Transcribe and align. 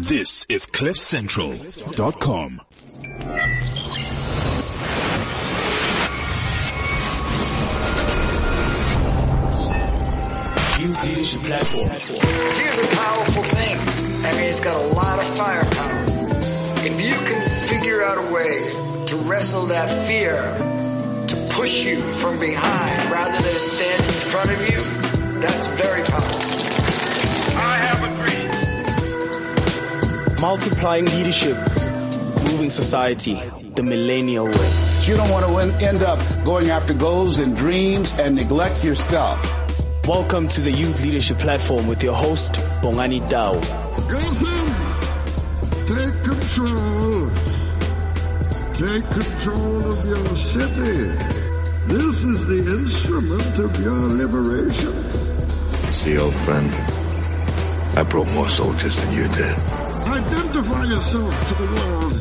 This 0.00 0.46
is 0.48 0.64
CliffCentral.com. 0.66 2.60
Youth 10.78 11.04
Leadership 11.04 11.40
Platform. 11.40 11.90
Here's 11.90 12.78
a 12.78 12.86
powerful 12.94 13.42
thing. 13.42 13.78
I 14.24 14.32
mean, 14.34 14.42
it's 14.44 14.60
got 14.60 14.76
a 14.80 14.94
lot 14.94 15.18
of 15.18 15.36
firepower. 15.36 16.04
If 16.86 17.00
you 17.00 17.16
can 17.26 17.66
figure 17.66 18.00
out 18.00 18.18
a 18.18 18.32
way 18.32 18.70
to 19.06 19.16
wrestle 19.16 19.66
that 19.66 20.06
fear, 20.06 20.54
to 21.26 21.48
push 21.56 21.84
you 21.84 21.96
from 21.96 22.38
behind 22.38 23.10
rather 23.10 23.42
than 23.42 23.58
stand 23.58 24.04
in 24.04 24.30
front 24.30 24.50
of 24.52 24.60
you, 24.70 25.40
that's 25.40 25.66
very 25.66 26.04
powerful. 26.04 26.57
Multiplying 30.40 31.04
leadership. 31.06 31.56
Moving 32.44 32.70
society 32.70 33.34
the 33.74 33.82
millennial 33.82 34.46
way. 34.46 34.72
You 35.02 35.16
don't 35.16 35.30
want 35.30 35.44
to 35.44 35.84
end 35.84 36.02
up 36.02 36.20
going 36.44 36.70
after 36.70 36.94
goals 36.94 37.38
and 37.38 37.56
dreams 37.56 38.12
and 38.20 38.36
neglect 38.36 38.84
yourself. 38.84 39.36
Welcome 40.06 40.46
to 40.48 40.60
the 40.60 40.70
Youth 40.70 41.02
Leadership 41.02 41.38
Platform 41.38 41.88
with 41.88 42.04
your 42.04 42.14
host, 42.14 42.52
Bongani 42.82 43.28
Tau. 43.28 43.54
Gotham, 44.06 44.68
take 45.88 46.22
control. 46.22 47.30
Take 48.78 49.10
control 49.10 49.86
of 49.86 50.06
your 50.06 50.36
city. 50.38 51.18
This 51.88 52.22
is 52.22 52.46
the 52.46 52.58
instrument 52.78 53.58
of 53.58 53.80
your 53.80 54.08
liberation. 54.22 55.02
See, 55.92 56.16
old 56.16 56.34
friend, 56.34 56.72
I 57.98 58.04
brought 58.08 58.32
more 58.34 58.48
soldiers 58.48 59.00
than 59.00 59.14
you 59.14 59.26
did. 59.26 59.87
Identify 60.10 60.84
yourself 60.84 61.48
to 61.48 61.54
the 61.54 61.64
world. 61.74 62.14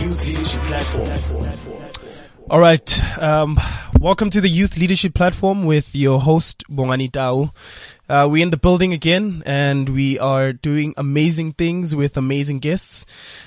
Youth 0.00 0.26
Leadership 0.26 0.60
Platform. 0.62 1.84
All 2.50 2.58
right. 2.58 3.18
Um, 3.18 3.56
welcome 4.00 4.30
to 4.30 4.40
the 4.40 4.48
Youth 4.48 4.76
Leadership 4.76 5.14
Platform 5.14 5.66
with 5.66 5.94
your 5.94 6.20
host, 6.20 6.64
Bongani 6.68 7.12
Tau. 7.12 7.52
Uh, 8.08 8.26
we're 8.28 8.42
in 8.42 8.50
the 8.50 8.56
building 8.56 8.92
again 8.92 9.44
and 9.46 9.88
we 9.88 10.18
are 10.18 10.52
doing 10.52 10.92
amazing 10.96 11.52
things 11.52 11.94
with 11.94 12.16
amazing 12.16 12.58
guests. 12.58 13.06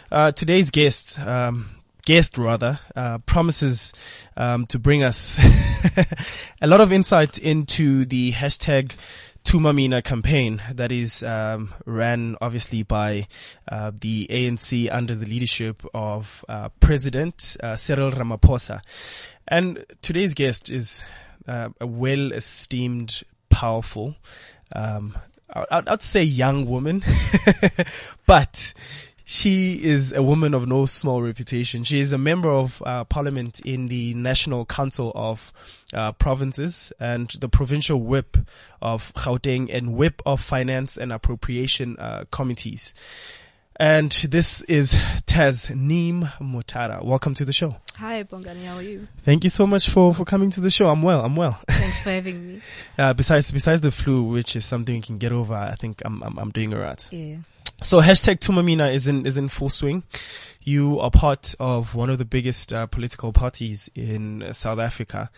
Uh, 0.09 0.31
today's 0.31 0.69
guest, 0.69 1.19
um, 1.19 1.69
guest 2.05 2.38
rather, 2.38 2.80
uh, 2.95 3.17
promises, 3.25 3.92
um, 4.38 4.66
to 4.67 4.80
bring 4.80 5.03
us 5.03 5.38
a 6.61 6.67
lot 6.67 6.80
of 6.80 6.94
insight 6.94 7.38
into 7.38 8.05
the 8.05 8.31
hashtag 8.31 8.95
Thuma 9.48 9.73
Mina 9.73 10.02
campaign 10.02 10.62
that 10.73 10.92
is 10.92 11.23
um, 11.23 11.73
ran 11.86 12.36
obviously 12.42 12.84
by 12.84 13.28
uh, 13.72 13.94
the 13.98 14.28
ANC 14.30 14.89
under 14.92 15.16
the 15.16 15.26
leadership 15.26 15.86
of 15.94 16.44
uh, 16.50 16.67
President 16.81 17.56
uh, 17.64 17.78
Cyril 17.78 18.12
Ramaphosa. 18.12 18.81
And 19.48 19.86
today's 20.02 20.34
guest 20.34 20.70
is 20.70 21.02
uh, 21.48 21.70
a 21.80 21.88
well-esteemed, 21.88 23.23
powerful, 23.50 24.17
um, 24.76 25.17
I'd, 25.50 25.88
I'd 25.88 26.04
say 26.04 26.23
young 26.23 26.66
woman, 26.66 27.06
but 28.26 28.73
she 29.30 29.83
is 29.83 30.14
a 30.14 30.23
woman 30.23 30.53
of 30.53 30.70
no 30.70 30.86
small 30.86 31.22
reputation. 31.22 31.83
She 31.83 32.00
is 32.00 32.14
a 32.14 32.17
member 32.17 32.50
of 32.50 32.81
uh, 32.86 33.03
parliament 33.03 33.59
in 33.66 33.89
the 33.89 34.14
National 34.14 34.66
Council 34.66 35.11
of 35.14 35.52
uh, 35.94 36.14
Provinces 36.14 36.94
and 36.97 37.28
the 37.42 37.50
provincial 37.50 38.00
whip 38.00 38.38
of 38.81 39.14
Gauteng 39.16 39.70
and 39.70 39.95
whip 39.95 40.22
of 40.25 40.39
finance 40.39 40.95
and 40.95 41.11
appropriation 41.11 41.98
uh, 42.00 42.23
committees. 42.31 42.95
And 43.75 44.11
this 44.30 44.61
is 44.61 44.94
Tasneem 45.25 46.31
Motara. 46.39 47.03
Welcome 47.03 47.33
to 47.33 47.44
the 47.44 47.52
show. 47.52 47.75
Hi, 47.98 48.23
Bongani. 48.23 48.64
How 48.64 48.77
are 48.77 48.82
you? 48.82 49.09
Thank 49.23 49.44
you 49.44 49.49
so 49.49 49.67
much 49.67 49.89
for, 49.89 50.14
for 50.14 50.23
coming 50.23 50.52
to 50.52 50.61
the 50.61 50.71
show. 50.71 50.88
I'm 50.88 51.02
well. 51.02 51.26
I'm 51.26 51.36
well. 51.36 51.59
Thanks 51.67 52.02
for 52.02 52.11
having 52.11 52.48
me. 52.48 52.61
Uh, 52.98 53.14
besides, 53.14 53.52
besides 53.52 53.82
the 53.82 53.92
flu, 53.92 54.23
which 54.23 54.55
is 54.55 54.65
something 54.65 54.95
you 54.95 55.02
can 55.02 55.17
get 55.20 55.32
over, 55.32 55.54
I 55.54 55.76
think 55.76 56.02
I'm, 56.05 56.23
I'm, 56.23 56.39
I'm 56.39 56.49
doing 56.49 56.73
alright. 56.73 57.08
Yeah. 57.11 57.38
So 57.83 58.02
hashtag 58.02 58.39
Thuma 58.39 58.65
Mina 58.65 58.88
is 58.88 59.08
in, 59.08 59.26
is 59.27 59.38
in 59.38 59.49
full 59.49 59.70
swing. 59.70 60.04
You 60.61 60.99
are 60.99 61.11
part 61.11 61.54
of 61.60 61.93
one 61.93 62.10
of 62.10 62.17
the 62.17 62.26
biggest 62.26 62.73
uh, 62.73 62.88
political 62.88 63.32
parties 63.32 63.89
in 63.93 64.52
South 64.52 64.80
Africa, 64.80 65.30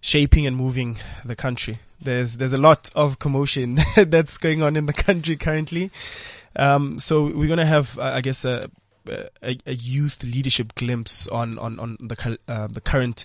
shaping 0.00 0.46
and 0.46 0.56
moving 0.56 0.98
the 1.24 1.36
country. 1.36 1.78
There's, 2.00 2.38
there's 2.38 2.52
a 2.52 2.58
lot 2.58 2.90
of 2.96 3.20
commotion 3.20 3.78
that's 3.96 4.36
going 4.36 4.62
on 4.62 4.76
in 4.76 4.86
the 4.86 4.92
country 4.92 5.36
currently. 5.36 5.92
Um, 6.56 6.98
so 6.98 7.22
we're 7.22 7.46
going 7.46 7.58
to 7.58 7.66
have, 7.66 7.96
uh, 7.98 8.02
I 8.14 8.20
guess, 8.20 8.44
a, 8.44 8.68
a, 9.08 9.56
a, 9.64 9.72
youth 9.72 10.24
leadership 10.24 10.74
glimpse 10.74 11.28
on, 11.28 11.56
on, 11.58 11.78
on 11.78 11.96
the, 12.00 12.38
uh, 12.48 12.66
the 12.66 12.80
current 12.80 13.24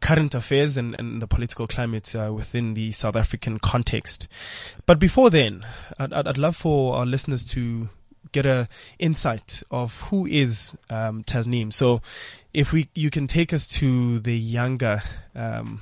current 0.00 0.34
affairs 0.34 0.76
and, 0.76 0.98
and 0.98 1.20
the 1.20 1.26
political 1.26 1.66
climate 1.66 2.14
uh, 2.14 2.32
within 2.32 2.74
the 2.74 2.92
South 2.92 3.16
African 3.16 3.58
context. 3.58 4.28
But 4.86 4.98
before 4.98 5.30
then, 5.30 5.64
I'd, 5.98 6.12
I'd 6.12 6.38
love 6.38 6.56
for 6.56 6.96
our 6.96 7.06
listeners 7.06 7.44
to 7.46 7.88
get 8.32 8.46
a 8.46 8.68
insight 8.98 9.62
of 9.70 10.00
who 10.02 10.26
is 10.26 10.76
um, 10.88 11.22
Tasneem. 11.24 11.72
So, 11.72 12.00
if 12.54 12.72
we 12.72 12.88
you 12.94 13.10
can 13.10 13.26
take 13.26 13.52
us 13.52 13.66
to 13.68 14.18
the 14.20 14.36
younger. 14.36 15.02
Um, 15.34 15.80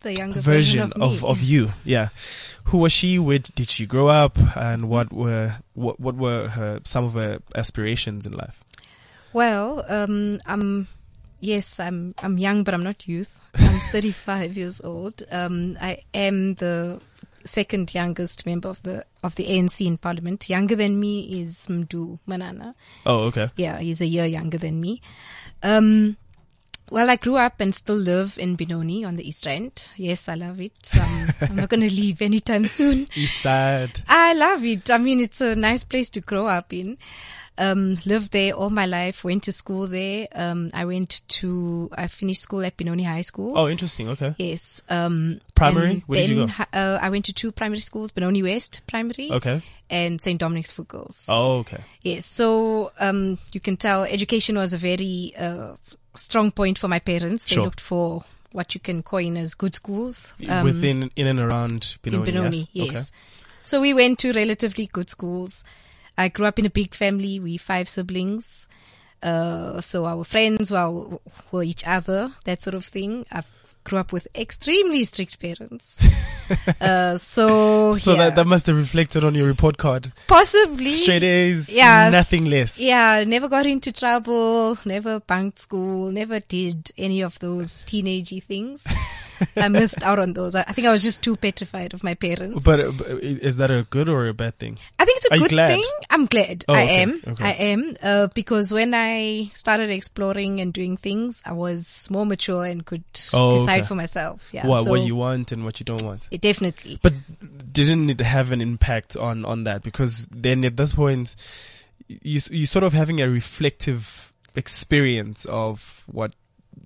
the 0.00 0.14
younger 0.14 0.40
version, 0.40 0.88
version 0.88 1.02
of, 1.02 1.22
of, 1.22 1.24
of, 1.24 1.42
you, 1.42 1.70
yeah. 1.84 2.08
Who 2.64 2.78
was 2.78 2.92
she? 2.92 3.20
Where 3.20 3.38
did 3.38 3.70
she 3.70 3.86
grow 3.86 4.08
up? 4.08 4.36
And 4.56 4.88
what 4.88 5.12
were 5.12 5.54
what 5.74 6.00
what 6.00 6.16
were 6.16 6.48
her 6.48 6.80
some 6.82 7.04
of 7.04 7.14
her 7.14 7.38
aspirations 7.54 8.26
in 8.26 8.32
life? 8.32 8.58
Well, 9.32 9.84
um, 9.88 10.40
I'm 10.44 10.88
yes, 11.42 11.78
I'm 11.78 12.14
I'm 12.22 12.38
young, 12.38 12.64
but 12.64 12.72
I'm 12.72 12.84
not 12.84 13.06
youth. 13.06 13.38
I'm 13.54 13.78
35 13.92 14.56
years 14.56 14.80
old. 14.80 15.22
Um, 15.30 15.76
I 15.80 15.98
am 16.14 16.54
the 16.54 17.00
second 17.44 17.92
youngest 17.92 18.46
member 18.46 18.68
of 18.68 18.82
the 18.84 19.04
of 19.22 19.34
the 19.34 19.44
ANC 19.44 19.84
in 19.86 19.98
Parliament. 19.98 20.48
Younger 20.48 20.76
than 20.76 20.98
me 20.98 21.42
is 21.42 21.66
Mdu 21.68 22.18
Manana. 22.26 22.74
Oh, 23.04 23.24
okay. 23.24 23.50
Yeah, 23.56 23.78
he's 23.78 24.00
a 24.00 24.06
year 24.06 24.24
younger 24.24 24.58
than 24.58 24.80
me. 24.80 25.02
Um, 25.62 26.16
well, 26.92 27.08
I 27.08 27.16
grew 27.16 27.36
up 27.36 27.58
and 27.58 27.74
still 27.74 27.96
live 27.96 28.38
in 28.38 28.54
Benoni 28.54 29.02
on 29.04 29.16
the 29.16 29.26
East 29.26 29.46
Rand. 29.46 29.92
Yes, 29.96 30.28
I 30.28 30.34
love 30.34 30.60
it. 30.60 30.92
Um, 30.94 31.28
I'm 31.40 31.56
not 31.56 31.70
going 31.70 31.80
to 31.80 31.90
leave 31.90 32.20
anytime 32.20 32.66
soon. 32.66 33.08
East 33.16 33.40
Side. 33.40 34.02
I 34.06 34.34
love 34.34 34.62
it. 34.64 34.90
I 34.90 34.98
mean, 34.98 35.18
it's 35.18 35.40
a 35.40 35.54
nice 35.54 35.84
place 35.84 36.10
to 36.10 36.20
grow 36.20 36.46
up 36.46 36.72
in. 36.72 36.98
Um, 37.58 37.98
lived 38.06 38.32
there 38.32 38.54
all 38.54 38.70
my 38.70 38.86
life, 38.86 39.24
went 39.24 39.44
to 39.44 39.52
school 39.52 39.86
there. 39.86 40.26
Um, 40.34 40.70
I 40.74 40.84
went 40.84 41.22
to, 41.28 41.90
I 41.92 42.06
finished 42.08 42.42
school 42.42 42.64
at 42.64 42.76
Benoni 42.76 43.04
High 43.04 43.20
School. 43.22 43.56
Oh, 43.56 43.68
interesting. 43.68 44.08
Okay. 44.10 44.34
Yes. 44.38 44.82
Um, 44.88 45.40
primary? 45.54 46.02
Where 46.06 46.20
did 46.20 46.30
you 46.30 46.46
go? 46.46 46.52
Uh, 46.72 46.98
I 47.00 47.10
went 47.10 47.26
to 47.26 47.32
two 47.32 47.52
primary 47.52 47.80
schools, 47.80 48.10
Benoni 48.10 48.42
West 48.42 48.82
Primary. 48.86 49.30
Okay. 49.30 49.62
And 49.90 50.20
St. 50.20 50.40
Dominic's 50.40 50.72
for 50.72 50.84
Girls. 50.84 51.26
Oh, 51.28 51.58
okay. 51.58 51.84
Yes. 52.02 52.24
So, 52.24 52.92
um, 52.98 53.38
you 53.52 53.60
can 53.60 53.76
tell 53.76 54.04
education 54.04 54.56
was 54.56 54.72
a 54.72 54.78
very, 54.78 55.34
uh, 55.38 55.74
strong 56.14 56.50
point 56.50 56.78
for 56.78 56.88
my 56.88 56.98
parents. 56.98 57.44
They 57.44 57.54
Sure. 57.54 57.64
looked 57.64 57.80
for 57.80 58.24
what 58.52 58.74
you 58.74 58.80
can 58.80 59.02
coin 59.02 59.36
as 59.36 59.54
good 59.54 59.74
schools. 59.74 60.34
Um, 60.48 60.64
Within, 60.64 61.10
in 61.16 61.26
and 61.26 61.40
around 61.40 61.96
Benoni, 62.02 62.20
in 62.20 62.24
Benoni, 62.34 62.68
yes? 62.72 62.92
yes. 62.92 63.12
So 63.64 63.80
we 63.80 63.94
went 63.94 64.18
to 64.20 64.32
relatively 64.32 64.86
good 64.86 65.08
schools. 65.08 65.64
I 66.18 66.28
grew 66.28 66.46
up 66.46 66.58
in 66.58 66.66
a 66.66 66.70
big 66.70 66.94
family. 66.94 67.40
We 67.40 67.56
five 67.56 67.88
siblings. 67.88 68.68
Uh, 69.22 69.80
so 69.80 70.04
our 70.04 70.24
friends 70.24 70.70
were, 70.70 71.18
were 71.52 71.62
each 71.62 71.84
other, 71.86 72.32
that 72.44 72.60
sort 72.60 72.74
of 72.74 72.84
thing. 72.84 73.24
I 73.30 73.42
grew 73.84 73.98
up 73.98 74.12
with 74.12 74.26
extremely 74.34 75.04
strict 75.04 75.38
parents. 75.40 75.98
uh, 76.80 77.16
so, 77.16 77.94
So 77.96 78.12
yeah. 78.12 78.16
that, 78.28 78.36
that 78.36 78.46
must 78.46 78.66
have 78.66 78.76
reflected 78.76 79.24
on 79.24 79.34
your 79.34 79.46
report 79.46 79.78
card. 79.78 80.12
possibly 80.26 80.84
Straight 80.86 81.22
A's, 81.22 81.74
yeah, 81.74 82.10
nothing 82.10 82.44
less. 82.46 82.80
Yeah, 82.80 83.24
never 83.26 83.48
got 83.48 83.66
into 83.66 83.92
trouble, 83.92 84.76
never 84.84 85.20
bunked 85.20 85.58
school, 85.60 86.10
never 86.10 86.40
did 86.40 86.90
any 86.98 87.22
of 87.22 87.38
those 87.38 87.82
teenagey 87.84 88.42
things. 88.42 88.86
I 89.56 89.68
missed 89.68 90.02
out 90.04 90.18
on 90.18 90.32
those. 90.34 90.54
I, 90.54 90.62
think 90.64 90.86
I 90.86 90.92
was 90.92 91.02
just 91.02 91.22
too 91.22 91.36
petrified 91.36 91.94
of 91.94 92.04
my 92.04 92.14
parents. 92.14 92.62
But, 92.64 92.80
uh, 92.80 92.92
but 92.92 93.08
is 93.22 93.56
that 93.56 93.70
a 93.70 93.82
good 93.90 94.08
or 94.08 94.28
a 94.28 94.34
bad 94.34 94.58
thing? 94.58 94.78
I 94.98 95.04
think 95.04 95.16
it's 95.18 95.26
a 95.26 95.34
Are 95.34 95.38
good 95.38 95.50
thing. 95.50 95.84
I'm 96.10 96.26
glad. 96.26 96.64
Oh, 96.68 96.74
I 96.74 96.82
okay, 96.84 97.02
am. 97.02 97.22
okay. 97.26 97.44
I 97.44 97.50
am. 97.52 97.96
Uh, 98.02 98.26
because 98.34 98.72
when 98.72 98.94
I 98.94 99.50
started 99.54 99.90
exploring 99.90 100.60
and 100.60 100.72
doing 100.72 100.96
things, 100.96 101.42
I 101.44 101.52
was 101.52 102.08
more 102.10 102.26
mature 102.26 102.64
and 102.64 102.84
could 102.84 103.02
Oh, 103.32 103.50
decide 103.58 103.71
okay. 103.78 103.86
for 103.86 103.94
myself. 103.94 104.48
Yeah. 104.52 104.66
what, 104.66 104.84
so 104.84 104.90
what 104.90 105.02
you 105.02 105.14
want 105.14 105.52
and 105.52 105.64
what 105.64 105.80
you 105.80 105.84
don't 105.84 106.02
want. 106.02 106.26
it 106.30 106.40
definitely. 106.40 106.98
But 107.02 107.14
didn't 107.72 108.10
it 108.10 108.20
have 108.20 108.52
an 108.52 108.60
impact 108.60 109.16
on, 109.16 109.44
on 109.44 109.64
that? 109.64 109.82
Because 109.82 110.26
then 110.26 110.64
at 110.64 110.76
this 110.76 110.94
point, 110.94 111.34
you, 112.08 112.40
you're 112.50 112.66
sort 112.66 112.84
of 112.84 112.92
having 112.92 113.20
a 113.20 113.28
reflective 113.28 114.32
experience 114.54 115.44
of 115.46 116.04
what 116.10 116.32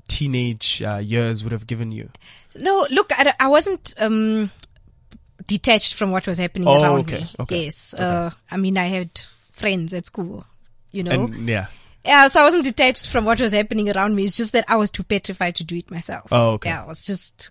teenage 0.09 0.83
uh, 0.83 0.97
years 0.97 1.43
would 1.43 1.53
have 1.53 1.67
given 1.67 1.93
you. 1.93 2.11
No, 2.55 2.87
look, 2.91 3.11
I, 3.13 3.35
I 3.39 3.49
wasn't, 3.49 3.95
um, 3.99 4.51
detached 5.47 5.95
from 5.95 6.11
what 6.11 6.27
was 6.27 6.39
happening 6.39 6.69
Oh, 6.69 6.83
around 6.83 7.01
okay, 7.01 7.21
me. 7.21 7.31
okay, 7.41 7.65
Yes. 7.65 7.95
Uh, 7.95 8.31
I 8.51 8.57
mean, 8.57 8.79
I 8.79 8.87
had 8.87 9.11
friends 9.53 9.95
at 9.95 10.07
school, 10.07 10.45
you 10.91 11.03
know. 11.03 11.13
And 11.13 11.49
yeah. 11.49 11.67
Yeah, 12.07 12.29
so 12.29 12.41
I 12.41 12.45
wasn't 12.45 12.65
detached 12.65 13.09
from 13.09 13.25
what 13.25 13.41
was 13.41 13.53
happening 13.53 13.91
around 13.95 14.15
me. 14.15 14.25
It's 14.25 14.37
just 14.37 14.53
that 14.53 14.65
I 14.69 14.77
was 14.77 14.91
too 14.91 15.03
petrified 15.03 15.57
to 15.57 15.65
do 15.65 15.77
it 15.77 15.91
myself. 15.91 16.29
Oh, 16.33 16.53
okay. 16.53 16.71
Yeah, 16.71 16.83
I 16.85 16.87
was 16.87 17.05
just, 17.05 17.51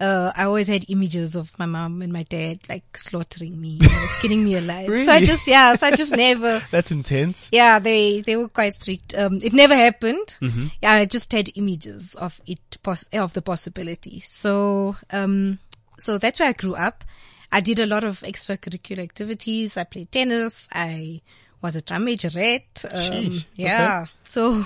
uh, 0.00 0.32
I 0.36 0.44
always 0.44 0.68
had 0.68 0.84
images 0.88 1.34
of 1.34 1.58
my 1.58 1.66
mom 1.66 2.02
and 2.02 2.12
my 2.12 2.22
dad 2.22 2.60
like 2.68 2.96
slaughtering 2.96 3.60
me, 3.60 3.78
you 3.80 3.88
know, 3.88 4.06
skinning 4.10 4.44
me 4.44 4.54
alive. 4.56 4.88
So 4.98 5.10
I 5.12 5.20
just, 5.24 5.46
yeah, 5.48 5.74
so 5.74 5.86
I 5.88 5.90
just 5.90 6.14
never, 6.14 6.60
That's 6.70 6.90
intense. 6.90 7.48
yeah, 7.52 7.78
they, 7.78 8.20
they 8.20 8.36
were 8.36 8.48
quite 8.48 8.74
strict. 8.74 9.14
Um, 9.14 9.40
it 9.42 9.52
never 9.52 9.74
happened. 9.74 10.36
Mm-hmm. 10.40 10.66
Yeah, 10.82 10.92
I 10.92 11.04
just 11.04 11.32
had 11.32 11.50
images 11.56 12.14
of 12.14 12.40
it, 12.46 12.78
pos- 12.82 13.06
of 13.12 13.32
the 13.32 13.42
possibility. 13.42 14.20
So, 14.20 14.96
um, 15.10 15.58
so 15.98 16.18
that's 16.18 16.38
where 16.40 16.48
I 16.50 16.52
grew 16.52 16.74
up. 16.76 17.04
I 17.50 17.60
did 17.60 17.80
a 17.80 17.86
lot 17.86 18.04
of 18.04 18.20
extracurricular 18.20 18.98
activities. 19.00 19.76
I 19.78 19.84
played 19.84 20.12
tennis. 20.12 20.68
I 20.72 21.22
was 21.62 21.76
a 21.76 21.82
drum 21.82 22.06
majorette. 22.06 22.84
Um, 22.90 23.32
yeah. 23.54 24.06
So, 24.22 24.64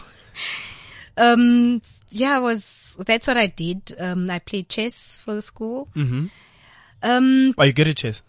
um, 1.16 1.82
yeah, 2.10 2.36
I 2.36 2.40
was, 2.40 2.96
that's 3.06 3.26
what 3.26 3.36
I 3.36 3.46
did. 3.46 3.94
Um, 3.98 4.30
I 4.30 4.38
played 4.38 4.68
chess 4.68 5.18
for 5.18 5.34
the 5.34 5.42
school. 5.42 5.88
Mm-hmm. 5.94 6.26
Um, 7.02 7.54
Are 7.58 7.66
you 7.66 7.72
good 7.72 7.88
at 7.88 7.96
chess? 7.96 8.22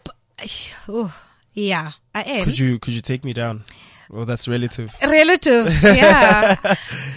oh, 0.87 1.13
yeah, 1.53 1.91
I 2.15 2.21
am. 2.21 2.43
Could 2.45 2.57
you 2.57 2.79
could 2.79 2.93
you 2.93 3.01
take 3.01 3.23
me 3.23 3.33
down? 3.33 3.65
Well, 4.09 4.25
that's 4.25 4.47
relative. 4.47 4.95
Relative, 5.01 5.81
yeah. 5.83 6.55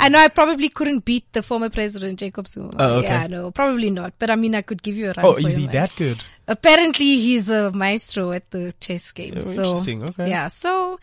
I 0.00 0.08
know 0.08 0.18
I 0.18 0.28
probably 0.28 0.68
couldn't 0.68 1.04
beat 1.04 1.30
the 1.32 1.42
former 1.42 1.68
president 1.68 2.18
Jacob 2.18 2.48
Zuma. 2.48 2.72
Oh, 2.78 2.98
okay. 2.98 3.08
Yeah, 3.08 3.26
no, 3.26 3.50
probably 3.50 3.90
not. 3.90 4.14
But 4.18 4.30
I 4.30 4.36
mean, 4.36 4.54
I 4.54 4.62
could 4.62 4.82
give 4.82 4.96
you 4.96 5.10
a 5.10 5.12
run. 5.14 5.26
Oh, 5.26 5.34
for 5.34 5.40
is 5.40 5.56
he 5.56 5.66
that 5.68 5.94
good? 5.96 6.22
Apparently, 6.48 7.18
he's 7.18 7.50
a 7.50 7.70
maestro 7.72 8.32
at 8.32 8.50
the 8.50 8.72
chess 8.80 9.12
game. 9.12 9.34
Oh, 9.36 9.40
so, 9.42 9.62
interesting, 9.62 10.04
okay. 10.04 10.30
Yeah, 10.30 10.48
so 10.48 10.98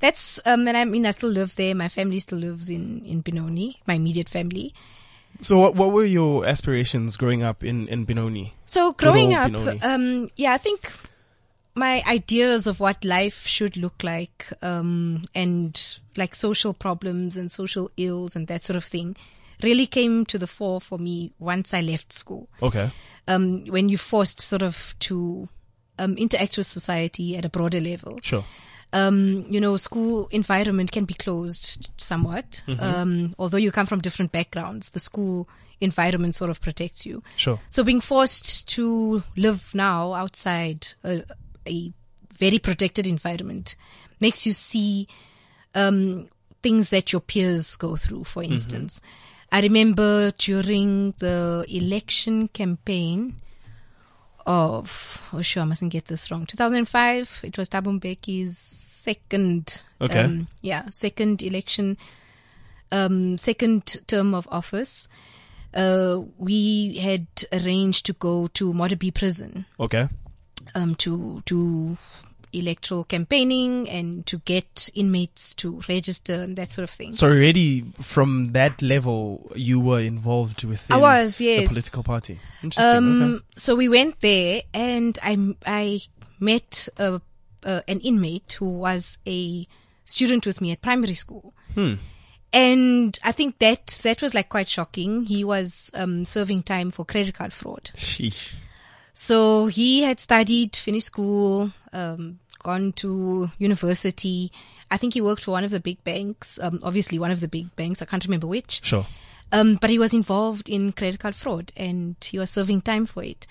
that's 0.00 0.40
um, 0.44 0.66
and 0.68 0.76
I 0.76 0.84
mean, 0.84 1.06
I 1.06 1.12
still 1.12 1.30
live 1.30 1.56
there. 1.56 1.74
My 1.74 1.88
family 1.88 2.20
still 2.20 2.38
lives 2.38 2.70
in 2.70 3.04
in 3.04 3.20
Benoni. 3.20 3.80
My 3.86 3.94
immediate 3.94 4.28
family. 4.28 4.74
So, 5.40 5.58
what 5.58 5.74
what 5.74 5.92
were 5.92 6.04
your 6.04 6.46
aspirations 6.46 7.16
growing 7.16 7.42
up 7.42 7.62
in 7.62 7.88
in 7.88 8.04
Benoni? 8.04 8.54
So 8.66 8.92
growing 8.92 9.34
up, 9.34 9.52
um, 9.82 10.30
yeah, 10.36 10.52
I 10.52 10.58
think 10.58 10.90
my 11.74 12.02
ideas 12.08 12.66
of 12.66 12.80
what 12.80 13.04
life 13.04 13.46
should 13.46 13.76
look 13.76 14.02
like, 14.02 14.46
um, 14.62 15.22
and 15.34 15.98
like 16.16 16.34
social 16.34 16.74
problems 16.74 17.36
and 17.36 17.50
social 17.50 17.90
ills 17.96 18.34
and 18.34 18.48
that 18.48 18.64
sort 18.64 18.76
of 18.76 18.84
thing 18.84 19.16
really 19.62 19.86
came 19.86 20.24
to 20.26 20.38
the 20.38 20.46
fore 20.46 20.80
for 20.80 20.98
me 20.98 21.32
once 21.38 21.74
I 21.74 21.80
left 21.80 22.12
school. 22.12 22.48
Okay. 22.62 22.90
Um, 23.26 23.64
when 23.66 23.88
you're 23.88 23.98
forced 23.98 24.40
sort 24.40 24.62
of 24.62 24.94
to, 25.00 25.48
um, 25.98 26.16
interact 26.16 26.56
with 26.56 26.66
society 26.68 27.36
at 27.36 27.44
a 27.44 27.48
broader 27.48 27.80
level 27.80 28.18
Sure. 28.22 28.44
Um, 28.92 29.44
you 29.48 29.60
know, 29.60 29.76
school 29.76 30.28
environment 30.30 30.92
can 30.92 31.04
be 31.04 31.14
closed 31.14 31.90
somewhat. 31.96 32.62
Mm-hmm. 32.66 32.82
Um, 32.82 33.34
although 33.38 33.58
you 33.58 33.70
come 33.70 33.86
from 33.86 34.00
different 34.00 34.32
backgrounds, 34.32 34.90
the 34.90 35.00
school 35.00 35.48
environment 35.80 36.34
sort 36.34 36.50
of 36.50 36.60
protects 36.60 37.06
you. 37.06 37.22
Sure. 37.36 37.60
So 37.70 37.84
being 37.84 38.00
forced 38.00 38.68
to 38.70 39.22
live 39.36 39.74
now 39.74 40.14
outside 40.14 40.88
a, 41.04 41.24
a 41.66 41.92
very 42.34 42.58
protected 42.58 43.06
environment 43.06 43.76
makes 44.20 44.46
you 44.46 44.52
see 44.52 45.06
um, 45.74 46.28
things 46.62 46.88
that 46.88 47.12
your 47.12 47.20
peers 47.20 47.76
go 47.76 47.94
through. 47.96 48.24
For 48.24 48.42
instance, 48.42 49.00
I 49.52 49.60
remember 49.60 50.30
during 50.32 51.14
the 51.18 51.64
election 51.68 52.48
campaign 52.48 53.40
of 54.48 55.28
oh 55.34 55.42
sure 55.42 55.62
I 55.62 55.66
mustn't 55.66 55.92
get 55.92 56.06
this 56.06 56.30
wrong 56.30 56.46
2005 56.46 57.40
it 57.44 57.58
was 57.58 57.68
Thabo 57.68 58.00
Mbeki's 58.00 58.58
second 58.58 59.82
Okay. 60.00 60.20
um, 60.24 60.48
yeah 60.62 60.88
second 60.90 61.42
election 61.42 61.96
um, 62.90 63.36
second 63.38 63.98
term 64.06 64.34
of 64.34 64.48
office 64.50 65.08
uh, 65.74 66.22
we 66.38 66.96
had 66.96 67.26
arranged 67.52 68.06
to 68.06 68.14
go 68.14 68.46
to 68.54 68.72
Modderbee 68.72 69.12
prison 69.12 69.66
Okay. 69.78 70.08
um, 70.74 70.94
to 70.96 71.42
do 71.44 71.98
electoral 72.52 73.04
campaigning 73.04 73.88
and 73.88 74.24
to 74.26 74.38
get 74.38 74.88
inmates 74.94 75.54
to 75.54 75.80
register 75.88 76.34
and 76.34 76.56
that 76.56 76.72
sort 76.72 76.84
of 76.84 76.90
thing. 76.90 77.16
So 77.16 77.28
already 77.28 77.84
from 78.00 78.52
that 78.52 78.82
level, 78.82 79.50
you 79.54 79.80
were 79.80 80.00
involved 80.00 80.64
with 80.64 80.90
I 80.90 80.96
was, 80.96 81.40
yes. 81.40 81.62
the 81.62 81.68
political 81.68 82.02
party. 82.02 82.40
Interesting. 82.62 82.96
Um, 82.96 83.22
okay. 83.22 83.44
so 83.56 83.76
we 83.76 83.88
went 83.88 84.20
there 84.20 84.62
and 84.72 85.18
I, 85.22 85.54
I 85.66 86.00
met 86.40 86.88
a, 86.98 87.20
uh, 87.64 87.80
an 87.88 88.00
inmate 88.00 88.52
who 88.52 88.78
was 88.78 89.18
a 89.26 89.66
student 90.04 90.46
with 90.46 90.60
me 90.60 90.72
at 90.72 90.82
primary 90.82 91.14
school. 91.14 91.54
Hmm. 91.74 91.94
And 92.52 93.18
I 93.22 93.32
think 93.32 93.58
that, 93.58 94.00
that 94.04 94.22
was 94.22 94.32
like 94.32 94.48
quite 94.48 94.68
shocking. 94.68 95.24
He 95.24 95.44
was, 95.44 95.90
um, 95.92 96.24
serving 96.24 96.62
time 96.62 96.90
for 96.90 97.04
credit 97.04 97.34
card 97.34 97.52
fraud. 97.52 97.90
Sheesh. 97.96 98.54
So 99.18 99.66
he 99.66 100.02
had 100.02 100.20
studied, 100.20 100.76
finished 100.76 101.08
school, 101.08 101.72
um, 101.92 102.38
gone 102.62 102.92
to 102.92 103.50
university. 103.58 104.52
I 104.92 104.96
think 104.96 105.14
he 105.14 105.20
worked 105.20 105.42
for 105.42 105.50
one 105.50 105.64
of 105.64 105.72
the 105.72 105.80
big 105.80 106.02
banks, 106.04 106.60
um, 106.62 106.78
obviously 106.84 107.18
one 107.18 107.32
of 107.32 107.40
the 107.40 107.48
big 107.48 107.74
banks. 107.74 108.00
I 108.00 108.04
can't 108.04 108.22
remember 108.24 108.46
which. 108.46 108.80
Sure. 108.84 109.04
Um, 109.50 109.74
but 109.80 109.90
he 109.90 109.98
was 109.98 110.14
involved 110.14 110.68
in 110.68 110.92
credit 110.92 111.18
card 111.18 111.34
fraud 111.34 111.72
and 111.76 112.14
he 112.22 112.38
was 112.38 112.48
serving 112.48 112.82
time 112.82 113.06
for 113.06 113.24
it. 113.24 113.44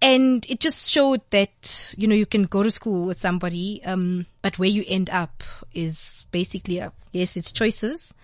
And 0.00 0.46
it 0.48 0.60
just 0.60 0.88
showed 0.92 1.22
that, 1.30 1.94
you 1.98 2.06
know, 2.06 2.14
you 2.14 2.26
can 2.26 2.44
go 2.44 2.62
to 2.62 2.70
school 2.70 3.04
with 3.06 3.18
somebody, 3.18 3.82
um, 3.84 4.26
but 4.40 4.56
where 4.60 4.68
you 4.68 4.84
end 4.86 5.10
up 5.10 5.42
is 5.74 6.26
basically 6.30 6.78
a, 6.78 6.92
yes, 7.10 7.36
it's 7.36 7.50
choices. 7.50 8.14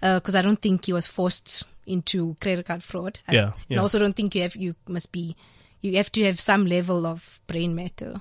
Uh, 0.00 0.20
cause 0.20 0.36
I 0.36 0.42
don't 0.42 0.62
think 0.62 0.84
he 0.86 0.92
was 0.92 1.08
forced 1.08 1.64
into 1.86 2.36
credit 2.40 2.66
card 2.66 2.84
fraud. 2.84 3.18
I- 3.26 3.32
Yeah, 3.34 3.52
And. 3.68 3.80
I 3.80 3.82
also 3.82 3.98
don't 3.98 4.14
think 4.14 4.36
you 4.36 4.42
have, 4.42 4.54
you 4.54 4.76
must 4.86 5.10
be, 5.10 5.34
you 5.80 5.96
have 5.96 6.10
to 6.12 6.24
have 6.24 6.40
some 6.40 6.66
level 6.66 7.06
of 7.06 7.40
brain 7.46 7.74
matter 7.74 8.20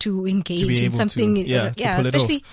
to 0.00 0.26
engage 0.26 0.82
in 0.82 0.90
to- 0.90 0.96
something. 0.96 1.36
yeah, 1.36 1.62
uh, 1.62 1.70
to 1.70 1.80
yeah, 1.80 1.94
off. 1.94 2.00
especially, 2.00 2.44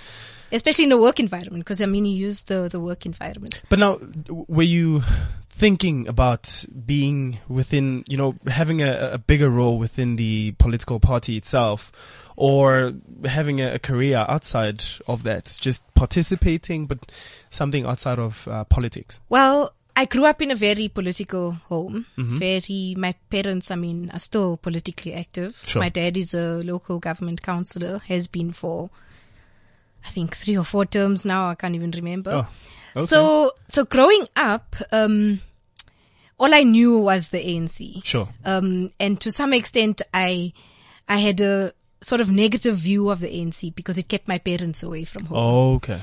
especially 0.52 0.86
in 0.86 0.92
a 0.92 0.98
work 0.98 1.20
environment. 1.20 1.66
Cause 1.66 1.82
I 1.82 1.86
mean, 1.86 2.06
you 2.06 2.16
use 2.16 2.44
the, 2.44 2.70
the 2.70 2.80
work 2.80 3.06
environment. 3.06 3.62
But 3.70 3.80
now, 3.80 4.00
were 4.30 4.64
you 4.64 5.04
thinking 5.50 6.08
about 6.08 6.66
being 6.86 7.40
within, 7.48 8.04
you 8.08 8.16
know, 8.16 8.36
having 8.48 8.82
a, 8.82 9.12
a 9.14 9.18
bigger 9.18 9.50
role 9.50 9.80
within 9.80 10.16
the 10.16 10.52
political 10.60 11.00
party 11.00 11.36
itself, 11.36 11.92
or 12.36 12.94
having 13.26 13.60
a, 13.60 13.76
a 13.76 13.80
career 13.80 14.24
outside 14.30 14.84
of 15.08 15.24
that, 15.24 15.58
just 15.60 15.82
participating, 15.96 16.86
but 16.86 17.12
something 17.50 17.86
outside 17.86 18.20
of 18.20 18.48
uh, 18.48 18.64
politics? 18.66 19.20
Well, 19.30 19.74
I 19.98 20.06
grew 20.06 20.26
up 20.26 20.44
in 20.44 20.52
a 20.52 20.56
very 20.56 20.90
political 20.90 21.54
home. 21.54 22.06
Mm-hmm. 22.20 22.38
Very, 22.38 22.94
my 22.96 23.16
parents, 23.32 23.72
I 23.72 23.76
mean, 23.78 24.12
are 24.14 24.20
still 24.20 24.58
politically 24.58 25.16
active. 25.16 25.60
Sure. 25.66 25.82
My 25.82 25.90
dad 25.90 26.18
is 26.18 26.36
a 26.36 26.62
local 26.64 27.00
government 27.00 27.42
councillor, 27.42 27.98
has 28.08 28.28
been 28.28 28.52
for, 28.52 28.92
I 30.06 30.10
think, 30.10 30.36
three 30.36 30.56
or 30.56 30.64
four 30.64 30.86
terms 30.86 31.26
now. 31.26 31.50
I 31.50 31.56
can't 31.56 31.74
even 31.74 31.90
remember. 31.90 32.30
Oh, 32.32 32.48
okay. 32.96 33.06
So, 33.08 33.54
so 33.70 33.86
growing 33.86 34.28
up, 34.36 34.76
um, 34.92 35.42
all 36.40 36.54
I 36.54 36.62
knew 36.62 37.00
was 37.00 37.30
the 37.30 37.40
ANC. 37.40 38.06
Sure. 38.06 38.30
Um, 38.46 38.92
and 39.00 39.20
to 39.22 39.32
some 39.32 39.52
extent, 39.52 40.04
I, 40.14 40.54
I 41.10 41.18
had 41.18 41.42
a 41.42 41.74
sort 42.02 42.22
of 42.22 42.30
negative 42.30 42.78
view 42.78 43.10
of 43.10 43.22
the 43.22 43.30
ANC 43.30 43.74
because 43.74 43.98
it 43.98 44.10
kept 44.10 44.28
my 44.28 44.38
parents 44.38 44.84
away 44.84 45.06
from 45.06 45.26
home. 45.26 45.78
Okay. 45.78 46.02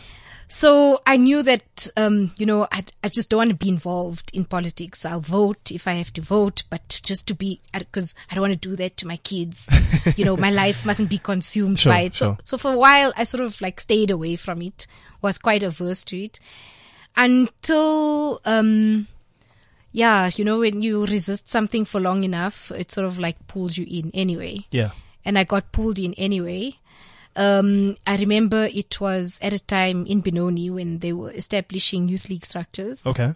So 0.48 1.00
I 1.06 1.16
knew 1.16 1.42
that, 1.42 1.88
um, 1.96 2.32
you 2.36 2.46
know, 2.46 2.68
I, 2.70 2.84
I 3.02 3.08
just 3.08 3.28
don't 3.30 3.38
want 3.38 3.50
to 3.50 3.56
be 3.56 3.68
involved 3.68 4.30
in 4.34 4.44
politics. 4.44 5.04
I'll 5.04 5.20
vote 5.20 5.70
if 5.72 5.88
I 5.88 5.92
have 5.94 6.12
to 6.14 6.20
vote, 6.20 6.64
but 6.70 7.00
just 7.02 7.26
to 7.28 7.34
be, 7.34 7.60
because 7.72 8.14
I 8.30 8.34
don't 8.34 8.42
want 8.42 8.52
to 8.60 8.68
do 8.68 8.76
that 8.76 8.96
to 8.98 9.06
my 9.06 9.16
kids. 9.18 9.68
you 10.16 10.24
know, 10.24 10.36
my 10.36 10.50
life 10.50 10.84
mustn't 10.86 11.08
be 11.10 11.18
consumed 11.18 11.80
Sure, 11.80 11.92
by 11.92 12.00
it. 12.02 12.16
sure. 12.16 12.36
So, 12.44 12.56
so 12.56 12.58
for 12.58 12.72
a 12.74 12.78
while, 12.78 13.12
I 13.16 13.24
sort 13.24 13.42
of 13.42 13.60
like 13.60 13.80
stayed 13.80 14.10
away 14.10 14.36
from 14.36 14.60
it, 14.62 14.86
was 15.22 15.38
quite 15.38 15.62
averse 15.62 16.04
to 16.04 16.18
it 16.24 16.38
until, 17.16 18.40
um, 18.44 19.06
yeah, 19.92 20.30
you 20.36 20.44
know, 20.44 20.58
when 20.60 20.82
you 20.82 21.06
resist 21.06 21.48
something 21.50 21.84
for 21.84 22.00
long 22.00 22.24
enough, 22.24 22.70
it 22.72 22.92
sort 22.92 23.06
of 23.06 23.18
like 23.18 23.46
pulls 23.46 23.76
you 23.76 23.86
in 23.88 24.10
anyway 24.14 24.66
Yeah. 24.70 24.90
and 25.24 25.38
I 25.38 25.44
got 25.44 25.72
pulled 25.72 25.98
in 25.98 26.14
anyway. 26.14 26.74
Um, 27.36 27.96
I 28.06 28.16
remember 28.16 28.68
it 28.72 29.00
was 29.00 29.38
at 29.42 29.52
a 29.52 29.58
time 29.58 30.06
in 30.06 30.20
Benoni 30.20 30.70
when 30.70 30.98
they 31.00 31.12
were 31.12 31.32
establishing 31.32 32.08
youth 32.08 32.28
league 32.28 32.44
structures 32.44 33.06
Okay. 33.06 33.34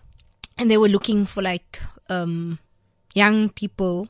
and 0.57 0.71
they 0.71 0.79
were 0.79 0.89
looking 0.89 1.27
for 1.27 1.43
like, 1.43 1.81
um, 2.09 2.59
young 3.15 3.49
people 3.51 4.09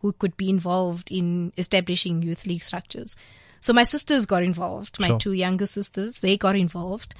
who 0.00 0.12
could 0.12 0.36
be 0.36 0.48
involved 0.50 1.10
in 1.12 1.52
establishing 1.56 2.22
youth 2.22 2.46
league 2.46 2.62
structures. 2.62 3.16
So 3.60 3.72
my 3.72 3.82
sisters 3.84 4.26
got 4.26 4.42
involved, 4.42 4.98
my 5.00 5.08
Sure. 5.08 5.18
two 5.18 5.32
younger 5.32 5.66
sisters, 5.66 6.20
they 6.20 6.36
got 6.36 6.56
involved. 6.56 7.14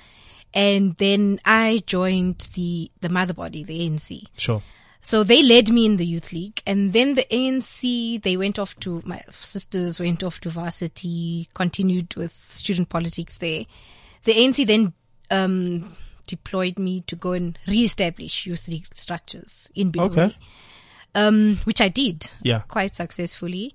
And 0.54 0.96
then 0.96 1.40
I 1.44 1.82
joined 1.86 2.48
the, 2.54 2.90
the 3.00 3.08
mother 3.08 3.34
body, 3.34 3.62
the 3.64 3.80
ANC. 3.88 4.24
Sure. 4.36 4.62
So 5.00 5.22
they 5.22 5.42
led 5.42 5.70
me 5.70 5.86
in 5.86 5.96
the 5.96 6.06
youth 6.06 6.32
league 6.32 6.60
and 6.66 6.92
then 6.92 7.14
the 7.14 7.24
ANC, 7.30 8.20
they 8.22 8.36
went 8.36 8.58
off 8.58 8.78
to, 8.80 9.00
my 9.04 9.22
sisters 9.30 10.00
went 10.00 10.22
off 10.22 10.40
to 10.40 10.50
varsity, 10.50 11.48
continued 11.54 12.14
with 12.16 12.34
student 12.48 12.88
politics 12.88 13.38
there. 13.38 13.64
The 14.24 14.32
ANC 14.34 14.66
then, 14.66 14.92
um, 15.30 15.94
deployed 16.26 16.78
me 16.78 17.00
to 17.02 17.16
go 17.16 17.32
and 17.32 17.58
re-establish 17.66 18.46
youth 18.46 18.68
league 18.68 18.86
structures 18.94 19.70
in 19.74 19.90
Benoni. 19.90 20.12
Okay. 20.12 20.36
Um, 21.14 21.60
which 21.64 21.80
I 21.80 21.88
did. 21.88 22.30
Yeah. 22.42 22.60
Quite 22.68 22.94
successfully. 22.94 23.74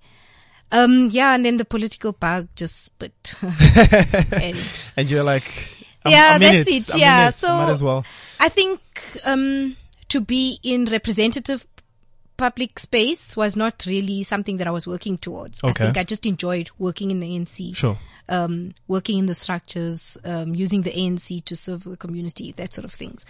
Um, 0.71 1.09
yeah, 1.11 1.35
and 1.35 1.45
then 1.45 1.57
the 1.57 1.65
political 1.65 2.13
bug 2.13 2.47
just 2.55 2.85
split. 2.85 3.35
and 3.41 4.91
And 4.95 5.11
you're 5.11 5.23
like, 5.23 5.69
yeah, 6.05 6.37
that's 6.37 6.67
it. 6.67 6.93
I'm 6.93 6.99
yeah, 6.99 7.29
so 7.29 7.47
Might 7.47 7.71
as 7.71 7.83
well. 7.83 8.05
I 8.39 8.49
think 8.49 8.81
um, 9.23 9.75
to 10.13 10.21
be 10.21 10.59
in 10.61 10.85
representative 10.85 11.65
public 12.37 12.77
space 12.77 13.35
was 13.35 13.55
not 13.55 13.83
really 13.87 14.21
something 14.21 14.57
that 14.57 14.67
I 14.67 14.71
was 14.71 14.85
working 14.85 15.17
towards. 15.17 15.63
Okay. 15.63 15.71
I 15.71 15.87
think 15.87 15.97
I 15.97 16.03
just 16.03 16.27
enjoyed 16.27 16.69
working 16.77 17.09
in 17.09 17.19
the 17.19 17.35
ANC, 17.35 17.75
Sure. 17.75 17.97
um, 18.29 18.73
working 18.87 19.17
in 19.17 19.25
the 19.25 19.33
structures, 19.33 20.15
um, 20.23 20.53
using 20.53 20.83
the 20.83 20.91
ANC 20.91 21.43
to 21.45 21.55
serve 21.55 21.83
the 21.83 21.97
community, 21.97 22.51
that 22.57 22.73
sort 22.73 22.85
of 22.85 22.93
things. 22.93 23.25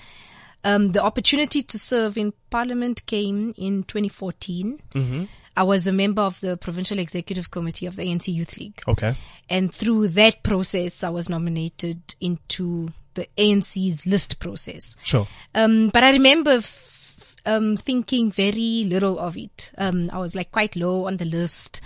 Um, 0.65 0.91
the 0.91 1.01
opportunity 1.01 1.63
to 1.63 1.77
serve 1.79 2.17
in 2.17 2.33
Parliament 2.49 3.05
came 3.05 3.53
in 3.57 3.83
2014. 3.83 4.79
Mm-hmm. 4.93 5.23
I 5.55 5.63
was 5.63 5.87
a 5.87 5.93
member 5.93 6.21
of 6.21 6.41
the 6.41 6.57
Provincial 6.57 6.99
Executive 6.99 7.49
Committee 7.49 7.85
of 7.85 7.95
the 7.95 8.03
ANC 8.03 8.27
Youth 8.27 8.57
League. 8.57 8.81
Okay. 8.89 9.15
And 9.49 9.73
through 9.73 10.09
that 10.09 10.43
process, 10.43 11.01
I 11.01 11.09
was 11.11 11.29
nominated 11.29 12.15
into 12.19 12.89
the 13.13 13.27
ANC's 13.37 14.05
list 14.05 14.39
process. 14.39 14.95
Sure. 15.03 15.27
Um, 15.55 15.89
but 15.89 16.03
I 16.03 16.11
remember 16.11 16.51
f- 16.51 17.35
um, 17.45 17.77
thinking 17.77 18.31
very 18.31 18.85
little 18.87 19.19
of 19.19 19.37
it. 19.37 19.71
Um, 19.77 20.09
I 20.11 20.17
was 20.19 20.35
like 20.35 20.51
quite 20.51 20.75
low 20.75 21.05
on 21.07 21.17
the 21.17 21.25
list. 21.25 21.81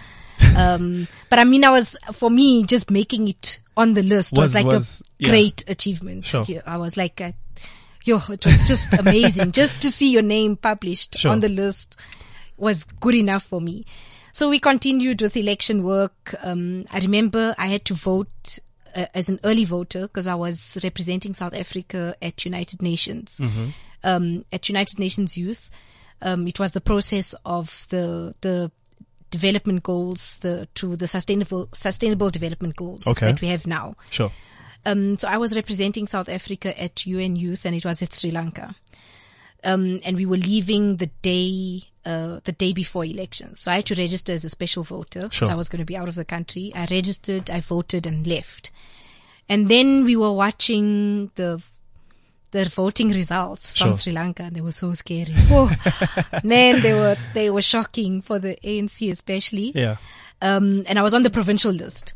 Um, 0.56 1.08
but 1.30 1.40
I 1.40 1.44
mean, 1.44 1.64
I 1.64 1.70
was, 1.72 1.98
for 2.14 2.30
me, 2.30 2.64
just 2.64 2.92
making 2.92 3.28
it 3.28 3.60
on 3.76 3.94
the 3.94 4.04
list 4.04 4.34
was, 4.38 4.54
Was- 4.54 4.56
like 4.56 4.66
was- 4.66 5.02
a 5.02 5.04
yeah. 5.20 5.30
great 5.30 5.64
achievement. 5.68 6.26
Sure. 6.26 6.46
I 6.66 6.78
was 6.78 6.96
like, 6.98 7.20
uh, 7.22 7.32
yo, 8.04 8.20
it 8.30 8.46
was 8.46 8.68
just 8.68 8.94
amazing. 8.94 9.52
just 9.54 9.82
to 9.82 9.90
see 9.90 10.12
your 10.12 10.22
name 10.22 10.56
published 10.56 11.18
Sure. 11.18 11.32
on 11.32 11.40
the 11.42 11.50
list 11.50 12.00
was 12.58 12.86
good 12.86 13.16
enough 13.16 13.44
for 13.44 13.60
me. 13.62 13.86
So 14.32 14.50
we 14.50 14.60
continued 14.60 15.22
with 15.22 15.36
election 15.36 15.84
work. 15.84 16.36
Um, 16.44 16.86
I 16.92 17.00
remember 17.00 17.56
I 17.58 17.68
had 17.68 17.86
to 17.86 17.96
vote 17.96 18.60
as 18.96 19.30
an 19.30 19.40
early 19.44 19.66
voter 19.66 20.02
because 20.04 20.28
I 20.28 20.36
was 20.36 20.78
representing 20.84 21.34
South 21.34 21.54
Africa 21.56 22.16
at 22.22 22.46
United 22.46 22.82
Nations. 22.82 23.40
Um, 24.04 24.46
at 24.52 24.70
United 24.70 25.00
Nations 25.00 25.36
Youth, 25.36 25.70
um, 26.22 26.48
it 26.48 26.60
was 26.60 26.72
the 26.72 26.82
process 26.82 27.34
of 27.46 27.86
the 27.90 28.36
the 28.42 28.72
development 29.32 29.84
goals, 29.84 30.38
the 30.42 30.68
to 30.76 30.96
the 30.96 31.08
sustainable 31.08 31.68
sustainable 31.74 32.30
development 32.30 32.76
goals 32.76 33.06
Okay. 33.08 33.26
that 33.32 33.42
we 33.42 33.48
have 33.50 33.68
now. 33.68 33.96
Sure. 34.10 34.32
Um, 34.86 35.18
so 35.18 35.28
I 35.28 35.38
was 35.38 35.54
representing 35.56 36.08
South 36.08 36.30
Africa 36.30 36.80
at 36.82 37.06
UN 37.06 37.36
Youth, 37.36 37.66
and 37.66 37.76
it 37.76 37.84
was 37.86 38.02
at 38.02 38.14
Sri 38.14 38.32
Lanka. 38.32 38.74
Um, 39.64 40.00
and 40.06 40.16
we 40.16 40.26
were 40.26 40.38
leaving 40.38 40.98
the 40.98 41.08
day, 41.22 41.82
uh, 42.06 42.40
the 42.44 42.52
day 42.52 42.74
before 42.74 43.04
elections. 43.06 43.62
So 43.62 43.72
I 43.72 43.76
had 43.76 43.86
to 43.88 43.96
register 43.96 44.32
as 44.34 44.46
a 44.46 44.50
special 44.50 44.84
voter 44.84 45.22
because 45.22 45.34
Sure. 45.38 45.52
I 45.52 45.56
was 45.56 45.68
going 45.68 45.80
to 45.80 45.86
be 45.86 45.98
out 45.98 46.08
of 46.10 46.16
the 46.16 46.26
country. 46.26 46.72
I 46.76 46.86
registered, 46.92 47.50
I 47.50 47.60
voted, 47.62 48.06
and 48.06 48.26
left. 48.28 48.72
And 49.50 49.68
then 49.68 50.04
we 50.06 50.16
were 50.16 50.32
watching 50.34 51.32
the 51.36 51.62
the 52.52 52.66
voting 52.70 53.10
results 53.10 53.72
from 53.78 53.92
Sure. 53.92 53.98
Sri 53.98 54.14
Lanka, 54.14 54.44
and 54.44 54.56
they 54.56 54.62
were 54.62 54.72
so 54.72 54.94
scary. 54.94 55.34
Oh, 55.52 55.70
man, 56.44 56.82
they 56.82 56.94
were 56.94 57.18
they 57.34 57.50
were 57.50 57.62
shocking 57.62 58.22
for 58.22 58.40
the 58.40 58.58
ANC 58.64 59.10
especially 59.12 59.72
Yeah. 59.76 59.98
um, 60.42 60.84
and 60.88 60.98
I 60.98 61.02
was 61.02 61.14
on 61.14 61.24
the 61.24 61.30
provincial 61.30 61.72
list. 61.74 62.14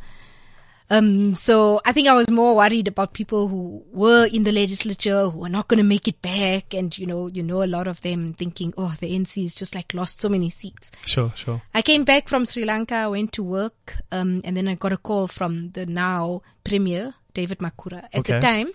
Um, 0.92 1.36
so 1.36 1.80
I 1.86 1.94
think 1.94 2.08
I 2.10 2.14
was 2.14 2.30
more 2.30 2.54
worried 2.54 2.88
about 2.90 3.14
people 3.14 3.48
who 3.48 3.82
were 3.94 4.26
in 4.26 4.44
the 4.44 4.52
legislature 4.52 5.30
who 5.30 5.40
were 5.40 5.50
not 5.50 5.70
going 5.70 5.78
to 5.78 5.84
make 5.86 6.08
it 6.08 6.22
back, 6.22 6.74
and 6.74 6.96
you 6.98 7.06
know, 7.08 7.28
you 7.28 7.42
know, 7.42 7.64
a 7.64 7.66
lot 7.78 7.88
of 7.88 8.02
them 8.02 8.34
thinking, 8.34 8.74
"Oh, 8.78 8.94
the 9.00 9.08
NC 9.16 9.46
is 9.46 9.56
just 9.56 9.74
like 9.74 9.94
lost 9.94 10.22
so 10.22 10.28
many 10.28 10.50
seats." 10.50 10.92
Sure. 11.06 11.32
Sure. 11.34 11.62
I 11.74 11.82
came 11.82 12.04
back 12.04 12.28
from 12.28 12.44
Sri 12.46 12.66
Lanka, 12.66 12.96
I 12.96 13.08
went 13.08 13.32
to 13.34 13.44
work, 13.44 13.98
um, 14.12 14.42
and 14.44 14.58
then 14.58 14.68
I 14.68 14.76
got 14.76 14.92
a 14.92 14.98
call 14.98 15.28
from 15.28 15.72
the 15.72 15.86
now 15.86 16.42
Premier 16.66 17.14
David 17.34 17.60
Makhura. 17.60 18.04
At 18.12 18.20
Okay. 18.20 18.34
the 18.34 18.40
time, 18.42 18.70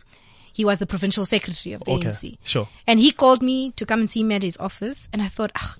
he 0.55 0.65
was 0.65 0.79
the 0.79 0.87
provincial 0.87 1.27
secretary 1.27 1.75
of 1.75 1.85
the 1.85 1.91
Okay. 1.93 2.09
ANC. 2.09 2.39
Sure. 2.43 2.67
And 2.87 2.99
he 2.99 3.13
called 3.13 3.43
me 3.43 3.73
to 3.77 3.85
come 3.85 4.01
and 4.01 4.11
see 4.11 4.25
me 4.25 4.37
at 4.37 4.43
his 4.43 4.57
office. 4.57 5.11
And 5.13 5.21
I 5.21 5.29
thought, 5.29 5.53
ah, 5.55 5.77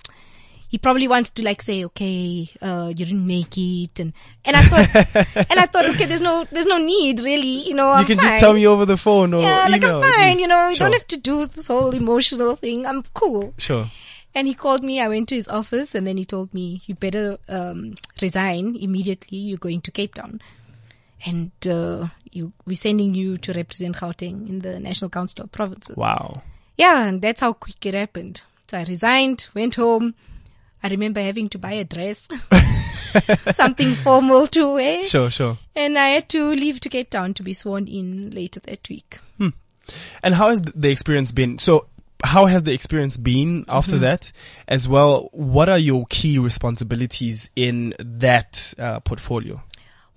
he 0.69 0.77
probably 0.77 1.07
wants 1.07 1.31
to 1.31 1.43
like 1.43 1.61
say, 1.61 1.85
okay, 1.85 2.49
uh, 2.61 2.87
you 2.95 3.05
didn't 3.05 3.25
make 3.25 3.57
it. 3.57 3.99
And, 3.99 4.11
and 4.43 4.55
I 4.57 4.63
thought, 4.63 5.15
and 5.49 5.59
I 5.59 5.65
thought, 5.65 5.85
okay, 5.91 6.05
there's 6.05 6.21
no, 6.21 6.45
there's 6.51 6.65
no 6.65 6.77
need 6.77 7.19
really, 7.21 7.65
you 7.67 7.73
know, 7.73 7.89
I'm 7.89 8.01
you 8.01 8.05
can 8.07 8.17
fine. 8.17 8.27
just 8.29 8.39
tell 8.39 8.53
me 8.53 8.67
over 8.67 8.85
the 8.85 8.97
phone 8.97 9.33
or 9.33 9.41
Yeah, 9.41 9.67
like. 9.69 9.83
I'm 9.83 10.01
fine, 10.01 10.39
you 10.39 10.47
know, 10.47 10.67
you 10.69 10.75
Sure. 10.75 10.87
don't 10.87 10.93
have 10.93 11.07
to 11.07 11.17
do 11.17 11.45
this 11.45 11.67
whole 11.67 11.95
emotional 11.95 12.55
thing. 12.57 12.85
I'm 12.85 13.03
cool. 13.13 13.53
Sure. 13.57 13.89
And 14.35 14.45
he 14.45 14.53
called 14.53 14.83
me. 14.83 14.99
I 14.99 15.07
went 15.07 15.29
to 15.29 15.35
his 15.35 15.47
office 15.47 15.95
and 15.95 16.05
then 16.05 16.17
he 16.17 16.25
told 16.25 16.53
me, 16.53 16.81
you 16.85 16.95
better, 16.95 17.37
um, 17.47 17.95
resign 18.21 18.75
immediately. 18.75 19.37
You're 19.37 19.57
going 19.57 19.81
to 19.81 19.91
Cape 19.91 20.15
Town. 20.15 20.41
And, 21.25 21.51
uh, 21.67 22.07
you, 22.31 22.51
we're 22.65 22.75
sending 22.75 23.15
you 23.15 23.37
to 23.37 23.53
represent 23.53 23.95
Gauteng 23.95 24.47
in 24.47 24.59
the 24.59 24.79
National 24.79 25.09
Council 25.09 25.45
of 25.45 25.51
Provinces. 25.51 25.95
Wow. 25.95 26.35
Yeah, 26.77 27.07
and 27.07 27.21
that's 27.21 27.41
how 27.41 27.53
quick 27.53 27.83
it 27.85 27.95
happened. 27.95 28.43
So 28.67 28.77
I 28.77 28.83
resigned, 28.83 29.47
went 29.55 29.75
home. 29.75 30.13
I 30.83 30.89
remember 30.89 31.19
having 31.21 31.49
to 31.49 31.57
buy 31.57 31.73
a 31.73 31.83
dress, 31.83 32.27
something 33.53 33.93
formal 33.95 34.47
to 34.47 34.73
wear. 34.73 35.05
Sure. 35.05 35.29
Sure. 35.29 35.57
And 35.75 35.97
I 35.97 36.09
had 36.09 36.29
to 36.29 36.49
leave 36.49 36.79
to 36.81 36.89
Cape 36.89 37.09
Town 37.09 37.33
to 37.35 37.43
be 37.43 37.53
sworn 37.53 37.87
in 37.87 38.31
later 38.31 38.59
that 38.61 38.87
week. 38.89 39.19
And 40.21 40.35
how 40.35 40.49
has 40.49 40.61
the 40.61 40.89
experience 40.89 41.31
been? 41.31 41.59
So, 41.59 41.87
how 42.21 42.45
has 42.45 42.63
the 42.63 42.73
experience 42.73 43.15
been 43.15 43.63
after 43.69 43.93
Mm-hmm. 43.93 44.01
that? 44.01 44.33
As 44.67 44.85
well, 44.85 45.29
what 45.31 45.69
are 45.69 45.77
your 45.77 46.05
key 46.09 46.39
responsibilities 46.39 47.49
in 47.55 47.93
that 47.99 48.73
uh, 48.77 48.99
portfolio? 48.99 49.63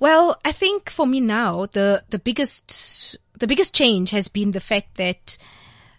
Well, 0.00 0.40
I 0.44 0.50
think 0.50 0.90
for 0.90 1.06
me 1.06 1.20
now, 1.20 1.66
the, 1.66 2.02
the 2.08 2.18
biggest, 2.18 3.16
the 3.38 3.46
biggest 3.46 3.72
change 3.74 4.10
has 4.10 4.26
been 4.26 4.50
the 4.50 4.58
fact 4.60 4.96
that, 4.96 5.38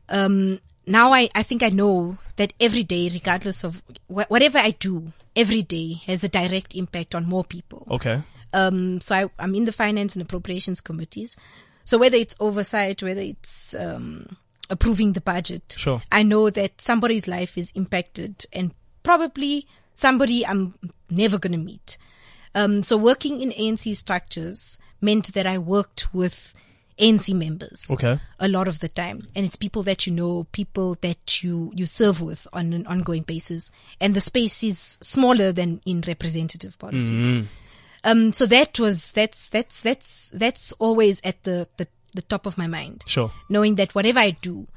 um, 0.09 0.59
now 0.85 1.13
I, 1.13 1.29
I 1.35 1.43
think 1.43 1.63
I 1.63 1.69
know 1.69 2.17
that 2.37 2.53
every 2.59 2.83
day, 2.83 3.09
regardless 3.13 3.63
of 3.63 3.83
wh- 4.07 4.29
whatever 4.29 4.57
I 4.57 4.71
do, 4.71 5.11
every 5.35 5.61
day 5.61 5.93
has 6.05 6.23
a 6.23 6.29
direct 6.29 6.75
impact 6.75 7.13
on 7.15 7.25
more 7.27 7.43
people. 7.43 7.87
Okay. 7.91 8.21
Um, 8.53 8.99
so 8.99 9.15
I, 9.15 9.29
I'm 9.39 9.55
in 9.55 9.65
the 9.65 9.71
finance 9.71 10.15
and 10.15 10.21
appropriations 10.21 10.81
committees. 10.81 11.37
So 11.85 11.97
whether 11.97 12.17
it's 12.17 12.35
oversight, 12.39 13.01
whether 13.01 13.21
it's, 13.21 13.73
um, 13.75 14.37
approving 14.69 15.13
the 15.13 15.21
budget, 15.21 15.75
Sure. 15.77 16.01
I 16.11 16.23
know 16.23 16.49
that 16.49 16.81
somebody's 16.81 17.27
life 17.27 17.57
is 17.57 17.71
impacted 17.75 18.45
and 18.53 18.73
probably 19.03 19.67
somebody 19.95 20.45
I'm 20.45 20.75
never 21.09 21.37
going 21.37 21.51
to 21.53 21.57
meet. 21.57 21.97
Um, 22.55 22.83
so 22.83 22.97
working 22.97 23.41
in 23.41 23.51
ANC 23.51 23.95
structures 23.95 24.77
meant 24.99 25.33
that 25.33 25.47
I 25.47 25.57
worked 25.57 26.13
with 26.13 26.53
ANC 27.01 27.33
members 27.33 27.87
Okay. 27.91 28.19
a 28.39 28.47
lot 28.47 28.67
of 28.67 28.79
the 28.79 28.87
time. 28.87 29.25
And 29.35 29.45
it's 29.45 29.55
people 29.55 29.83
that 29.83 30.05
you 30.05 30.13
know, 30.13 30.45
people 30.51 30.95
that 31.01 31.43
you, 31.43 31.71
you 31.75 31.85
serve 31.87 32.21
with 32.21 32.47
on 32.53 32.73
an 32.73 32.85
ongoing 32.87 33.23
basis. 33.23 33.71
And 33.99 34.13
the 34.13 34.21
space 34.21 34.63
is 34.63 34.97
smaller 35.01 35.51
than 35.51 35.81
in 35.85 36.01
representative 36.07 36.77
politics. 36.77 37.47
Um, 38.03 38.33
so 38.33 38.45
that 38.45 38.79
was, 38.79 39.11
that's, 39.11 39.49
that's, 39.49 39.81
that's, 39.81 40.31
that's 40.35 40.71
always 40.73 41.21
at 41.23 41.43
the, 41.43 41.67
the, 41.77 41.87
the 42.13 42.21
top 42.21 42.45
of 42.45 42.57
my 42.57 42.67
mind. 42.67 43.03
Sure. 43.07 43.31
Knowing 43.49 43.75
that 43.75 43.95
whatever 43.95 44.19
I 44.19 44.31
do, 44.31 44.67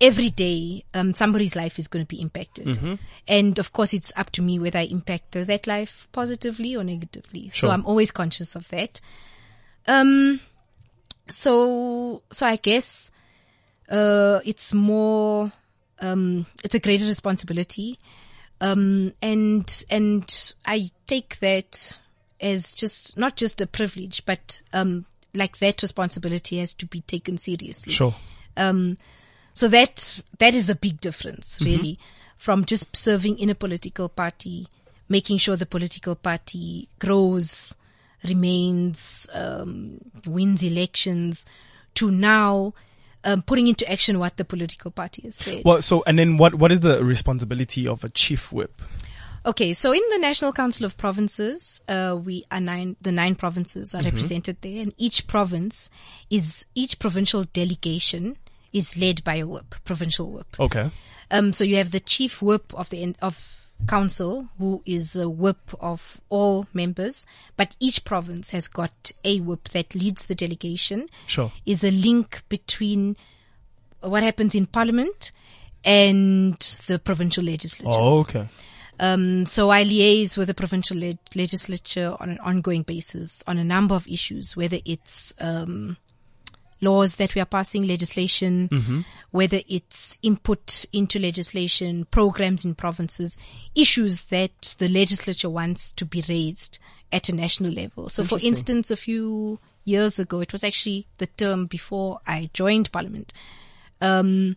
every 0.00 0.30
day, 0.30 0.84
um, 0.94 1.12
somebody's 1.14 1.54
life 1.54 1.78
is 1.78 1.86
going 1.88 2.04
to 2.04 2.08
be 2.08 2.20
impacted. 2.20 2.66
Mm-hmm. 2.66 2.94
And 3.28 3.58
of 3.58 3.72
course, 3.72 3.92
it's 3.92 4.12
up 4.16 4.30
to 4.30 4.42
me 4.42 4.58
whether 4.58 4.78
I 4.78 4.84
impact 4.84 5.32
that 5.32 5.66
life 5.66 6.08
positively 6.12 6.74
or 6.74 6.82
negatively. 6.82 7.50
Sure. 7.50 7.68
So 7.68 7.70
I'm 7.70 7.84
always 7.84 8.10
conscious 8.10 8.56
of 8.56 8.68
that. 8.70 9.00
Um, 9.86 10.40
so, 11.30 12.22
so 12.30 12.46
I 12.46 12.56
guess, 12.56 13.10
uh, 13.88 14.40
it's 14.44 14.74
more, 14.74 15.50
um, 16.00 16.46
it's 16.64 16.74
a 16.74 16.80
greater 16.80 17.06
responsibility. 17.06 17.98
Um, 18.60 19.12
and, 19.22 19.84
and 19.90 20.52
I 20.66 20.90
take 21.06 21.38
that 21.40 21.98
as 22.40 22.74
just, 22.74 23.16
not 23.16 23.36
just 23.36 23.60
a 23.60 23.66
privilege, 23.66 24.24
but, 24.26 24.62
um, 24.72 25.06
like 25.32 25.58
that 25.58 25.82
responsibility 25.82 26.58
has 26.58 26.74
to 26.74 26.86
be 26.86 27.00
taken 27.00 27.38
seriously. 27.38 27.92
Sure. 27.92 28.14
Um, 28.56 28.98
so 29.54 29.68
that, 29.68 30.20
that 30.38 30.54
is 30.54 30.66
the 30.66 30.74
big 30.74 31.00
difference, 31.00 31.58
really, 31.60 31.98
from 32.36 32.64
just 32.64 32.94
serving 32.96 33.38
in 33.38 33.50
a 33.50 33.54
political 33.54 34.08
party, 34.08 34.66
making 35.08 35.38
sure 35.38 35.56
the 35.56 35.66
political 35.66 36.14
party 36.14 36.88
grows, 36.98 37.74
remains, 38.24 39.26
um, 39.32 39.98
wins 40.26 40.62
elections, 40.62 41.46
to 41.94 42.10
now 42.10 42.72
um, 43.24 43.42
putting 43.42 43.68
into 43.68 43.90
action 43.90 44.18
what 44.18 44.36
the 44.36 44.44
political 44.44 44.90
party 44.90 45.22
has 45.22 45.36
said. 45.36 45.62
Well, 45.64 45.82
so 45.82 46.02
and 46.06 46.18
then 46.18 46.36
what 46.36 46.54
what 46.54 46.72
is 46.72 46.80
the 46.80 47.04
responsibility 47.04 47.86
of 47.86 48.04
a 48.04 48.08
chief 48.08 48.52
whip? 48.52 48.80
Okay, 49.44 49.72
so 49.72 49.92
in 49.92 50.02
the 50.10 50.18
National 50.18 50.52
Council 50.52 50.84
of 50.84 50.98
Provinces, 50.98 51.80
uh, 51.88 52.18
we 52.22 52.44
are 52.50 52.60
nine, 52.60 52.96
the 53.00 53.12
nine 53.12 53.34
provinces 53.34 53.94
are 53.94 54.02
represented 54.02 54.58
there 54.60 54.82
and 54.82 54.92
each 54.98 55.26
province 55.26 55.88
is, 56.28 56.66
each 56.74 56.98
provincial 56.98 57.44
delegation 57.44 58.36
is 58.74 58.98
led 58.98 59.24
by 59.24 59.36
a 59.36 59.46
whip, 59.46 59.76
provincial 59.84 60.30
whip. 60.30 60.60
Okay. 60.60 60.90
Um, 61.30 61.54
so 61.54 61.64
you 61.64 61.76
have 61.76 61.90
the 61.90 62.00
chief 62.00 62.42
whip 62.42 62.74
of 62.74 62.90
the, 62.90 63.14
of 63.22 63.59
council 63.86 64.48
who 64.58 64.82
is 64.86 65.16
a 65.16 65.28
whip 65.28 65.70
of 65.80 66.20
all 66.28 66.66
members, 66.72 67.26
but 67.56 67.76
each 67.80 68.04
province 68.04 68.50
has 68.50 68.68
got 68.68 69.12
a 69.24 69.40
whip 69.40 69.68
that 69.70 69.94
leads 69.94 70.24
the 70.24 70.34
delegation. 70.34 71.08
Sure. 71.26 71.52
Is 71.66 71.84
a 71.84 71.90
link 71.90 72.42
between 72.48 73.16
what 74.00 74.22
happens 74.22 74.54
in 74.54 74.66
parliament 74.66 75.32
and 75.84 76.58
the 76.86 76.98
provincial 76.98 77.44
legislatures. 77.44 77.96
Oh, 77.98 78.20
okay. 78.20 78.48
Um, 78.98 79.46
so 79.46 79.70
I 79.70 79.82
liaise 79.82 80.36
with 80.36 80.48
the 80.48 80.54
provincial 80.54 80.98
le- 80.98 81.18
legislature 81.34 82.14
on 82.20 82.28
an 82.28 82.38
ongoing 82.40 82.82
basis 82.82 83.42
on 83.46 83.56
a 83.56 83.64
number 83.64 83.94
of 83.94 84.06
issues, 84.06 84.56
whether 84.56 84.78
it's 84.84 85.32
um, 85.40 85.96
laws 86.80 87.16
that 87.16 87.34
we 87.34 87.40
are 87.40 87.46
passing, 87.46 87.86
legislation, 87.86 89.04
whether 89.30 89.60
it's 89.68 90.18
input 90.22 90.86
into 90.92 91.18
legislation, 91.18 92.06
programs 92.10 92.64
in 92.64 92.74
provinces, 92.74 93.36
issues 93.74 94.22
that 94.22 94.74
the 94.78 94.88
legislature 94.88 95.50
wants 95.50 95.92
to 95.92 96.04
be 96.04 96.24
raised 96.28 96.78
at 97.12 97.28
a 97.28 97.34
national 97.34 97.72
level. 97.72 98.08
So, 98.08 98.24
for 98.24 98.38
instance, 98.42 98.90
a 98.90 98.96
few 98.96 99.58
years 99.84 100.18
ago, 100.18 100.40
it 100.40 100.52
was 100.52 100.64
actually 100.64 101.06
the 101.18 101.26
term 101.26 101.66
before 101.66 102.20
I 102.26 102.50
joined 102.54 102.90
Parliament. 102.92 103.32
Um, 104.00 104.56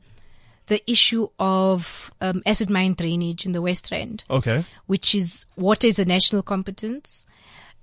the 0.68 0.90
issue 0.90 1.28
of 1.40 2.12
um, 2.22 2.42
acid 2.46 2.70
mine 2.70 2.94
drainage 2.94 3.46
in 3.46 3.52
the 3.52 3.62
West 3.62 3.92
Rand, 3.92 4.24
Okay. 4.30 4.64
which 4.86 5.14
is 5.14 5.46
what 5.56 5.84
is 5.84 6.00
a 6.00 6.06
national 6.06 6.42
competence. 6.42 7.28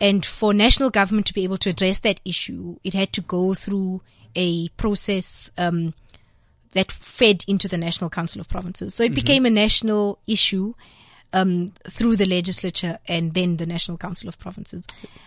And 0.01 0.25
for 0.25 0.55
national 0.55 0.91
government 0.91 1.27
to 1.27 1.35
be 1.35 1.45
able 1.45 1.59
to 1.59 1.71
address 1.71 2.01
that 2.01 2.21
issue, 2.25 2.77
it 2.83 2.95
had 2.95 3.13
to 3.13 3.21
go 3.21 3.55
through 3.55 4.01
a 4.35 4.69
process 4.71 5.51
um, 5.59 5.93
that 6.73 6.93
fed 6.93 7.45
into 7.47 7.69
the 7.69 7.79
National 7.79 8.09
Council 8.09 8.41
of 8.41 8.49
Provinces. 8.49 8.95
So 8.95 9.03
it 9.05 9.15
became 9.15 9.45
a 9.45 9.51
national 9.51 10.19
issue 10.27 10.75
um, 11.33 11.69
through 11.89 12.17
the 12.17 12.25
legislature 12.25 12.99
and 13.07 13.35
then 13.35 13.57
the 13.57 13.67
National 13.67 13.99
Council 13.99 14.29
of 14.29 14.39
Provinces. 14.39 14.85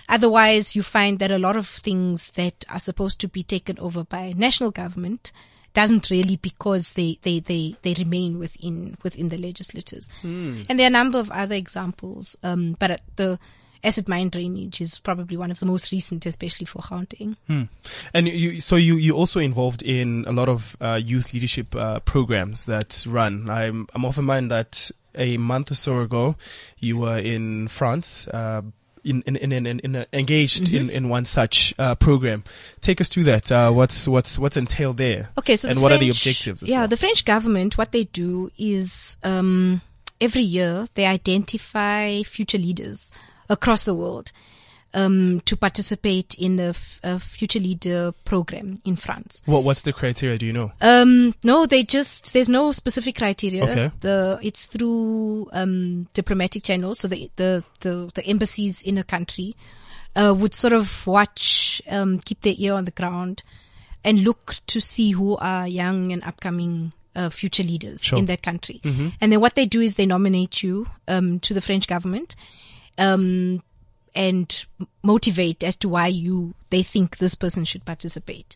Otherwise, 0.10 0.75
you 0.75 0.84
find 0.84 1.20
that 1.20 1.32
a 1.32 1.39
lot 1.39 1.56
of 1.56 1.68
things 1.68 2.32
that 2.32 2.65
are 2.70 2.80
supposed 2.80 3.20
to 3.20 3.27
be 3.27 3.44
taken 3.44 3.77
over 3.80 4.03
by 4.03 4.34
national 4.36 4.72
government 4.72 5.32
doesn't 5.74 6.10
really 6.10 6.36
because 6.38 6.94
they, 6.94 7.18
they, 7.24 7.39
they, 7.39 7.75
they 7.82 7.94
remain 7.96 8.38
within, 8.38 8.98
within 9.03 9.30
the 9.30 9.38
legislatures. 9.38 10.10
And 10.70 10.80
there 10.80 10.86
are 10.86 10.88
a 10.88 10.92
number 10.92 11.20
of 11.20 11.32
other 11.32 11.56
examples. 11.56 12.38
Um, 12.44 12.75
but 12.80 13.01
the 13.15 13.39
acid 13.83 14.07
mine 14.07 14.29
drainage 14.29 14.81
is 14.81 14.99
probably 14.99 15.37
one 15.37 15.51
of 15.51 15.59
the 15.59 15.65
most 15.65 15.91
recent, 15.91 16.25
especially 16.25 16.65
for 16.65 16.79
Gauteng. 16.81 17.35
And 18.13 18.27
you, 18.27 18.61
so 18.61 18.75
you, 18.75 18.95
you 18.95 19.15
also 19.15 19.39
involved 19.39 19.81
in 19.81 20.25
a 20.27 20.31
lot 20.31 20.49
of 20.49 20.77
uh, 20.79 20.99
youth 21.03 21.33
leadership 21.33 21.75
uh, 21.75 21.99
programs 22.01 22.65
that 22.65 23.05
run. 23.07 23.49
I'm, 23.49 23.87
I'm 23.93 24.05
of 24.05 24.17
a 24.17 24.21
mind 24.21 24.51
that 24.51 24.89
a 25.15 25.37
month 25.37 25.71
or 25.71 25.75
so 25.75 25.99
ago, 25.99 26.35
you 26.79 26.97
were 26.97 27.17
in 27.17 27.67
France, 27.67 28.27
uh, 28.29 28.61
in, 29.03 29.21
in, 29.23 29.35
in, 29.35 29.51
in, 29.67 29.79
in, 29.79 30.05
engaged 30.13 30.63
Mm-hmm. 30.63 30.75
in, 30.75 30.89
in 30.89 31.09
one 31.09 31.25
such 31.25 31.73
uh, 31.77 31.95
program. 31.95 32.43
Take 32.79 33.01
us 33.01 33.09
through 33.09 33.25
that. 33.25 33.51
Uh, 33.51 33.71
what's 33.71 34.07
what's 34.07 34.39
what's 34.39 34.55
entailed 34.55 34.97
there? 34.97 35.29
Okay, 35.37 35.57
so 35.57 35.67
and 35.67 35.77
the 35.77 35.81
what 35.81 35.91
are 35.91 35.97
the 35.97 36.09
objectives? 36.09 36.63
Yeah, 36.63 36.79
well? 36.79 36.87
the 36.87 36.97
French 36.97 37.25
government, 37.25 37.77
what 37.77 37.91
they 37.91 38.05
do 38.05 38.49
is 38.57 39.17
um, 39.23 39.81
every 40.21 40.43
year 40.43 40.85
they 40.93 41.05
identify 41.05 42.23
future 42.23 42.57
leaders 42.57 43.11
across 43.53 43.83
the 43.86 43.93
world 43.95 44.31
um, 44.95 45.41
to 45.45 45.55
participate 45.57 46.36
in 46.38 46.55
the 46.57 46.69
f- 46.69 47.00
uh, 47.03 47.17
future 47.17 47.60
leader 47.60 48.12
program 48.25 48.77
in 48.86 48.95
France. 48.95 49.41
what 49.45 49.63
what's 49.63 49.81
the 49.83 49.93
criteria? 49.93 50.38
Do 50.38 50.45
you 50.45 50.53
know? 50.53 50.72
Um, 50.81 51.33
no, 51.44 51.66
they 51.66 51.83
just 51.83 52.33
there's 52.33 52.50
no 52.50 52.72
specific 52.72 53.16
criteria. 53.16 53.63
Okay. 53.63 53.92
The 54.01 54.39
it's 54.42 54.68
through 54.68 55.50
um, 55.51 56.07
diplomatic 56.13 56.63
channels, 56.63 57.00
so 57.00 57.07
the 57.07 57.29
the 57.37 57.63
the, 57.81 58.11
the 58.13 58.24
embassies 58.25 58.83
in 58.83 58.98
a 58.98 59.03
country 59.03 59.55
uh, 60.16 60.33
would 60.37 60.53
sort 60.53 60.74
of 60.74 61.07
watch, 61.07 61.81
um, 61.89 62.20
keep 62.20 62.42
their 62.42 62.53
ear 62.57 62.74
on 62.74 62.85
the 62.85 62.92
ground, 62.92 63.42
and 64.03 64.24
look 64.24 64.57
to 64.68 64.79
see 64.79 65.11
who 65.11 65.37
are 65.37 65.68
young 65.68 66.11
and 66.11 66.24
upcoming. 66.24 66.94
Uh, 67.16 67.29
future 67.29 67.61
leaders 67.61 68.01
Sure. 68.03 68.18
in 68.18 68.25
that 68.25 68.42
country, 68.42 68.81
and 69.22 69.31
then 69.31 69.39
what 69.39 69.53
they 69.53 69.68
do 69.68 69.79
is 69.81 69.94
they 69.94 70.07
nominate 70.07 70.63
you 70.63 70.87
um, 71.07 71.39
to 71.42 71.53
the 71.53 71.61
French 71.61 71.85
government, 71.87 72.35
um, 72.98 73.62
and 74.16 74.66
motivate 75.03 75.64
as 75.64 75.75
to 75.77 75.90
why 75.90 76.08
you 76.08 76.53
they 76.70 76.84
think 76.84 77.18
this 77.18 77.36
person 77.36 77.66
should 77.66 77.86
participate. 77.86 78.56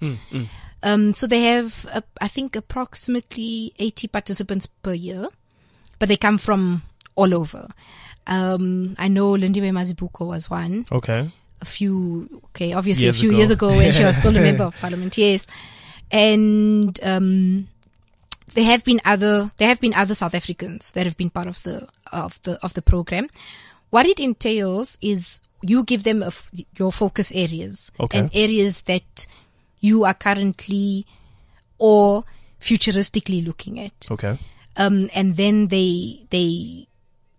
Um, 0.84 1.14
so 1.14 1.26
they 1.28 1.42
have, 1.44 1.88
uh, 1.92 2.02
I 2.22 2.28
think, 2.28 2.56
approximately 2.56 3.74
80 3.80 4.08
participants 4.10 4.68
per 4.68 4.94
year, 4.94 5.28
but 6.00 6.08
they 6.08 6.18
come 6.18 6.38
from 6.38 6.84
all 7.16 7.34
over. 7.34 7.68
Um, 8.28 8.96
I 9.00 9.08
know 9.08 9.32
Lindiwe 9.32 9.72
Mazibuko 9.72 10.28
was 10.28 10.50
one. 10.50 10.86
Okay. 10.92 11.32
A 11.62 11.66
few, 11.66 12.42
okay, 12.48 12.74
obviously 12.74 13.06
Years 13.06 13.18
a 13.18 13.20
few 13.20 13.30
ago. 13.30 13.38
years 13.38 13.52
ago 13.52 13.70
when 13.70 13.92
she 13.92 14.04
was 14.04 14.18
still 14.18 14.36
a 14.36 14.42
member 14.42 14.66
of 14.66 14.76
parliament, 14.78 15.18
yes. 15.18 15.48
And, 16.12 17.00
um, 17.02 17.68
there 18.54 18.66
have 18.66 18.84
been 18.84 19.02
other, 19.04 19.52
there 19.58 19.68
have 19.68 19.82
been 19.82 19.94
other 19.94 20.14
South 20.14 20.36
Africans 20.36 20.92
that 20.92 21.06
have 21.06 21.18
been 21.18 21.30
part 21.30 21.48
of 21.48 21.62
the, 21.64 21.88
of 22.12 22.40
the, 22.44 22.64
of 22.64 22.74
the 22.76 22.82
program. 22.82 23.28
What 23.90 24.06
it 24.06 24.20
entails 24.20 24.98
is 25.02 25.42
you 25.62 25.84
give 25.84 26.04
them 26.04 26.22
a 26.24 26.28
f 26.28 26.50
your 26.78 26.92
focus 26.92 27.32
areas 27.34 27.92
Okay. 28.00 28.20
and 28.20 28.30
areas 28.34 28.82
that 28.84 29.28
you 29.80 30.04
are 30.06 30.14
currently 30.14 31.06
or 31.78 32.24
futuristically 32.60 33.46
looking 33.46 33.80
at. 33.80 34.08
Okay. 34.12 34.40
Um, 34.76 35.10
and 35.14 35.36
then 35.38 35.68
they, 35.70 36.26
they, 36.30 36.88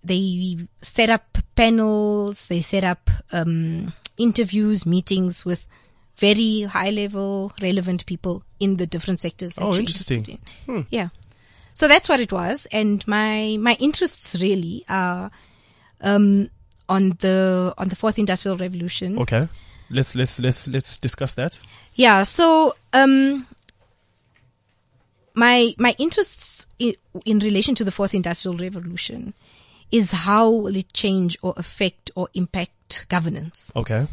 they 0.03 0.57
set 0.83 1.11
up 1.11 1.39
panels, 1.55 2.47
they 2.47 2.61
set 2.61 2.83
up, 2.85 3.11
um, 3.33 3.93
interviews, 4.17 4.85
meetings 4.87 5.45
with 5.45 5.67
very 6.17 6.63
high 6.63 6.91
level, 6.91 7.53
relevant 7.63 8.07
people 8.07 8.43
in 8.59 8.77
the 8.77 8.87
different 8.87 9.21
sectors 9.21 9.55
that 9.55 9.63
Oh, 9.63 9.75
interesting. 9.77 10.19
interested 10.19 10.41
in. 10.67 10.87
Yeah. 10.91 11.09
So 11.75 11.87
that's 11.87 12.09
what 12.09 12.19
it 12.21 12.33
was. 12.33 12.67
And 12.73 13.07
my, 13.07 13.57
my 13.61 13.77
interests 13.79 14.37
really 14.41 14.85
are, 14.89 15.31
um, 16.01 16.51
on 16.89 17.11
the, 17.21 17.75
on 17.79 17.89
the 17.89 17.97
fourth 17.97 18.19
industrial 18.19 18.57
revolution. 18.57 19.19
Okay. 19.19 19.49
Let's 19.91 20.15
let's 20.15 20.39
let's 20.39 20.69
let's 20.69 20.99
discuss 20.99 21.35
that. 21.37 21.59
Yeah. 21.95 22.23
So, 22.25 22.75
um, 22.93 23.47
my 25.35 25.75
my 25.79 25.95
interests 25.99 26.67
in, 26.79 26.95
in 27.25 27.39
relation 27.39 27.75
to 27.77 27.85
the 27.85 27.91
fourth 27.91 28.13
industrial 28.15 28.59
revolution 28.59 29.33
is 29.91 30.11
how 30.13 30.51
will 30.51 30.77
it 30.77 30.93
change 30.93 31.39
or 31.41 31.55
affect 31.57 32.11
or 32.15 32.29
impact 32.35 33.07
governance, 33.09 33.73
Okay. 33.75 34.07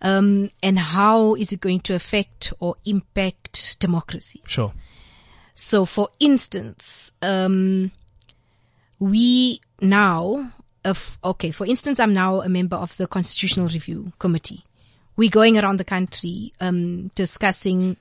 um, 0.00 0.50
and 0.62 0.78
how 0.78 1.34
is 1.34 1.52
it 1.52 1.60
going 1.60 1.80
to 1.80 1.94
affect 1.94 2.54
or 2.58 2.76
impact 2.86 3.78
democracy? 3.80 4.40
Sure. 4.46 4.72
So, 5.54 5.84
for 5.84 6.08
instance, 6.18 7.12
um, 7.20 7.92
we 8.98 9.60
now, 9.82 10.52
of, 10.84 11.18
okay, 11.24 11.50
for 11.50 11.66
instance, 11.66 11.98
I'm 12.00 12.12
now 12.12 12.40
a 12.42 12.48
member 12.48 12.76
of 12.76 12.96
the 12.96 13.06
Constitutional 13.06 13.68
Review 13.68 14.12
Committee. 14.18 14.64
We're 15.16 15.30
going 15.30 15.58
around 15.58 15.78
the 15.78 15.84
country, 15.84 16.52
um, 16.60 17.08
discussing, 17.14 17.96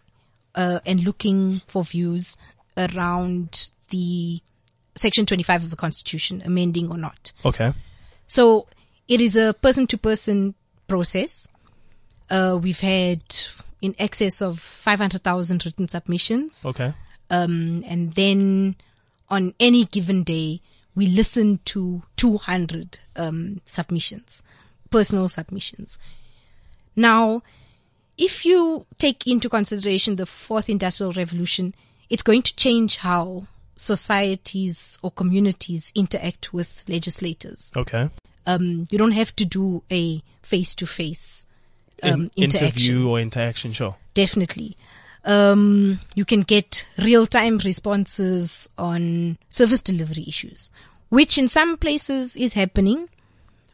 uh, 0.56 0.80
and 0.86 1.04
looking 1.04 1.62
for 1.68 1.84
views 1.84 2.38
around 2.78 3.70
the 3.90 4.42
section 4.96 5.26
25 5.26 5.66
of 5.66 5.70
the 5.70 5.76
Constitution, 5.76 6.42
amending 6.46 6.92
or 6.92 6.98
not. 6.98 7.32
Okay. 7.46 7.74
So 8.28 8.68
it 9.08 9.22
is 9.22 9.36
a 9.36 9.54
person 9.54 9.88
to 9.88 9.98
person 9.98 10.56
process. 10.88 11.48
Uh, 12.30 12.58
we've 12.62 12.80
had 12.80 13.22
in 13.82 13.96
excess 14.00 14.42
of 14.42 14.60
500,000 14.60 15.66
written 15.66 15.88
submissions. 15.88 16.66
Okay. 16.66 16.94
Um, 17.30 17.84
and 17.88 18.14
then 18.14 18.76
on 19.30 19.54
any 19.60 19.86
given 19.86 20.24
day, 20.24 20.62
we 20.96 21.08
listen 21.08 21.60
to 21.66 22.04
200 22.18 23.00
um, 23.16 23.62
submissions, 23.66 24.44
personal 24.90 25.28
submissions. 25.28 25.98
Now, 26.96 27.42
if 28.18 28.46
you 28.46 28.86
take 29.00 29.26
into 29.28 29.50
consideration 29.50 30.16
the 30.16 30.26
fourth 30.26 30.70
industrial 30.70 31.14
revolution, 31.14 31.74
it's 32.10 32.24
going 32.24 32.44
to 32.44 32.56
change 32.56 32.98
how 32.98 33.48
societies 33.76 35.00
or 35.02 35.12
communities 35.12 35.92
interact 35.96 36.54
with 36.54 36.84
legislators. 36.88 37.72
Okay. 37.76 38.10
Um, 38.46 38.86
you 38.92 38.98
don't 38.98 39.14
have 39.14 39.36
to 39.38 39.46
do 39.46 39.84
a 39.92 40.22
face 40.42 40.76
to 40.76 40.86
face 40.86 41.46
um, 42.04 42.30
interview 42.36 43.08
or 43.08 43.20
interaction. 43.20 43.74
Sure. 43.74 43.96
definitely. 44.14 44.78
Um, 45.26 46.00
you 46.16 46.26
can 46.26 46.42
get 46.42 46.86
real-time 46.98 47.58
responses 47.60 48.70
on 48.78 49.38
service 49.50 49.82
delivery 49.82 50.26
issues, 50.28 50.70
which 51.10 51.38
in 51.38 51.48
some 51.48 51.78
places 51.78 52.36
is 52.36 52.54
happening 52.56 53.08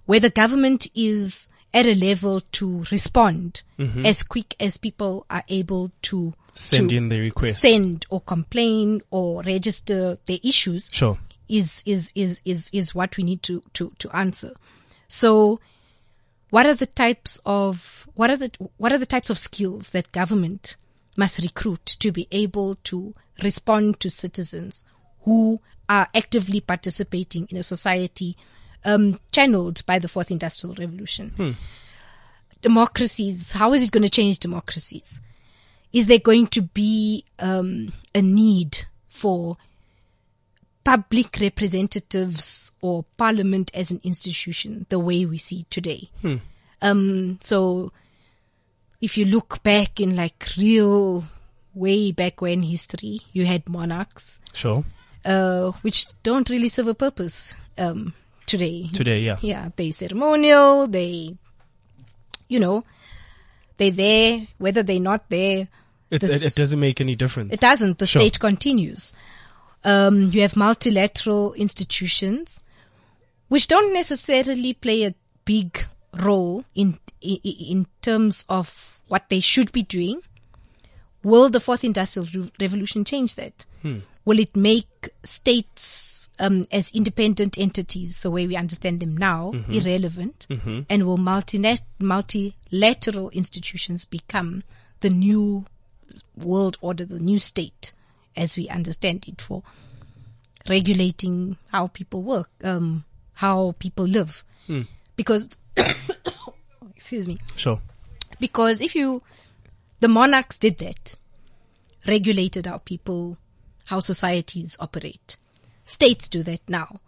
where 0.06 0.20
the 0.20 0.30
government 0.30 0.88
is 0.96 1.50
at 1.74 1.86
a 1.86 1.96
level 1.96 2.42
to 2.52 2.84
respond 2.92 3.62
as 4.04 4.24
quick 4.24 4.56
as 4.60 4.78
people 4.78 5.26
are 5.30 5.44
able 5.50 5.92
to 6.04 6.34
Send 6.54 6.90
to 6.90 6.96
in 6.98 7.10
their 7.10 7.22
request. 7.22 7.62
send 7.62 8.06
or 8.10 8.20
complain 8.22 9.02
or 9.12 9.42
register 9.44 10.18
their 10.26 10.40
issues 10.44 10.90
Sure. 10.92 11.18
is 11.48 11.82
is 11.86 12.12
is 12.16 12.42
is 12.44 12.70
is 12.74 12.94
what 12.96 13.16
we 13.18 13.24
need 13.24 13.42
to 13.44 13.62
to 13.74 13.92
to 14.00 14.10
answer. 14.16 14.54
So, 15.08 15.60
what 16.50 16.66
are 16.66 16.74
the 16.74 16.88
types 16.88 17.40
of 17.46 18.08
what 18.16 18.30
are 18.32 18.38
the 18.38 18.52
what 18.78 18.92
are 18.92 18.98
the 18.98 19.06
types 19.06 19.30
of 19.30 19.38
skills 19.38 19.90
that 19.90 20.12
government 20.12 20.76
must 21.20 21.40
recruit 21.40 21.86
to 22.00 22.12
be 22.12 22.28
able 22.32 22.76
to 22.86 23.14
respond 23.44 24.00
to 24.00 24.10
citizens 24.10 24.86
who 25.22 25.60
are 25.88 26.08
actively 26.16 26.62
participating 26.62 27.48
in 27.50 27.58
a 27.58 27.64
society 27.64 28.36
um, 28.86 29.20
channeled 29.32 29.86
by 29.86 30.00
the 30.00 30.08
fourth 30.08 30.32
industrial 30.32 30.76
revolution? 30.76 31.58
Democracies. 32.62 33.54
How 33.54 33.74
is 33.74 33.84
it 33.84 33.92
going 33.92 34.04
to 34.04 34.10
change 34.10 34.40
democracies? 34.40 35.22
Is 35.92 36.08
there 36.08 36.20
going 36.20 36.48
to 36.48 36.62
be 36.62 37.26
um, 37.40 37.94
a 38.16 38.22
need 38.22 38.86
for 39.08 39.58
public 40.90 41.38
representatives 41.40 42.72
or 42.82 43.06
parliament 43.16 43.70
as 43.76 43.92
an 43.92 44.02
institution 44.04 44.86
the 44.90 44.98
way 44.98 45.24
we 45.24 45.38
see 45.38 45.66
today. 45.70 46.10
Um, 46.82 47.38
so 47.42 47.92
if 49.02 49.18
you 49.18 49.26
look 49.26 49.62
back 49.64 50.00
in 50.00 50.16
like 50.16 50.48
real 50.58 51.24
way 51.74 52.12
back 52.12 52.42
when 52.42 52.64
history, 52.64 53.22
you 53.34 53.46
had 53.46 53.68
monarchs, 53.70 54.40
Sure. 54.54 54.84
uh, 55.26 55.72
which 55.82 56.08
don't 56.24 56.50
really 56.50 56.68
serve 56.68 56.88
a 56.88 56.94
purpose, 56.96 57.56
um, 57.78 58.14
today. 58.46 58.88
Today, 58.88 59.20
yeah. 59.22 59.38
Yeah, 59.42 59.70
they 59.76 59.92
ceremonial, 59.92 60.88
they, 60.88 61.36
you 62.48 62.60
know, 62.60 62.84
they're 63.78 63.92
there, 63.92 64.48
whether 64.58 64.84
they're 64.84 65.00
not 65.00 65.30
there. 65.30 65.68
It, 66.12 66.22
the 66.22 66.34
it, 66.34 66.44
it 66.46 66.56
doesn't 66.56 66.80
make 66.80 67.00
any 67.00 67.16
difference. 67.16 67.52
it 67.54 67.60
doesn't. 67.62 68.00
The 68.00 68.08
Sure. 68.08 68.22
state 68.22 68.40
continues. 68.40 69.14
Um, 69.86 70.24
you 70.24 70.42
have 70.42 70.58
multilateral 70.58 71.54
institutions, 71.54 72.64
which 73.48 73.68
don't 73.68 73.94
necessarily 73.94 74.74
play 74.74 75.04
a 75.06 75.14
big 75.46 75.86
role 76.14 76.64
in, 76.76 76.98
in 77.22 77.38
in 77.44 77.86
terms 78.02 78.46
of 78.50 79.02
what 79.08 79.30
they 79.30 79.40
should 79.40 79.72
be 79.72 79.84
doing. 79.84 80.22
Will 81.24 81.50
the 81.50 81.60
fourth 81.60 81.84
industrial 81.84 82.50
revolution 82.60 83.04
change 83.04 83.36
that? 83.36 83.66
Will 84.26 84.40
it 84.40 84.56
make 84.56 85.10
states 85.24 86.30
um, 86.40 86.66
as 86.72 86.92
independent 86.92 87.58
entities, 87.58 88.22
the 88.22 88.32
way 88.32 88.48
we 88.48 88.56
understand 88.56 89.00
them 89.02 89.18
now, 89.18 89.52
irrelevant? 89.70 90.48
And 90.90 91.04
will 91.06 91.18
multinet- 91.18 91.82
multilateral 92.00 93.30
institutions 93.32 94.06
become 94.06 94.64
the 95.02 95.10
new 95.10 95.66
world 96.38 96.78
order, 96.82 97.06
the 97.06 97.20
new 97.20 97.40
state, 97.40 97.92
as 98.36 98.56
we 98.56 98.70
understand 98.70 99.26
it, 99.28 99.42
for 99.42 99.64
regulating 100.70 101.58
how 101.72 101.88
people 101.88 102.22
work, 102.24 102.50
um, 102.64 103.04
how 103.34 103.76
people 103.80 104.06
live? 104.06 104.44
Because, 105.16 105.50
excuse 106.96 107.28
me, 107.28 107.38
Sure. 107.56 107.82
because 108.40 108.82
if 108.82 108.96
you, 108.96 109.22
the 110.00 110.08
monarchs 110.08 110.58
did 110.58 110.78
that, 110.80 111.16
regulated 112.08 112.66
how 112.66 112.78
people, 112.80 113.38
how 113.86 114.00
societies 114.00 114.78
operate. 114.80 115.38
States 115.86 116.28
do 116.28 116.44
that 116.44 116.62
now. 116.68 117.00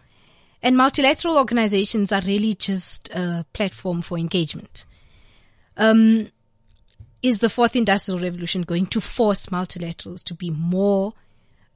And 0.63 0.77
multilateral 0.77 1.37
organizations 1.37 2.11
are 2.11 2.21
really 2.21 2.53
just 2.53 3.09
a 3.09 3.45
platform 3.53 4.01
for 4.01 4.17
engagement. 4.17 4.85
Um, 5.77 6.27
is 7.23 7.39
the 7.39 7.49
fourth 7.49 7.75
industrial 7.75 8.19
revolution 8.19 8.61
going 8.63 8.87
to 8.87 9.01
force 9.01 9.47
multilaterals 9.47 10.23
to 10.25 10.33
be 10.33 10.49
more 10.49 11.13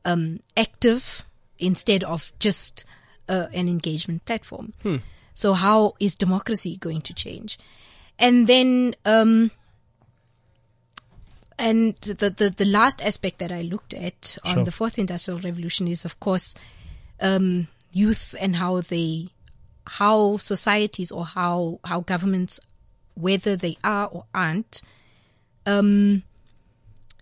um, 0.04 0.40
active 0.58 1.26
instead 1.58 2.04
of 2.04 2.32
just 2.40 2.86
uh, 3.30 3.48
an 3.54 3.68
engagement 3.68 4.26
platform? 4.26 4.74
So 5.36 5.54
how 5.54 5.94
is 6.00 6.16
democracy 6.16 6.78
going 6.78 7.02
to 7.02 7.14
change? 7.14 7.60
And 8.18 8.48
then, 8.48 8.96
um, 9.06 9.52
and 11.60 11.96
the, 11.98 12.30
the, 12.30 12.50
the 12.50 12.66
last 12.66 13.02
aspect 13.02 13.40
that 13.40 13.52
I 13.52 13.62
looked 13.62 13.94
at 13.94 14.38
on 14.44 14.54
Sure. 14.56 14.64
the 14.66 14.72
fourth 14.72 14.98
industrial 14.98 15.40
revolution 15.42 15.88
is, 15.88 16.06
of 16.06 16.20
course, 16.20 16.56
um, 17.22 17.68
youth 17.92 18.34
and 18.40 18.56
how 18.56 18.82
they, 18.82 19.28
how 19.86 20.38
societies 20.38 21.12
or 21.12 21.26
how, 21.26 21.80
how 21.84 22.00
governments, 22.00 22.60
whether 23.16 23.56
they 23.58 23.78
are 23.84 24.08
or 24.08 24.26
aren't, 24.34 24.82
um, 25.66 26.24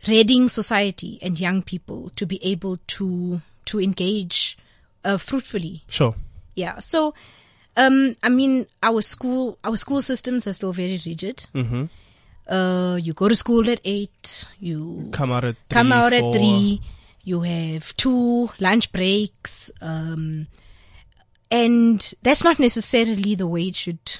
readying 0.08 0.50
society 0.50 1.18
and 1.22 1.40
young 1.40 1.62
people 1.64 2.12
to 2.16 2.26
be 2.26 2.40
able 2.46 2.78
to, 2.88 3.42
to 3.66 3.80
engage, 3.82 4.58
uh, 5.04 5.18
fruitfully 5.18 5.84
Sure. 5.88 6.16
yeah. 6.56 6.78
So, 6.80 7.14
um, 7.78 8.16
I 8.24 8.30
mean, 8.30 8.66
our 8.82 9.02
school, 9.02 9.58
our 9.64 9.76
school 9.78 10.02
systems 10.02 10.46
are 10.48 10.54
still 10.54 10.74
very 10.74 11.00
rigid. 11.06 11.46
Mm-hmm. 11.56 11.86
Uh, 12.54 12.96
you 12.98 13.14
go 13.14 13.28
to 13.30 13.36
school 13.36 13.70
at 13.70 13.80
eight, 13.86 14.46
you 14.60 15.08
Come 15.12 15.32
out 15.32 15.46
at 15.46 15.56
three, 15.70 15.74
come 15.78 15.92
out 15.92 16.12
four. 16.14 16.34
at 16.34 16.38
three, 16.38 16.82
you 17.24 17.42
have 17.42 17.96
two 17.96 18.50
lunch 18.60 18.92
breaks, 18.92 19.72
um, 19.82 20.48
and 21.50 22.14
that's 22.22 22.44
not 22.44 22.60
necessarily 22.60 23.36
the 23.36 23.48
way 23.48 23.68
it 23.70 23.76
should, 23.76 24.20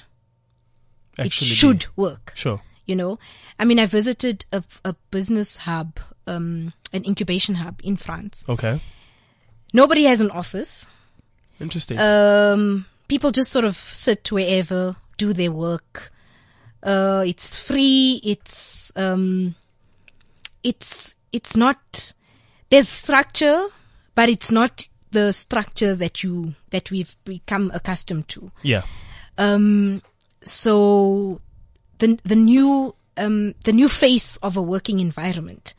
Actually, 1.18 1.48
it 1.48 1.50
be. 1.50 1.54
should 1.56 1.86
work. 1.96 2.32
Sure. 2.34 2.62
You 2.86 2.96
know, 2.96 3.18
I 3.58 3.64
mean, 3.66 3.78
I 3.78 3.86
visited 3.86 4.46
a, 4.52 4.62
a 4.84 4.94
business 5.10 5.58
hub, 5.58 5.98
um, 6.26 6.72
an 6.92 7.04
incubation 7.04 7.54
hub 7.56 7.80
in 7.84 7.96
France. 7.96 8.44
Okay. 8.48 8.80
Nobody 9.72 10.04
has 10.04 10.20
an 10.20 10.30
office. 10.30 10.86
Interesting. 11.60 11.98
um, 11.98 12.86
people 13.08 13.30
just 13.30 13.50
sort 13.50 13.64
of 13.64 13.76
sit 13.76 14.30
wherever, 14.32 14.96
do 15.18 15.32
their 15.32 15.52
work. 15.52 16.10
Uh, 16.82 17.24
it's 17.26 17.58
free. 17.58 18.20
It's, 18.22 18.92
um, 18.96 19.54
it's, 20.62 21.16
it's 21.32 21.56
not, 21.56 22.12
there's 22.70 22.88
structure, 22.88 23.66
but 24.14 24.28
it's 24.28 24.50
not 24.50 24.86
the 25.10 25.32
structure 25.32 25.94
that 25.94 26.22
you, 26.22 26.54
that 26.70 26.90
we've 26.90 27.16
become 27.24 27.70
accustomed 27.74 28.28
to. 28.28 28.50
yeah. 28.62 28.82
Um, 29.38 30.02
so 30.42 31.40
the, 31.98 32.18
the 32.24 32.36
new, 32.36 32.94
um, 33.16 33.54
the 33.64 33.72
new 33.72 33.88
face 33.88 34.36
of 34.38 34.56
a 34.56 34.62
working 34.62 35.00
environment, 35.00 35.74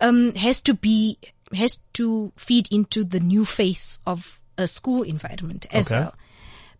um, 0.00 0.34
has 0.34 0.60
to 0.62 0.74
be, 0.74 1.18
has 1.54 1.78
to 1.94 2.32
feed 2.36 2.68
into 2.70 3.04
the 3.04 3.20
new 3.20 3.44
face 3.44 3.98
of 4.06 4.38
a 4.56 4.66
school 4.68 5.02
environment 5.02 5.66
as 5.72 5.90
Okay. 5.90 6.00
well. 6.00 6.14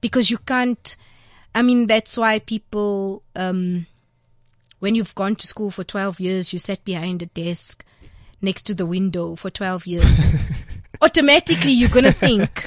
Because 0.01 0.31
you 0.31 0.39
can't, 0.39 0.97
I 1.55 1.63
mean, 1.63 1.87
that's 1.87 2.17
why 2.17 2.39
people, 2.39 3.23
um, 3.37 3.87
when 4.79 4.95
you've 4.95 5.15
gone 5.15 5.37
to 5.37 5.47
school 5.47 5.71
for 5.71 5.85
12 5.85 6.21
years, 6.21 6.53
you 6.53 6.59
sat 6.59 6.85
behind 6.85 7.23
a 7.23 7.27
desk 7.27 7.85
next 8.43 8.63
to 8.67 8.75
the 8.75 8.87
window 8.87 9.37
for 9.37 9.51
12 9.51 9.87
years. 9.87 10.21
Automatically, 11.03 11.73
you're 11.73 11.89
going 11.89 12.05
to 12.05 12.13
think 12.13 12.67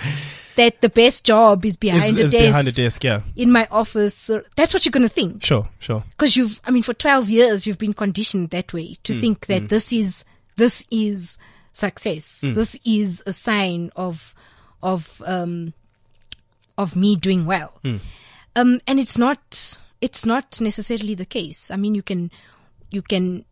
that 0.56 0.82
the 0.82 0.90
best 0.90 1.24
job 1.24 1.66
is 1.66 1.78
behind 1.78 2.18
It's, 2.20 2.34
a 2.34 2.38
desk 2.38 2.48
behind 2.48 2.68
a 2.68 2.72
desk, 2.72 3.04
yeah. 3.04 3.22
in 3.36 3.52
my 3.52 3.68
office. 3.72 4.30
That's 4.56 4.74
what 4.74 4.86
you're 4.86 4.92
going 4.92 5.04
to 5.04 5.10
think. 5.10 5.44
Sure, 5.44 5.68
sure. 5.80 6.04
Because 6.12 6.36
you've, 6.36 6.60
I 6.66 6.72
mean, 6.72 6.84
for 6.84 6.94
12 6.94 7.30
years, 7.30 7.68
you've 7.68 7.78
been 7.78 7.94
conditioned 7.94 8.52
that 8.52 8.74
way 8.74 8.98
to 9.04 9.14
think 9.14 9.48
that 9.48 9.70
this 9.70 9.92
is, 9.92 10.26
this 10.56 10.86
is 10.92 11.38
success. 11.74 12.42
This 12.42 12.80
is 12.86 13.24
a 13.26 13.34
sign 13.34 13.92
of, 13.96 14.36
of, 14.82 15.22
um, 15.26 15.74
of 16.78 16.96
me 16.96 17.16
doing 17.16 17.46
well. 17.46 17.74
Um, 18.56 18.80
and 18.88 19.00
it's 19.00 19.18
not, 19.18 19.80
it's 20.02 20.26
not 20.26 20.62
necessarily 20.62 21.16
the 21.16 21.26
case. 21.26 21.72
I 21.72 21.76
mean, 21.76 21.96
you 21.96 22.04
can, 22.04 22.32
you 22.92 23.02
can, 23.02 23.46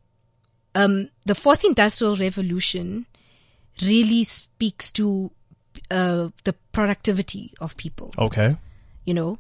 um, 0.76 1.10
the 1.26 1.36
fourth 1.36 1.64
industrial 1.64 2.16
revolution 2.16 3.06
really 3.82 4.24
speaks 4.24 4.92
to, 4.94 5.32
uh, 5.90 6.30
the 6.44 6.54
productivity 6.72 7.54
of 7.60 7.76
people 7.78 8.12
Okay. 8.18 8.58
you 9.06 9.14
know. 9.14 9.38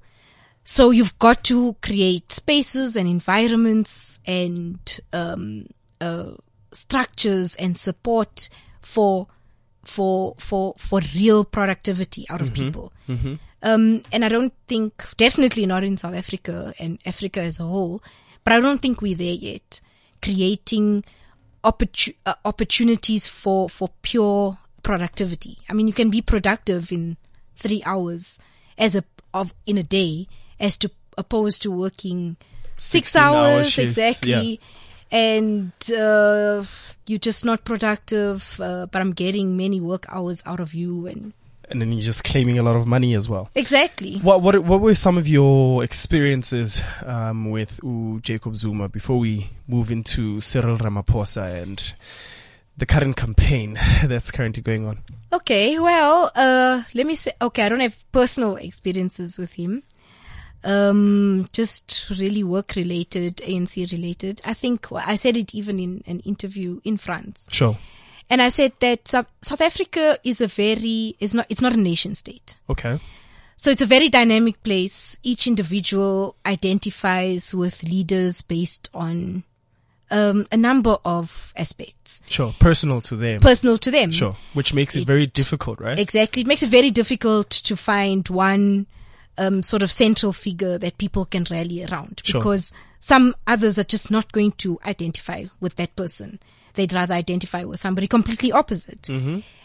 So 0.63 0.91
you've 0.91 1.17
got 1.19 1.43
to 1.45 1.75
create 1.81 2.31
spaces 2.31 2.95
and 2.95 3.07
environments 3.07 4.19
and 4.25 4.79
um, 5.11 5.67
uh, 5.99 6.31
structures 6.71 7.55
and 7.55 7.77
support 7.77 8.49
for 8.81 9.27
for 9.83 10.35
for 10.37 10.75
for 10.77 11.01
real 11.15 11.43
productivity 11.43 12.25
out 12.29 12.41
of 12.41 12.53
people. 12.53 12.93
Um, 13.63 14.01
and 14.11 14.25
I 14.25 14.29
don't 14.29 14.53
think, 14.67 15.03
definitely 15.17 15.65
not 15.67 15.83
in 15.83 15.95
South 15.97 16.15
Africa 16.15 16.73
and 16.79 16.99
Africa 17.05 17.41
as 17.41 17.59
a 17.59 17.63
whole, 17.63 18.01
but 18.43 18.53
I 18.53 18.59
don't 18.59 18.81
think 18.81 19.01
we're 19.01 19.15
there 19.15 19.33
yet. 19.33 19.81
Creating 20.21 21.03
opportu- 21.63 22.15
uh, 22.25 22.33
opportunities 22.43 23.27
for, 23.27 23.69
for 23.69 23.89
pure 24.01 24.57
productivity. 24.81 25.59
I 25.69 25.73
mean, 25.73 25.85
you 25.87 25.93
can 25.93 26.09
be 26.09 26.21
productive 26.23 26.91
in 26.91 27.17
three 27.55 27.83
hours 27.85 28.39
as 28.79 28.95
a, 28.95 29.03
of, 29.33 29.53
in 29.67 29.77
a 29.77 29.83
day 29.83 30.27
as 30.59 30.75
to, 30.77 30.89
opposed 31.17 31.61
to 31.61 31.71
working 31.71 32.37
six 32.77 33.11
16 33.11 33.21
hour 33.21 33.35
hours 33.35 33.69
shifts, 33.69 33.97
exactly. 33.97 34.59
And, 35.11 35.71
uh, 35.95 36.63
you're 37.07 37.19
just 37.19 37.43
not 37.45 37.63
productive, 37.65 38.59
uh, 38.61 38.85
but 38.85 39.01
I'm 39.01 39.13
getting 39.13 39.57
many 39.57 39.79
work 39.81 40.05
hours 40.09 40.41
out 40.45 40.59
of 40.59 40.73
you 40.73 41.07
and 41.07 41.33
And 41.71 41.79
then 41.81 41.91
you're 41.91 42.01
just 42.01 42.23
claiming 42.23 42.59
a 42.59 42.63
lot 42.63 42.75
of 42.75 42.85
money 42.85 43.15
as 43.15 43.29
well. 43.29 43.49
exactly. 43.55 44.19
What 44.19 44.41
what 44.41 44.55
what 44.63 44.81
were 44.81 44.95
some 44.95 45.17
of 45.17 45.27
your 45.27 45.83
experiences 45.83 46.81
um, 47.05 47.49
with 47.49 47.79
ooh, 47.83 48.19
Jacob 48.21 48.55
Zuma 48.55 48.87
before 48.89 49.19
we 49.19 49.49
move 49.67 49.91
into 49.91 50.41
Cyril 50.41 50.77
Ramaphosa 50.77 51.51
and 51.63 51.79
the 52.77 52.85
current 52.85 53.15
campaign 53.15 53.77
that's 54.05 54.31
currently 54.31 54.61
going 54.61 54.85
on? 54.87 54.99
Okay, 55.31 55.79
well, 55.79 56.29
uh, 56.35 56.83
let 56.93 57.05
me 57.07 57.15
say, 57.15 57.31
okay, 57.41 57.63
I 57.65 57.69
don't 57.69 57.79
have 57.79 57.95
personal 58.11 58.57
experiences 58.57 59.37
with 59.39 59.53
him. 59.53 59.83
Um, 60.63 61.50
just 61.54 62.10
really 62.19 62.43
work 62.43 62.74
related, 62.76 63.38
ANC 63.38 63.91
related. 63.91 64.41
I 64.45 64.54
think 64.54 64.91
I 64.91 65.15
said 65.15 65.36
it 65.38 65.56
even 65.56 65.80
in 65.80 66.04
an 66.06 66.19
interview 66.19 66.82
in 66.84 66.97
France. 66.97 67.47
Sure. 67.50 67.78
And 68.30 68.41
I 68.41 68.50
said 68.50 68.74
that 68.80 69.08
South, 69.08 69.32
South 69.41 69.60
Africa 69.60 70.17
is 70.24 70.39
a 70.39 70.47
very, 70.47 71.17
is 71.19 71.36
not, 71.36 71.47
it's 71.50 71.62
not 71.62 71.74
a 71.74 71.78
nation 71.78 72.15
state. 72.15 72.58
Okay. 72.69 73.00
So 73.58 73.71
it's 73.71 73.82
a 73.82 73.86
very 73.86 74.08
dynamic 74.08 74.63
place. 74.63 75.19
Each 75.21 75.47
individual 75.47 76.36
identifies 76.45 77.54
with 77.54 77.84
leaders 77.84 78.41
based 78.41 78.89
on, 78.93 79.43
um, 80.12 80.47
a 80.52 80.58
number 80.58 80.97
of 81.06 81.54
aspects 81.56 82.21
Sure. 82.28 82.54
Personal 82.60 83.02
to 83.02 83.15
them. 83.15 83.39
personal 83.41 83.78
to 83.80 83.91
them. 83.91 84.12
sure. 84.12 84.36
Which 84.54 84.74
makes 84.74 84.95
it, 84.95 85.06
very 85.06 85.26
difficult, 85.26 85.80
right? 85.80 85.97
Exactly. 86.00 86.41
It 86.41 86.47
makes 86.47 86.63
it 86.63 86.69
very 86.69 86.91
difficult 86.91 87.50
to 87.50 87.76
find 87.76 88.28
one 88.30 88.88
um, 89.41 89.62
sort 89.63 89.82
of 89.84 89.91
central 89.91 90.32
figure 90.34 90.77
that 90.77 90.97
people 90.97 91.25
can 91.25 91.45
rally 91.49 91.84
around 91.86 92.21
Sure. 92.23 92.39
because 92.39 92.71
some 92.99 93.34
others 93.47 93.77
are 93.80 93.84
just 93.95 94.12
not 94.12 94.32
going 94.32 94.51
to 94.63 94.80
identify 94.86 95.45
with 95.60 95.75
that 95.75 95.95
person. 95.95 96.39
They'd 96.75 96.93
rather 96.93 97.15
identify 97.15 97.63
with 97.65 97.80
somebody 97.80 98.08
completely 98.08 98.51
opposite. 98.51 99.08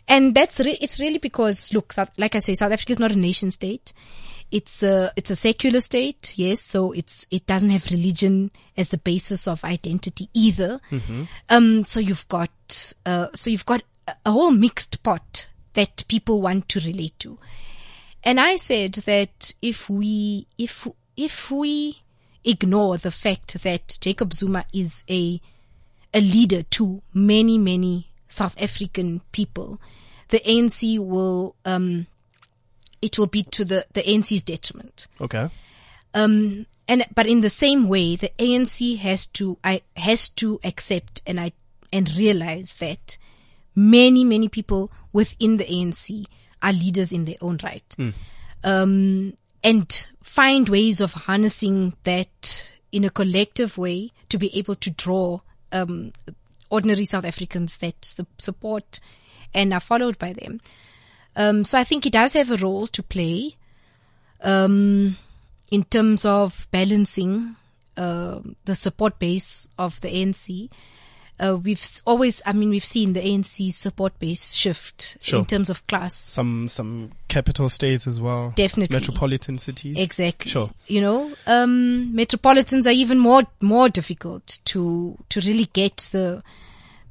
And 0.09 0.35
that's 0.35 0.59
re- 0.61 0.79
it's 0.81 0.99
really 1.01 1.19
because 1.19 1.73
look, 1.75 1.93
South, 1.93 2.11
like 2.17 2.35
I 2.35 2.39
say, 2.41 2.55
South 2.55 2.73
Africa 2.73 2.93
is 2.93 2.99
not 2.99 3.13
a 3.13 3.17
nation 3.17 3.51
state. 3.51 3.93
It's 4.53 4.83
a 4.85 5.13
it's 5.17 5.31
a 5.33 5.37
secular 5.37 5.81
state, 5.81 6.33
yes. 6.37 6.61
So 6.61 6.93
it's 6.93 7.27
it 7.33 7.47
doesn't 7.47 7.71
have 7.71 7.87
religion 7.91 8.51
as 8.77 8.89
the 8.89 8.99
basis 8.99 9.49
of 9.49 9.65
identity 9.65 10.29
either. 10.35 10.81
Um, 11.51 11.85
so 11.85 11.99
you've 12.01 12.27
got 12.29 12.95
uh, 13.05 13.29
so 13.35 13.51
you've 13.51 13.67
got 13.67 13.83
a 14.25 14.31
whole 14.31 14.53
mixed 14.53 15.03
pot 15.03 15.49
that 15.75 16.05
people 16.09 16.41
want 16.41 16.69
to 16.71 16.81
relate 16.81 17.19
to. 17.21 17.39
And 18.27 18.41
I 18.41 18.57
said 18.57 18.95
that 19.07 19.55
if 19.63 19.89
we, 19.89 20.49
if, 20.59 20.89
if 21.17 21.49
we 21.49 22.03
ignore 22.45 22.99
the 22.99 23.13
fact 23.13 23.63
that 23.63 23.99
Jacob 24.01 24.35
Zuma 24.35 24.65
is 24.73 25.05
a, 25.09 25.41
a 26.13 26.21
leader 26.21 26.65
to 26.65 27.03
many, 27.15 27.57
many 27.57 28.11
South 28.27 28.61
African 28.61 29.21
people, 29.31 29.81
the 30.31 30.41
ANC 30.41 30.99
will, 30.99 31.55
um, 31.65 32.09
it 33.01 33.17
will 33.17 33.29
be 33.29 33.45
to 33.45 33.65
the, 33.65 33.87
the 33.93 34.03
ANC's 34.03 34.43
detriment. 34.43 35.07
Okay. 35.21 35.49
Um, 36.13 36.67
and, 36.89 37.05
but 37.15 37.29
in 37.29 37.43
the 37.43 37.49
same 37.49 37.87
way, 37.87 38.17
the 38.17 38.33
ANC 38.41 38.99
has 38.99 39.27
to, 39.27 39.57
I, 39.63 39.83
has 39.97 40.29
to 40.31 40.59
accept 40.65 41.23
and 41.29 41.39
I, 41.39 41.53
and 41.93 42.13
realize 42.17 42.75
that 42.77 43.19
many, 43.77 44.25
many 44.25 44.49
people 44.49 44.91
within 45.13 45.59
the 45.59 45.65
ANC 45.65 46.27
are 46.67 46.73
leaders 46.73 47.13
in 47.13 47.25
their 47.25 47.37
own 47.41 47.59
right. 47.63 47.95
Um, 48.65 49.37
and 49.63 50.09
find 50.23 50.69
ways 50.69 51.01
of 51.01 51.13
harnessing 51.13 51.95
that 52.03 52.73
in 52.91 53.05
a 53.05 53.11
collective 53.11 53.79
way 53.79 54.11
to 54.29 54.39
be 54.39 54.57
able 54.59 54.75
to 54.77 54.91
draw, 54.91 55.41
um, 55.73 56.13
ordinary 56.69 57.05
South 57.05 57.25
Africans 57.25 57.77
that 57.79 58.15
support 58.39 59.01
and 59.55 59.73
are 59.73 59.81
followed 59.81 60.19
by 60.19 60.33
them. 60.33 60.61
Um, 61.37 61.65
so 61.65 61.79
I 61.79 61.85
think 61.85 62.05
he 62.05 62.11
does 62.11 62.33
have 62.33 62.51
a 62.51 62.57
role 62.57 62.87
to 62.89 63.03
play 63.03 63.57
um, 64.41 65.17
in 65.71 65.85
terms 65.85 66.25
of 66.25 66.67
balancing 66.71 67.57
uh, 67.97 68.41
the 68.65 68.75
support 68.75 69.19
base 69.19 69.69
of 69.79 70.01
the 70.01 70.09
ANC. 70.09 70.71
Uh, 71.39 71.59
we've 71.63 71.83
always, 72.07 72.41
I 72.47 72.53
mean, 72.53 72.71
we've 72.71 72.85
seen 72.85 73.13
the 73.13 73.21
ANC 73.21 73.73
support 73.73 74.19
base 74.19 74.55
shift 74.55 75.17
Sure. 75.21 75.41
in 75.41 75.45
terms 75.47 75.69
of 75.69 75.87
class. 75.87 76.15
Some 76.15 76.67
some 76.69 77.13
capital 77.29 77.69
states 77.69 78.07
as 78.07 78.21
well. 78.21 78.53
Definitely. 78.57 78.95
Metropolitan 78.97 79.59
cities. 79.59 79.97
Exactly. 79.99 80.51
Sure. 80.51 80.71
You 80.87 81.01
know, 81.03 81.33
um, 81.47 82.15
metropolitans 82.15 82.87
are 82.87 82.93
even 82.93 83.19
more 83.19 83.43
more 83.61 83.89
difficult 83.89 84.59
to 84.67 85.19
to 85.29 85.41
really 85.41 85.69
get 85.73 86.09
the 86.13 86.43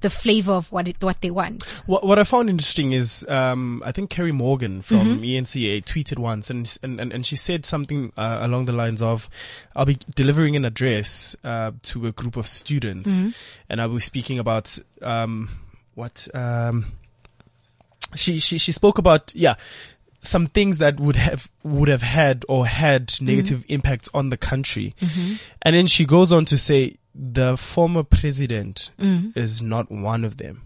the 0.06 0.10
flavor 0.12 0.52
of 0.52 0.72
what 0.72 0.88
it 0.88 1.04
what 1.04 1.20
they 1.22 1.32
want. 1.32 1.82
What, 1.88 2.06
what 2.06 2.20
I 2.20 2.24
found 2.26 2.48
interesting 2.48 2.94
is, 2.94 3.26
um, 3.28 3.82
I 3.84 3.92
think 3.92 4.12
Karyn 4.12 4.34
Maughan 4.34 4.84
from 4.84 5.18
Mm-hmm. 5.18 5.24
ENCA 5.24 5.84
tweeted 5.84 6.20
once 6.20 6.52
and, 6.52 6.78
and, 6.84 7.00
and, 7.12 7.26
she 7.26 7.36
said 7.36 7.66
something, 7.66 8.14
uh, 8.16 8.38
along 8.42 8.66
the 8.66 8.72
lines 8.72 9.02
of, 9.02 9.28
I'll 9.76 9.86
be 9.86 9.98
delivering 10.14 10.56
an 10.56 10.64
address, 10.64 11.36
uh, 11.44 11.72
to 11.90 12.06
a 12.06 12.12
group 12.12 12.38
of 12.38 12.46
students 12.46 13.10
Mm-hmm. 13.10 13.30
and 13.70 13.82
I 13.82 13.88
will 13.88 13.96
be 13.96 14.02
speaking 14.02 14.38
about, 14.38 14.78
um, 15.02 15.50
what, 15.96 16.28
um, 16.36 16.86
she, 18.16 18.38
she, 18.40 18.60
she 18.60 18.72
spoke 18.72 19.00
about, 19.00 19.34
yeah, 19.34 19.56
some 20.20 20.46
things 20.46 20.78
that 20.78 21.00
would 21.00 21.16
have, 21.16 21.50
would 21.64 21.90
have 21.90 22.04
had 22.04 22.46
or 22.48 22.68
had 22.68 23.12
negative 23.22 23.66
impacts 23.70 24.10
on 24.14 24.30
the 24.30 24.38
country. 24.38 24.94
And 25.64 25.76
then 25.76 25.88
she 25.88 26.06
goes 26.06 26.32
on 26.32 26.46
to 26.46 26.58
say, 26.58 26.98
the 27.18 27.56
former 27.58 28.04
president 28.04 28.92
is 29.00 29.62
not 29.62 29.90
one 29.90 30.26
of 30.26 30.38
them. 30.38 30.64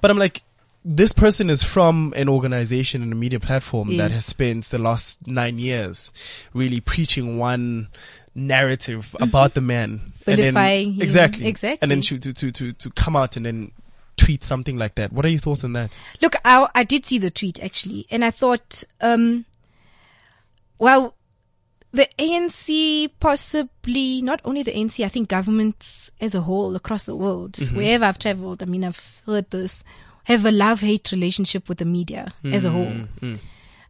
But 0.00 0.10
I'm 0.10 0.18
like, 0.18 0.42
this 0.84 1.12
person 1.12 1.50
is 1.50 1.62
from 1.62 2.12
an 2.16 2.28
organization 2.28 3.02
and 3.02 3.12
a 3.12 3.16
media 3.16 3.40
platform 3.40 3.96
that 3.96 4.10
has 4.10 4.24
spent 4.26 4.66
the 4.66 4.78
last 4.78 5.26
nine 5.26 5.58
years 5.58 6.12
really 6.52 6.80
preaching 6.80 7.38
one 7.38 7.88
narrative 8.34 9.14
about 9.20 9.54
the 9.54 9.60
man. 9.60 9.90
And 10.26 10.38
then- 10.38 10.54
Vilifying 10.54 11.00
exactly. 11.00 11.46
Exactly. 11.46 11.78
And 11.82 11.90
then 11.90 12.00
to, 12.02 12.18
to, 12.18 12.32
to, 12.32 12.50
to, 12.50 12.72
to 12.72 12.90
come 12.90 13.16
out 13.16 13.36
and 13.36 13.44
then 13.46 13.72
tweet 14.16 14.44
something 14.44 14.76
like 14.78 14.94
that. 14.96 15.12
What 15.12 15.24
are 15.24 15.28
your 15.28 15.40
thoughts 15.40 15.64
on 15.64 15.72
that? 15.74 15.98
Look, 16.22 16.34
I, 16.44 16.68
I 16.74 16.84
did 16.84 17.04
see 17.06 17.18
the 17.18 17.30
tweet 17.30 17.62
actually, 17.62 18.06
and 18.10 18.24
I 18.24 18.30
thought, 18.30 18.84
um, 19.00 19.44
well, 20.78 21.14
the 21.94 22.08
ANC 22.18 23.10
possibly, 23.20 24.20
not 24.20 24.40
only 24.44 24.62
the 24.62 24.72
ANC, 24.72 25.04
I 25.04 25.08
think 25.08 25.28
governments 25.28 26.10
as 26.20 26.34
a 26.34 26.40
whole 26.42 26.76
across 26.76 27.04
the 27.04 27.16
world, 27.16 27.56
wherever 27.72 28.04
I've 28.04 28.18
traveled, 28.18 28.62
I 28.62 28.66
mean, 28.66 28.84
I've 28.84 29.22
heard 29.26 29.50
this, 29.50 29.84
have 30.24 30.44
a 30.44 30.52
love-hate 30.52 31.12
relationship 31.12 31.68
with 31.68 31.78
the 31.78 31.84
media 31.84 32.32
as 32.44 32.64
a 32.64 32.70
whole. 32.70 32.92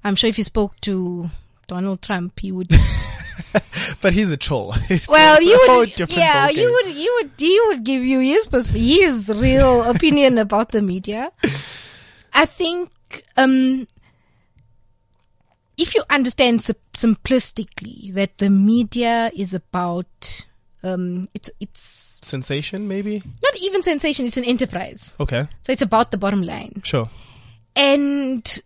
I'm 0.04 0.16
sure 0.16 0.28
if 0.28 0.38
you 0.38 0.44
spoke 0.44 0.78
to 0.82 1.30
Donald 1.66 2.02
Trump, 2.02 2.38
he 2.40 2.52
would, 2.52 2.70
But 4.00 4.12
he's 4.12 4.30
a 4.30 4.36
troll. 4.36 4.74
It's 4.90 5.08
well, 5.08 5.42
you 5.42 5.58
would, 5.68 5.94
different 5.94 6.18
yeah, 6.18 6.48
you 6.48 6.70
would, 6.70 6.94
you 6.94 7.20
would, 7.20 7.30
he 7.38 7.60
would 7.66 7.84
give 7.84 8.04
you 8.04 8.20
his 8.20 8.46
his 8.66 9.28
real 9.28 9.82
opinion 9.90 10.38
about 10.38 10.72
the 10.72 10.82
media. 10.82 11.32
I 12.32 12.46
think, 12.46 12.90
um, 13.36 13.86
if 15.76 15.94
you 15.94 16.02
understand 16.10 16.62
simplistically 16.94 18.12
that 18.14 18.38
the 18.38 18.50
media 18.50 19.30
is 19.34 19.54
about, 19.54 20.46
um, 20.82 21.28
it's, 21.34 21.50
it's 21.60 22.18
Sensation, 22.22 22.88
maybe? 22.88 23.22
not 23.42 23.56
even 23.56 23.82
sensation, 23.82 24.24
it's 24.24 24.36
an 24.38 24.44
enterprise. 24.44 25.14
Okay. 25.20 25.46
So 25.62 25.72
it's 25.72 25.82
about 25.82 26.10
the 26.10 26.16
bottom 26.18 26.42
line. 26.42 26.80
Sure. 26.84 27.10
And 27.76 28.62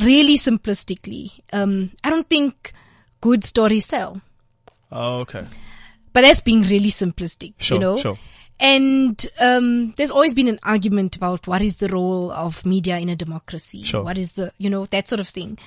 really 0.00 0.36
simplistically, 0.36 1.30
um, 1.52 1.92
I 2.04 2.10
don't 2.10 2.28
think 2.28 2.72
good 3.20 3.44
stories 3.44 3.86
sell. 3.86 4.20
Oh, 4.92 5.20
okay. 5.20 5.46
But 6.12 6.22
that's 6.22 6.40
being 6.40 6.62
really 6.62 6.90
simplistic, 6.90 7.54
Sure, 7.58 7.76
you 7.76 7.80
know? 7.80 7.96
sure. 7.96 8.18
And 8.60 9.26
um, 9.40 9.92
there's 9.92 10.10
always 10.10 10.34
been 10.34 10.46
an 10.46 10.60
argument 10.62 11.16
about 11.16 11.46
what 11.46 11.62
is 11.62 11.76
the 11.76 11.88
role 11.88 12.30
of 12.30 12.66
media 12.66 12.98
in 12.98 13.08
a 13.08 13.16
democracy. 13.16 13.82
Sure. 13.82 14.02
What 14.04 14.18
is 14.18 14.32
the, 14.32 14.52
you 14.58 14.68
know, 14.68 14.84
that 14.86 15.08
sort 15.08 15.18
of 15.20 15.28
thing. 15.28 15.58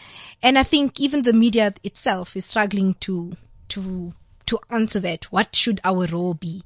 And 0.43 0.59
I 0.59 0.63
think 0.63 0.99
even 0.99 1.23
the 1.23 1.33
media 1.33 1.73
itself 1.83 2.37
is 2.37 2.45
struggling 2.45 2.93
to 3.01 3.35
to 3.69 4.13
to 4.45 4.59
answer 4.69 4.99
that. 4.99 5.25
What 5.31 5.55
should 5.55 5.81
our 5.83 6.05
role 6.05 6.35
be? 6.35 6.63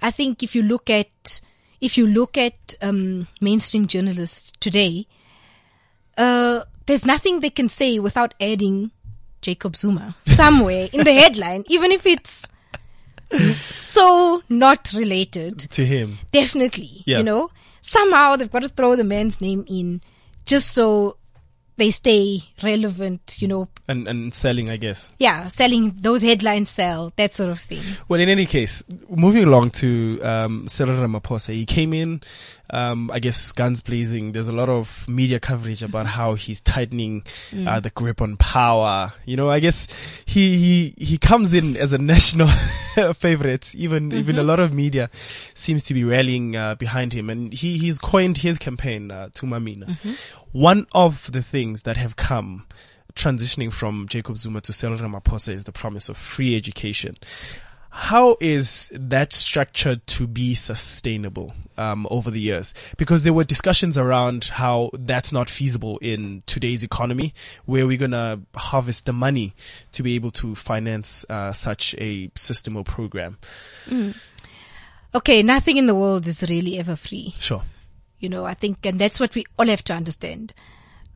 I 0.00 0.10
think 0.10 0.42
if 0.42 0.56
you 0.56 0.64
look 0.64 0.90
at 0.90 1.40
if 1.80 1.96
you 1.96 2.08
look 2.08 2.36
at 2.36 2.74
um, 2.82 3.28
mainstream 3.40 3.86
journalists 3.86 4.52
today, 4.58 5.06
uh, 6.18 6.62
there's 6.86 7.06
nothing 7.06 7.38
they 7.38 7.50
can 7.50 7.68
say 7.68 8.00
without 8.00 8.34
adding 8.40 8.90
Jacob 9.42 9.76
Zuma 9.76 10.16
somewhere 10.22 10.88
in 10.92 11.04
the 11.04 11.12
headline, 11.20 11.64
even 11.68 11.92
if 11.92 12.04
it's 12.04 12.44
so 13.68 14.42
not 14.48 14.92
related. 14.92 15.58
To 15.70 15.84
him. 15.86 16.18
Definitely. 16.30 17.02
Yeah. 17.06 17.18
You 17.18 17.24
know, 17.24 17.50
somehow 17.80 18.36
they've 18.36 18.50
got 18.50 18.62
to 18.62 18.68
throw 18.68 18.96
the 18.96 19.04
man's 19.04 19.40
name 19.40 19.64
in 19.68 20.00
just 20.46 20.72
so 20.72 21.16
they 21.76 21.90
stay 21.90 22.40
relevant, 22.62 23.38
you 23.40 23.48
know. 23.48 23.68
And, 23.88 24.06
and 24.06 24.34
selling, 24.34 24.70
I 24.70 24.76
guess. 24.76 25.08
Yeah, 25.18 25.48
selling 25.48 25.96
those 26.00 26.22
headlines 26.22 26.70
sell, 26.70 27.12
that 27.16 27.34
sort 27.34 27.50
of 27.50 27.60
thing. 27.60 27.82
Well, 28.08 28.20
in 28.20 28.28
any 28.28 28.46
case, 28.46 28.82
moving 29.08 29.44
along 29.44 29.70
to 29.70 30.20
um, 30.22 30.68
Cyril 30.68 30.96
Ramaphosa, 30.96 31.52
he 31.52 31.66
came 31.66 31.92
in, 31.92 32.22
um, 32.70 33.10
I 33.10 33.18
guess, 33.20 33.52
guns 33.52 33.82
blazing. 33.82 34.32
There's 34.32 34.48
a 34.48 34.52
lot 34.52 34.68
of 34.68 35.06
media 35.08 35.38
coverage 35.40 35.82
about 35.82 36.06
how 36.06 36.34
he's 36.34 36.60
tightening 36.60 37.24
uh, 37.66 37.80
the 37.80 37.90
grip 37.90 38.22
on 38.22 38.36
power. 38.36 39.12
You 39.26 39.36
know, 39.36 39.50
I 39.50 39.60
guess 39.60 39.88
he 40.24 40.56
he 40.58 40.94
he 41.04 41.18
comes 41.18 41.52
in 41.52 41.76
as 41.76 41.92
a 41.92 41.98
national 42.14 42.48
favorite. 43.14 43.74
Even 43.74 44.12
even 44.12 44.38
a 44.38 44.42
lot 44.42 44.60
of 44.60 44.72
media 44.72 45.10
seems 45.54 45.82
to 45.84 45.94
be 45.94 46.04
rallying 46.04 46.56
uh, 46.56 46.74
behind 46.76 47.12
him, 47.12 47.28
and 47.30 47.52
he 47.52 47.78
he's 47.78 47.98
coined 47.98 48.38
his 48.38 48.58
campaign 48.58 49.10
uh, 49.10 49.28
Thuma 49.32 49.62
Mina. 49.62 49.98
One 50.52 50.86
of 50.92 51.32
the 51.32 51.42
things 51.42 51.61
that 51.82 51.96
have 51.96 52.16
come 52.16 52.66
transitioning 53.14 53.72
from 53.72 54.08
Jacob 54.08 54.36
Zuma 54.36 54.60
to 54.62 54.72
Cyril 54.72 54.98
Ramaphosa 54.98 55.52
is 55.52 55.64
the 55.64 55.72
promise 55.72 56.08
of 56.08 56.16
free 56.16 56.56
education. 56.56 57.16
How 57.90 58.38
is 58.40 58.90
that 58.94 59.34
structured 59.34 60.06
to 60.06 60.26
be 60.26 60.54
sustainable 60.54 61.52
um, 61.76 62.06
over 62.10 62.30
the 62.30 62.40
years? 62.40 62.72
Because 62.96 63.22
there 63.22 63.34
were 63.34 63.44
discussions 63.44 63.98
around 63.98 64.44
how 64.44 64.90
that's 64.94 65.30
not 65.30 65.50
feasible 65.50 65.98
in 65.98 66.42
today's 66.46 66.82
economy, 66.82 67.34
where 67.66 67.86
we're 67.86 67.98
gonna 67.98 68.40
harvest 68.54 69.04
the 69.04 69.12
money 69.12 69.54
to 69.92 70.02
be 70.02 70.14
able 70.14 70.30
to 70.30 70.54
finance 70.54 71.26
uh, 71.28 71.52
such 71.52 71.94
a 71.98 72.30
system 72.34 72.78
or 72.78 72.84
program. 72.84 73.36
Okay, 75.14 75.42
nothing 75.42 75.76
in 75.76 75.84
the 75.84 75.94
world 75.94 76.26
is 76.26 76.42
really 76.48 76.78
ever 76.78 76.96
free. 76.96 77.34
Sure. 77.38 77.62
You 78.18 78.30
know, 78.30 78.46
I 78.46 78.54
think, 78.54 78.86
and 78.86 78.98
that's 78.98 79.20
what 79.20 79.34
we 79.34 79.44
all 79.58 79.66
have 79.66 79.84
to 79.84 79.92
understand, 79.92 80.54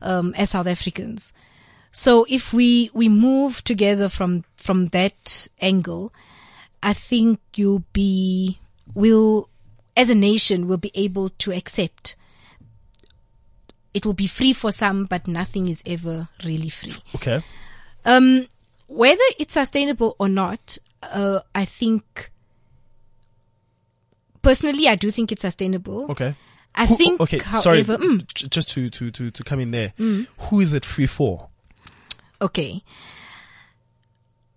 um, 0.01 0.33
as 0.37 0.51
South 0.51 0.67
Africans. 0.67 1.33
So 1.91 2.25
if 2.29 2.53
we, 2.53 2.91
we 2.93 3.09
move 3.09 3.63
together 3.63 4.09
from, 4.09 4.43
from 4.55 4.87
that 4.89 5.47
angle, 5.61 6.13
I 6.83 6.93
think 6.93 7.39
you'll 7.55 7.85
be, 7.93 8.59
will, 8.93 9.49
as 9.95 10.09
a 10.09 10.15
nation, 10.15 10.67
will 10.67 10.77
be 10.77 10.91
able 10.93 11.29
to 11.29 11.51
accept 11.51 12.15
it 13.97 14.05
will 14.05 14.13
be 14.13 14.27
free 14.27 14.53
for 14.53 14.71
some, 14.71 15.05
but 15.05 15.27
nothing 15.27 15.67
is 15.67 15.81
ever 15.83 16.29
really 16.45 16.69
free. 16.69 16.93
Okay. 17.15 17.41
Um, 18.05 18.47
whether 18.85 19.23
it's 19.39 19.55
sustainable 19.55 20.15
or 20.19 20.29
not, 20.29 20.77
uh, 21.01 21.39
I 21.55 21.65
think 21.65 22.31
personally, 24.43 24.87
I 24.87 24.93
do 24.93 25.09
think 25.09 25.31
it's 25.31 25.41
sustainable. 25.41 26.11
Okay. 26.11 26.35
I 26.77 26.85
Who- 26.85 26.95
think, 26.95 27.19
okay. 27.21 27.39
sorry. 27.39 27.81
mm, 27.83 28.25
just 28.49 28.69
to, 28.69 28.87
to, 28.89 29.09
to, 29.11 29.31
to 29.31 29.43
come 29.43 29.59
in 29.59 29.71
there. 29.71 29.93
Who 29.97 30.59
is 30.61 30.73
it 30.73 30.85
free 30.85 31.07
for? 31.07 31.49
okay. 32.41 32.81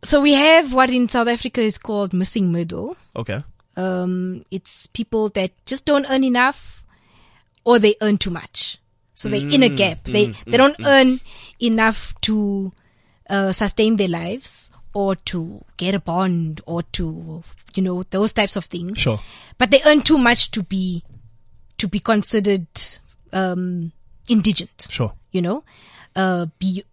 So 0.02 0.20
we 0.22 0.32
have 0.32 0.72
what 0.72 0.88
in 0.90 1.08
South 1.08 1.28
Africa 1.28 1.60
is 1.60 1.76
called 1.78 2.12
missing 2.14 2.50
middle. 2.52 2.96
Okay. 3.14 3.42
Um, 3.76 4.44
it's 4.50 4.86
people 4.88 5.28
that 5.30 5.52
just 5.66 5.84
don't 5.84 6.06
earn 6.10 6.24
enough 6.24 6.84
or 7.64 7.78
they 7.78 7.96
earn 8.00 8.16
too 8.16 8.30
much. 8.30 8.78
So 9.14 9.28
they're 9.28 9.40
in 9.46 9.62
a 9.62 9.68
Mm, 9.68 9.76
gap. 9.76 10.04
They, 10.04 10.32
they 10.46 10.56
don't 10.56 10.76
earn 10.84 11.20
enough 11.60 12.14
to, 12.22 12.72
uh, 13.28 13.52
sustain 13.52 13.96
their 13.96 14.08
lives 14.08 14.70
or 14.94 15.16
to 15.16 15.62
get 15.76 15.94
a 15.94 16.00
bond 16.00 16.62
or 16.66 16.82
to, 16.96 17.44
you 17.74 17.82
know, 17.82 18.02
those 18.04 18.32
types 18.32 18.56
of 18.56 18.64
things. 18.64 18.98
Sure. 18.98 19.20
But 19.58 19.70
they 19.70 19.82
earn 19.84 20.00
too 20.00 20.16
much 20.16 20.50
to 20.52 20.62
be, 20.62 21.04
to 21.80 21.88
be 21.88 21.98
considered, 21.98 22.68
um, 23.32 23.90
indigent 24.28 24.86
Sure. 24.90 25.12
you 25.32 25.40
know, 25.40 25.64
uh, 26.14 26.46
be, 26.58 26.84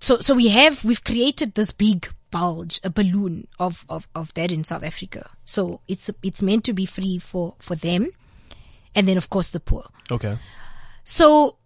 so, 0.00 0.20
so 0.20 0.34
we 0.34 0.48
have, 0.48 0.84
we've 0.84 1.02
created 1.02 1.54
this 1.54 1.72
big 1.72 2.08
bulge, 2.30 2.78
a 2.84 2.90
balloon 2.90 3.48
of, 3.58 3.86
of, 3.88 4.06
of 4.14 4.34
that 4.34 4.52
in 4.52 4.64
South 4.64 4.84
Africa. 4.84 5.30
So 5.46 5.80
it's, 5.88 6.10
it's 6.22 6.42
meant 6.42 6.64
to 6.64 6.74
be 6.74 6.84
free 6.84 7.18
for, 7.18 7.54
for 7.58 7.74
them. 7.74 8.10
And 8.94 9.08
then 9.08 9.16
of 9.16 9.30
course 9.30 9.48
the 9.48 9.60
poor. 9.60 9.86
Okay. 10.10 10.38
So 11.04 11.56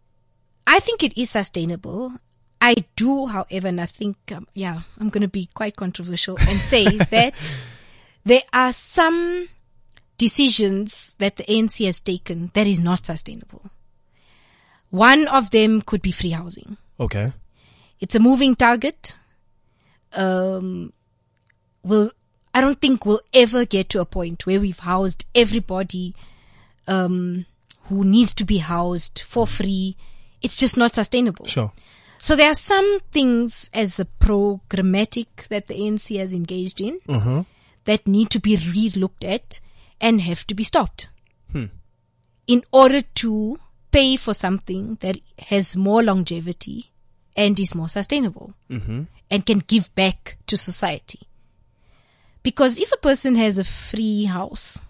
I 0.65 0.79
think 0.79 1.03
it 1.03 1.19
is 1.21 1.31
sustainable. 1.31 2.13
I 2.61 2.77
do, 2.95 3.27
however, 3.27 3.67
and 3.67 3.81
I 3.81 3.87
think, 3.87 4.17
um, 4.31 4.47
yeah, 4.55 4.83
I'm 5.01 5.09
going 5.09 5.23
to 5.23 5.29
be 5.29 5.49
quite 5.53 5.75
controversial 5.75 6.39
and 6.39 6.59
say 6.59 6.85
that 7.11 7.35
there 8.25 8.43
are 8.53 8.73
some 8.73 9.49
decisions 10.23 11.15
that 11.19 11.35
the 11.35 11.43
ANC 11.45 11.85
has 11.85 12.01
taken 12.01 12.53
that 12.55 12.69
is 12.69 12.81
not 12.81 13.05
sustainable. 13.05 13.63
One 14.91 15.27
of 15.27 15.51
them 15.51 15.83
could 15.83 16.01
be 16.01 16.13
free 16.13 16.31
housing. 16.31 16.77
Okay. 17.01 17.33
It's 17.99 18.15
a 18.15 18.21
moving 18.21 18.55
target. 18.55 19.19
Um, 20.13 20.93
will 21.83 22.13
I 22.55 22.61
don't 22.61 22.81
think 22.81 23.05
we'll 23.05 23.27
ever 23.35 23.65
get 23.65 23.89
to 23.91 24.01
a 24.01 24.05
point 24.05 24.47
where 24.47 24.61
we've 24.61 24.79
housed 24.79 25.27
everybody 25.35 26.15
um, 26.87 27.47
who 27.89 28.05
needs 28.05 28.33
to 28.35 28.45
be 28.45 28.59
housed 28.59 29.25
for 29.27 29.45
free. 29.45 29.97
It's 30.41 30.57
just 30.57 30.77
not 30.77 30.95
sustainable. 30.95 31.47
Sure. 31.47 31.73
So 32.19 32.37
there 32.37 32.51
are 32.51 32.55
some 32.55 33.01
things 33.11 33.71
as 33.75 33.99
a 33.99 34.05
programmatic 34.05 35.49
that 35.49 35.67
the 35.67 35.75
ANC 35.75 36.17
has 36.17 36.33
engaged 36.33 36.81
in 36.81 37.01
that 37.87 38.07
need 38.07 38.31
to 38.31 38.39
be 38.39 38.57
re-looked 38.57 39.25
at 39.25 39.59
and 40.03 40.21
have 40.21 40.47
to 40.49 40.55
be 40.55 40.65
stopped 40.65 41.09
in 42.47 42.63
order 42.73 43.03
to 43.15 43.57
pay 43.93 44.17
for 44.17 44.35
something 44.35 44.97
that 45.01 45.17
has 45.49 45.77
more 45.77 46.03
longevity 46.03 46.91
and 47.37 47.59
is 47.61 47.75
more 47.75 47.89
sustainable 47.89 48.53
and 49.31 49.47
can 49.47 49.61
give 49.61 49.95
back 49.95 50.37
to 50.49 50.57
society. 50.57 51.21
Because 52.43 52.79
if 52.79 52.91
a 52.93 52.97
person 52.97 53.37
has 53.37 53.59
a 53.59 53.65
free 53.65 54.25
house, 54.25 54.83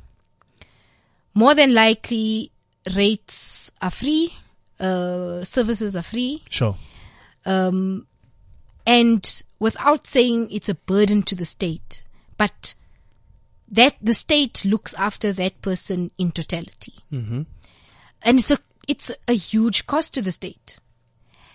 more 1.34 1.54
than 1.54 1.74
likely 1.74 2.50
rates 2.96 3.70
are 3.80 3.90
free, 3.90 4.34
uh, 4.80 5.44
services 5.44 5.94
are 5.94 6.02
free, 6.02 6.42
Sure. 6.48 6.76
um, 7.44 8.06
and 8.86 9.42
without 9.58 10.06
saying 10.06 10.50
it's 10.50 10.68
a 10.70 10.74
burden 10.74 11.22
to 11.22 11.34
the 11.34 11.44
state, 11.44 12.02
but 12.38 12.74
that 13.72 13.96
the 14.02 14.14
state 14.14 14.64
looks 14.64 14.94
after 14.94 15.32
that 15.32 15.60
person 15.62 16.10
in 16.18 16.30
totality. 16.30 16.94
Mm-hmm. 17.12 17.42
And 18.22 18.38
it's 18.38 18.50
a, 18.50 18.58
it's 18.86 19.10
a 19.26 19.32
huge 19.32 19.86
cost 19.86 20.14
to 20.14 20.22
the 20.22 20.30
state. 20.30 20.78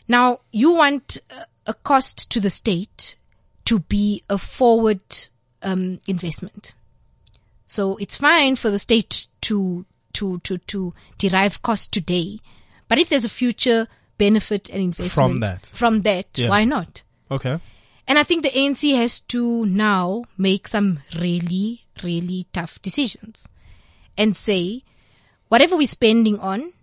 Now, 0.07 0.39
you 0.51 0.71
want 0.73 1.17
a- 1.29 1.45
a 1.67 1.73
cost 1.73 2.29
to 2.31 2.39
the 2.39 2.49
state 2.49 3.15
to 3.65 3.79
be 3.79 4.23
a 4.29 4.37
forward 4.37 5.01
um, 5.61 5.99
investment. 6.07 6.75
So 7.67 7.97
it's 7.97 8.17
fine 8.17 8.55
for 8.55 8.69
the 8.71 8.79
state 8.79 9.27
to 9.41 9.85
to 10.13 10.39
to 10.39 10.57
to 10.59 10.93
derive 11.17 11.61
cost 11.61 11.91
today, 11.91 12.39
but 12.87 12.97
if 12.97 13.09
there's 13.09 13.25
a 13.25 13.29
future 13.29 13.87
benefit 14.17 14.69
and 14.69 14.81
investment 14.81 15.11
from 15.31 15.37
that. 15.41 15.65
from 15.67 16.01
that, 16.03 16.27
Yeah. 16.39 16.49
why 16.49 16.63
not? 16.63 17.03
Okay. 17.29 17.59
And 18.07 18.17
I 18.17 18.23
think 18.23 18.41
the 18.43 18.49
ANC 18.49 18.95
has 18.95 19.19
to 19.27 19.65
now 19.65 20.23
make 20.37 20.67
some 20.69 20.99
really, 21.19 21.85
really 22.03 22.47
tough 22.53 22.81
decisions 22.81 23.47
and 24.17 24.35
say, 24.35 24.83
whatever 25.47 25.77
we're 25.77 25.87
spending 25.87 26.39
on, 26.39 26.73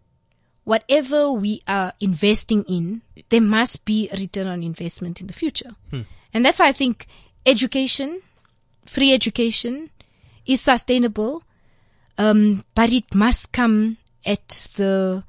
whatever 0.65 1.31
we 1.31 1.61
are 1.69 1.93
investing 2.01 2.65
in, 2.65 3.03
there 3.29 3.41
must 3.41 3.85
be 3.85 4.09
a 4.11 4.17
return 4.17 4.47
on 4.47 4.63
investment 4.63 5.21
in 5.21 5.27
the 5.27 5.33
future. 5.33 5.73
And 6.33 6.45
that's 6.45 6.59
why 6.59 6.69
I 6.69 6.73
think 6.73 7.07
education, 7.47 8.23
free 8.87 9.13
education 9.13 9.91
is 10.47 10.61
sustainable, 10.61 11.43
um, 12.19 12.65
but 12.75 12.93
it 12.93 13.15
must 13.15 13.53
come 13.53 13.99
at 14.25 14.69
the, 14.77 15.25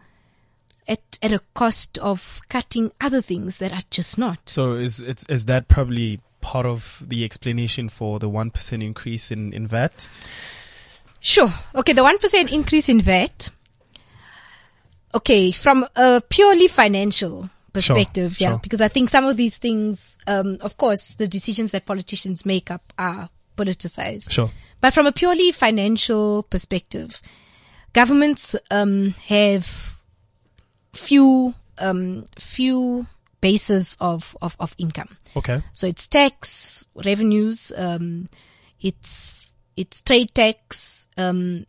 at, 0.88 1.20
at 1.22 1.32
a 1.34 1.42
cost 1.54 1.98
of 1.98 2.42
cutting 2.50 2.92
other 3.02 3.22
things 3.22 3.58
that 3.58 3.74
are 3.74 3.84
just 3.90 4.18
not. 4.18 4.40
So 4.46 4.74
is 4.74 5.00
it's 5.02 5.26
is 5.28 5.46
that 5.46 5.68
probably 5.68 6.22
part 6.46 6.68
of 6.68 7.02
the 7.06 7.24
explanation 7.26 7.90
for 7.90 8.20
the 8.20 8.30
one 8.30 8.52
percent 8.52 8.84
increase 8.84 9.32
in 9.32 9.52
in 9.52 9.68
VAT? 9.68 10.08
Sure. 11.26 11.52
Okay, 11.74 11.94
the 11.94 12.04
1% 12.04 12.52
increase 12.52 12.88
in 12.88 13.02
VAT. 13.02 13.50
Okay, 15.16 15.52
from 15.52 15.88
a 15.96 16.22
purely 16.30 16.68
financial 16.68 17.50
perspective, 17.74 18.40
yeah, 18.40 18.50
sure. 18.50 18.60
because 18.60 18.80
I 18.80 18.90
think 18.90 19.10
some 19.10 19.26
of 19.26 19.36
these 19.36 19.58
things, 19.58 20.20
um, 20.28 20.60
of 20.62 20.78
course, 20.78 21.16
the 21.16 21.28
decisions 21.28 21.72
that 21.72 21.88
politicians 21.88 22.46
make 22.46 22.70
up 22.70 22.94
are 23.00 23.30
politicized. 23.58 24.30
Sure. 24.30 24.52
But 24.82 24.94
from 24.94 25.08
a 25.08 25.12
purely 25.12 25.52
financial 25.52 26.44
perspective, 26.44 27.20
governments 27.94 28.56
um, 28.70 29.16
have 29.26 29.98
few 30.94 31.56
um, 31.80 32.26
few 32.38 33.08
bases 33.46 33.96
of, 34.02 34.36
of, 34.42 34.56
of 34.60 34.74
income. 34.80 35.18
Okay. 35.36 35.62
So 35.74 35.86
it's 35.86 36.08
tax 36.08 36.84
revenues, 36.96 37.72
um, 37.78 38.28
it's 38.82 39.46
it's 39.78 40.02
trade 40.02 40.34
tax. 40.34 41.06
Um, 41.16 41.68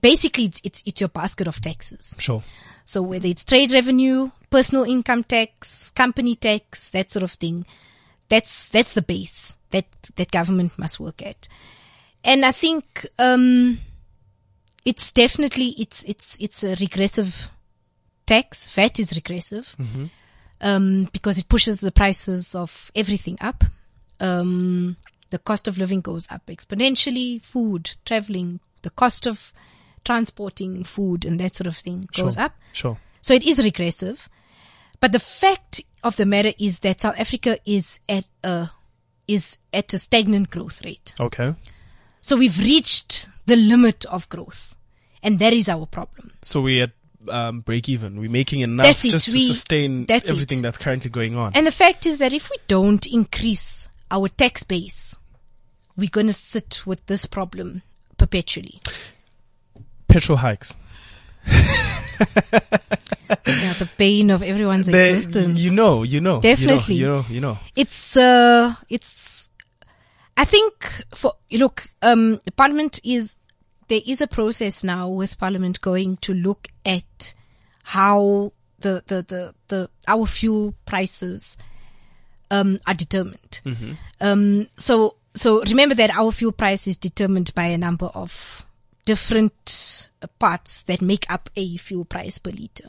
basically, 0.00 0.46
it's 0.46 0.60
it's 0.64 0.82
it's 0.84 1.00
your 1.00 1.08
basket 1.08 1.46
of 1.46 1.60
taxes. 1.60 2.16
Sure. 2.18 2.42
So 2.84 3.02
whether 3.02 3.28
it's 3.28 3.44
trade 3.44 3.72
revenue, 3.72 4.30
personal 4.50 4.84
income 4.84 5.22
tax, 5.22 5.90
company 5.90 6.34
tax, 6.34 6.90
that 6.90 7.12
sort 7.12 7.22
of 7.22 7.32
thing, 7.32 7.66
that's 8.28 8.68
that's 8.68 8.94
the 8.94 9.02
base 9.02 9.58
that 9.70 9.86
that 10.16 10.32
government 10.32 10.76
must 10.76 10.98
work 10.98 11.22
at. 11.22 11.46
And 12.24 12.44
I 12.44 12.52
think 12.52 13.06
um, 13.18 13.78
it's 14.84 15.12
definitely 15.12 15.68
it's 15.78 16.02
it's 16.04 16.36
it's 16.40 16.64
a 16.64 16.74
regressive 16.80 17.50
tax. 18.26 18.68
VAT 18.74 18.98
is 18.98 19.14
regressive 19.14 19.76
um, 20.62 21.08
because 21.12 21.38
it 21.38 21.48
pushes 21.48 21.80
the 21.80 21.92
prices 21.92 22.54
of 22.54 22.90
everything 22.94 23.36
up. 23.40 23.64
Um, 24.20 24.96
the 25.30 25.38
cost 25.38 25.66
of 25.68 25.78
living 25.78 26.00
goes 26.00 26.26
up 26.30 26.46
exponentially. 26.46 27.42
Food, 27.42 27.96
traveling, 28.04 28.60
the 28.82 28.90
cost 28.90 29.26
of 29.26 29.52
transporting 30.04 30.84
food 30.84 31.24
and 31.24 31.38
that 31.40 31.54
sort 31.54 31.66
of 31.66 31.76
thing 31.76 32.08
goes 32.12 32.34
Sure. 32.34 32.44
up. 32.44 32.52
Sure. 32.72 32.98
So 33.20 33.34
it 33.34 33.42
is 33.42 33.58
regressive. 33.58 34.28
But 35.00 35.12
the 35.12 35.18
fact 35.20 35.80
of 36.04 36.16
the 36.16 36.26
matter 36.26 36.52
is 36.58 36.80
that 36.80 37.00
South 37.00 37.18
Africa 37.18 37.58
is 37.64 37.98
at 38.08 38.24
a, 38.44 38.70
is 39.26 39.58
at 39.72 39.92
a 39.94 39.98
stagnant 39.98 40.50
growth 40.50 40.84
rate. 40.84 41.14
Okay. 41.18 41.54
So 42.20 42.36
we've 42.36 42.58
reached 42.58 43.28
the 43.46 43.56
limit 43.56 44.04
of 44.06 44.28
growth. 44.28 44.74
And 45.24 45.38
that 45.38 45.52
is 45.52 45.68
our 45.68 45.86
problem. 45.86 46.32
So 46.42 46.60
we 46.60 46.80
at 46.80 46.90
um, 47.28 47.60
break 47.60 47.88
even. 47.88 48.18
We're 48.20 48.30
making 48.30 48.60
enough 48.60 48.86
That's 48.86 49.04
it. 49.04 49.10
just 49.10 49.26
to 49.26 49.32
We- 49.32 49.40
sustain 49.46 50.06
that's 50.06 50.30
it. 50.30 50.32
everything 50.32 50.62
that's 50.62 50.78
currently 50.78 51.10
going 51.10 51.36
on. 51.36 51.52
And 51.54 51.66
the 51.66 51.70
fact 51.72 52.06
is 52.06 52.18
that 52.18 52.32
if 52.32 52.50
we 52.50 52.56
don't 52.68 53.04
increase 53.06 53.88
our 54.10 54.28
tax 54.28 54.62
base, 54.62 55.16
we're 55.96 56.08
going 56.10 56.26
to 56.28 56.32
sit 56.32 56.82
with 56.86 57.04
this 57.06 57.26
problem 57.26 57.82
perpetually. 58.18 58.80
Petrol 60.08 60.38
hikes. 60.38 60.76
yeah, 61.46 63.72
the 63.74 63.88
pain 63.98 64.30
of 64.30 64.42
everyone's 64.42 64.86
They- 64.86 65.12
existence. 65.14 65.58
you 65.58 65.70
know, 65.70 66.02
you 66.02 66.20
know, 66.20 66.40
Definitely. 66.40 66.96
You 66.96 67.06
know, 67.06 67.16
you 67.16 67.22
know, 67.22 67.34
you 67.34 67.40
know. 67.40 67.58
it's 67.76 68.16
uh 68.16 68.74
it's 68.88 69.50
i 70.36 70.44
think 70.44 71.02
for 71.14 71.34
look 71.50 71.88
um 72.00 72.40
the 72.44 72.52
parliament 72.52 73.00
is 73.04 73.38
there 73.88 74.00
is 74.06 74.20
a 74.20 74.26
process 74.26 74.84
now 74.84 75.08
with 75.08 75.38
parliament 75.38 75.80
going 75.80 76.16
to 76.18 76.34
look 76.34 76.68
at 76.84 77.34
how 77.84 78.52
the 78.80 79.02
the 79.06 79.22
the, 79.22 79.54
the 79.68 79.90
our 80.08 80.26
fuel 80.26 80.74
prices 80.86 81.56
um 82.50 82.78
are 82.86 82.94
determined. 82.94 83.60
Um 84.20 84.68
so 84.76 85.16
so 85.34 85.62
remember 85.62 85.94
that 85.94 86.10
our 86.10 86.30
fuel 86.32 86.52
price 86.52 86.86
is 86.86 86.98
determined 86.98 87.54
by 87.54 87.64
a 87.66 87.78
number 87.78 88.06
of 88.06 88.64
different 89.04 90.08
parts 90.38 90.84
that 90.84 91.02
make 91.02 91.26
up 91.30 91.50
a 91.56 91.76
fuel 91.76 92.04
price 92.04 92.38
per 92.38 92.50
liter. 92.50 92.88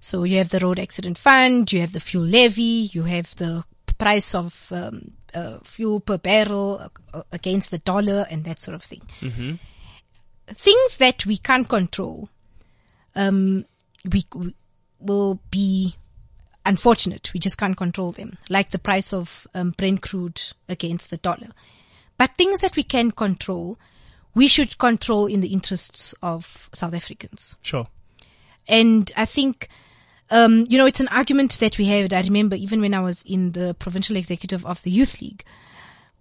So 0.00 0.24
you 0.24 0.38
have 0.38 0.48
the 0.48 0.58
road 0.60 0.78
accident 0.78 1.18
fund, 1.18 1.70
you 1.72 1.80
have 1.80 1.92
the 1.92 2.00
fuel 2.00 2.24
levy, 2.24 2.90
you 2.92 3.04
have 3.04 3.34
the 3.36 3.64
price 3.98 4.34
of 4.34 4.72
um, 4.72 5.12
uh, 5.34 5.58
fuel 5.62 6.00
per 6.00 6.18
barrel 6.18 6.90
uh, 7.14 7.22
against 7.32 7.70
the 7.70 7.78
dollar 7.78 8.26
and 8.30 8.44
that 8.44 8.60
sort 8.60 8.74
of 8.74 8.82
thing. 8.82 9.02
Things 10.52 10.96
that 10.98 11.26
we 11.26 11.36
can't 11.36 11.68
control, 11.68 12.28
um, 13.14 13.64
we, 14.10 14.24
we 14.34 14.54
will 14.98 15.40
be 15.50 15.96
unfortunate. 16.66 17.32
We 17.32 17.40
just 17.40 17.58
can't 17.58 17.76
control 17.76 18.12
them, 18.12 18.38
like 18.48 18.70
the 18.70 18.78
price 18.78 19.12
of 19.12 19.46
um, 19.54 19.70
Brent 19.76 20.02
crude 20.02 20.42
against 20.68 21.10
the 21.10 21.16
dollar. 21.16 21.48
But 22.18 22.36
things 22.36 22.60
that 22.60 22.76
we 22.76 22.82
can 22.82 23.10
control, 23.12 23.78
we 24.34 24.46
should 24.46 24.78
control 24.78 25.26
in 25.26 25.40
the 25.40 25.48
interests 25.52 26.14
of 26.22 26.68
South 26.72 26.94
Africans. 26.94 27.56
Sure. 27.62 27.86
And 28.68 29.10
I 29.16 29.24
think, 29.24 29.68
um, 30.30 30.66
you 30.68 30.78
know, 30.78 30.86
it's 30.86 31.00
an 31.00 31.08
argument 31.08 31.58
that 31.60 31.78
we 31.78 31.86
had. 31.86 32.12
I 32.12 32.20
remember 32.20 32.56
even 32.56 32.80
when 32.80 32.94
I 32.94 33.00
was 33.00 33.22
in 33.22 33.52
the 33.52 33.74
provincial 33.74 34.16
executive 34.16 34.64
of 34.66 34.82
the 34.82 34.90
Youth 34.90 35.20
League, 35.20 35.44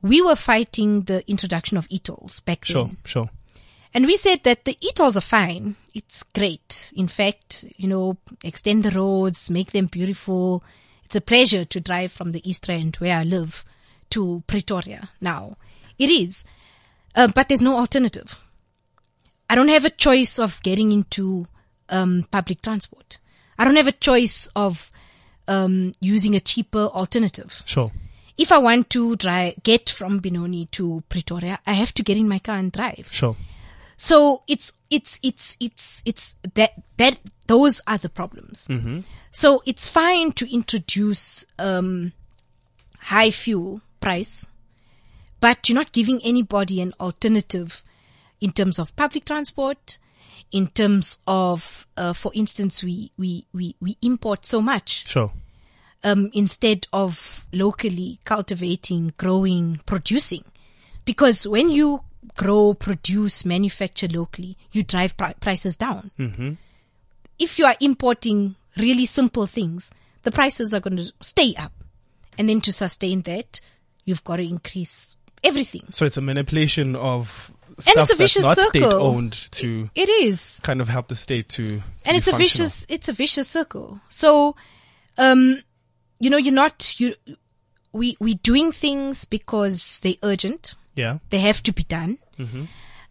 we 0.01 0.21
were 0.21 0.35
fighting 0.35 1.01
the 1.03 1.29
introduction 1.29 1.75
of 1.77 1.85
e-tolls 1.89 2.39
back 2.39 2.63
Sure. 2.63 2.85
then. 2.85 2.97
Sure. 3.03 3.29
And 3.93 4.05
we 4.05 4.17
said 4.17 4.43
that 4.43 4.65
the 4.65 4.77
e-tolls 4.81 5.17
are 5.17 5.21
fine. 5.21 5.75
It's 5.93 6.23
great. 6.23 6.93
In 6.95 7.07
fact, 7.07 7.65
you 7.75 7.87
know, 7.87 8.17
extend 8.43 8.83
the 8.83 8.91
roads, 8.91 9.49
make 9.49 9.71
them 9.71 9.87
beautiful. 9.87 10.63
It's 11.05 11.15
a 11.15 11.21
pleasure 11.21 11.65
to 11.65 11.79
drive 11.79 12.11
from 12.11 12.31
the 12.31 12.47
East 12.47 12.67
Rand 12.67 12.97
where 12.97 13.17
I 13.17 13.23
live 13.23 13.65
to 14.11 14.43
Pretoria 14.45 15.09
now. 15.19 15.57
It 15.97 16.09
is. 16.09 16.45
Uh, 17.15 17.27
but 17.27 17.47
there's 17.47 17.61
no 17.61 17.77
alternative. 17.77 18.37
I 19.49 19.55
don't 19.55 19.69
have 19.69 19.85
a 19.85 19.89
choice 19.89 20.37
of 20.37 20.61
getting 20.61 20.91
into 20.91 21.47
um, 21.89 22.27
public 22.29 22.61
transport. 22.61 23.17
I 23.57 23.65
don't 23.65 23.75
have 23.75 23.87
a 23.87 23.91
choice 23.91 24.47
of 24.55 24.91
um, 25.47 25.93
using 25.99 26.35
a 26.35 26.39
cheaper 26.39 26.85
alternative. 26.85 27.63
Sure. 27.65 27.91
If 28.37 28.51
I 28.51 28.59
want 28.59 28.89
to 28.91 29.15
drive, 29.15 29.55
get 29.63 29.89
from 29.89 30.19
Benoni 30.19 30.67
to 30.67 31.03
Pretoria, 31.09 31.59
I 31.65 31.73
have 31.73 31.93
to 31.95 32.03
get 32.03 32.17
in 32.17 32.29
my 32.29 32.39
car 32.39 32.57
and 32.57 32.71
drive. 32.71 33.07
Sure. 33.09 33.35
So 34.01 34.43
it's 34.47 34.71
it's 34.89 35.19
it's 35.21 35.57
it's 35.59 36.01
it's 36.05 36.35
that 36.55 36.71
that 36.95 37.19
those 37.47 37.81
are 37.85 37.97
the 37.97 38.07
problems. 38.07 38.65
So 39.31 39.61
it's 39.65 39.89
fine 39.89 40.31
to 40.33 40.51
introduce 40.51 41.45
um, 41.59 42.13
high 42.97 43.29
fuel 43.29 43.81
price, 43.99 44.49
but 45.41 45.67
you're 45.67 45.75
not 45.75 45.91
giving 45.91 46.21
anybody 46.23 46.79
an 46.79 46.93
alternative 46.97 47.83
in 48.39 48.53
terms 48.53 48.79
of 48.79 48.95
public 48.95 49.25
transport. 49.25 49.97
In 50.51 50.67
terms 50.67 51.19
of, 51.27 51.85
uh, 51.95 52.13
for 52.13 52.31
instance, 52.33 52.81
we, 52.83 53.11
we, 53.17 53.45
we, 53.53 53.75
we 53.79 53.97
import 54.01 54.45
so 54.45 54.61
much 54.61 55.05
Sure. 55.05 55.31
um, 56.03 56.31
instead 56.33 56.87
of 56.91 57.45
locally 57.53 58.19
cultivating, 58.23 59.13
growing, 59.17 59.79
producing. 59.85 60.43
Because 61.05 61.45
when 61.45 61.69
you 61.69 62.01
grow, 62.37 62.73
produce, 62.73 63.45
manufacture 63.45 64.07
locally, 64.07 64.57
you 64.71 64.83
drive 64.83 65.15
pri- 65.17 65.33
prices 65.39 65.75
down. 65.75 66.11
Mm-hmm. 66.19 66.53
If 67.37 67.57
you 67.59 67.65
are 67.65 67.75
importing 67.79 68.55
really 68.77 69.05
simple 69.05 69.47
things, 69.47 69.91
the 70.23 70.31
prices 70.31 70.73
are 70.73 70.79
going 70.79 70.97
to 70.97 71.11
stay 71.21 71.55
up. 71.55 71.71
And 72.37 72.47
then 72.49 72.61
to 72.61 72.73
sustain 72.73 73.21
that, 73.21 73.59
you've 74.05 74.23
got 74.23 74.37
to 74.37 74.47
increase 74.47 75.15
everything. 75.43 75.83
So 75.91 76.05
it's 76.05 76.17
a 76.17 76.21
manipulation 76.21 76.95
of 76.95 77.51
And 77.69 77.81
stuff 77.83 77.95
it's 77.95 78.11
a 78.11 78.15
that's 78.15 78.17
vicious 78.17 78.43
not 78.43 78.57
circle. 78.57 78.69
state 78.69 78.83
owned 78.93 79.33
to 79.51 79.89
It 79.95 80.09
is. 80.09 80.59
kind 80.63 80.81
of 80.81 80.89
help 80.89 81.07
the 81.07 81.15
state 81.15 81.47
to, 81.49 81.65
to 81.65 81.83
and 82.05 82.17
it's 82.17 82.27
a 82.27 82.35
vicious 82.35 82.85
it's 82.89 83.07
a 83.07 83.13
vicious 83.13 83.47
circle 83.47 84.01
so 84.09 84.55
um 85.17 85.61
you 86.19 86.29
know 86.29 86.35
you're 86.37 86.53
not 86.53 86.99
you 86.99 87.13
we 87.93 88.17
we 88.19 88.33
doing 88.35 88.71
things 88.73 89.23
because 89.25 89.99
they're 90.03 90.15
urgent 90.23 90.75
Yeah. 90.99 91.17
they 91.29 91.39
have 91.39 91.61
to 91.63 91.71
be 91.73 91.83
done 91.83 92.17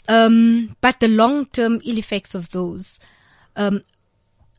um 0.09 0.76
but 0.80 1.01
the 1.01 1.09
long 1.09 1.47
term 1.47 1.80
ill 1.84 1.99
effects 1.99 2.34
of 2.34 2.49
those 2.51 3.01
um 3.57 3.82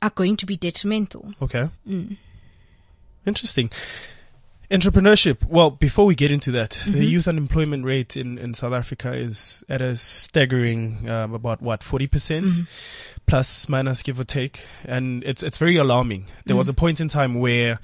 are 0.01 0.11
going 0.15 0.35
to 0.37 0.45
be 0.45 0.55
detrimental 0.57 1.33
Okay. 1.41 1.69
Mm. 1.87 2.17
Interesting. 3.25 3.69
Entrepreneurship. 4.71 5.43
Well, 5.47 5.71
before 5.71 6.05
we 6.05 6.13
get 6.15 6.31
into 6.31 6.51
that, 6.51 6.71
Mm-hmm. 6.71 6.91
the 6.99 7.05
youth 7.05 7.27
unemployment 7.27 7.85
rate 7.85 8.15
in, 8.15 8.37
in 8.37 8.53
South 8.53 8.71
Africa 8.73 9.13
is 9.13 9.63
at 9.67 9.81
a 9.81 9.95
staggering 9.95 11.09
um, 11.09 11.33
about 11.33 11.59
what 11.61 11.81
forty 11.83 12.05
percent, 12.07 12.45
Mm-hmm. 12.45 12.63
plus 13.25 13.67
minus 13.67 14.03
give 14.03 14.19
or 14.19 14.25
take, 14.25 14.67
and 14.85 15.23
it's 15.23 15.41
it's 15.41 15.57
very 15.57 15.75
alarming. 15.77 16.25
There 16.45 16.55
was 16.55 16.69
a 16.69 16.71
Mm-hmm. 16.71 16.79
point 16.79 16.99
in 17.01 17.07
time 17.07 17.39
where 17.39 17.79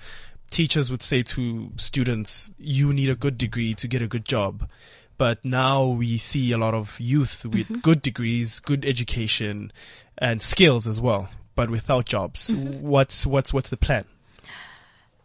teachers 0.52 0.92
would 0.92 1.02
say 1.02 1.24
to 1.24 1.72
students, 1.76 2.54
"You 2.60 2.94
need 2.94 3.10
a 3.10 3.16
good 3.16 3.38
degree 3.40 3.74
to 3.76 3.88
get 3.88 4.02
a 4.04 4.08
good 4.08 4.26
job." 4.26 4.70
But 5.18 5.46
now 5.46 5.86
we 5.88 6.18
see 6.18 6.52
a 6.52 6.58
lot 6.58 6.74
of 6.74 7.00
youth 7.00 7.46
with 7.46 7.68
Mm-hmm. 7.68 7.78
good 7.82 8.02
degrees, 8.02 8.60
good 8.60 8.84
education, 8.86 9.72
and 10.18 10.42
skills 10.42 10.88
as 10.88 11.00
well, 11.00 11.30
but 11.56 11.70
without 11.70 12.06
jobs. 12.06 12.50
Mm-hmm. 12.54 12.82
What's 12.82 13.26
what's 13.26 13.54
what's 13.54 13.70
the 13.70 13.78
plan? 13.78 14.04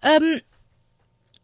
um 0.03 0.41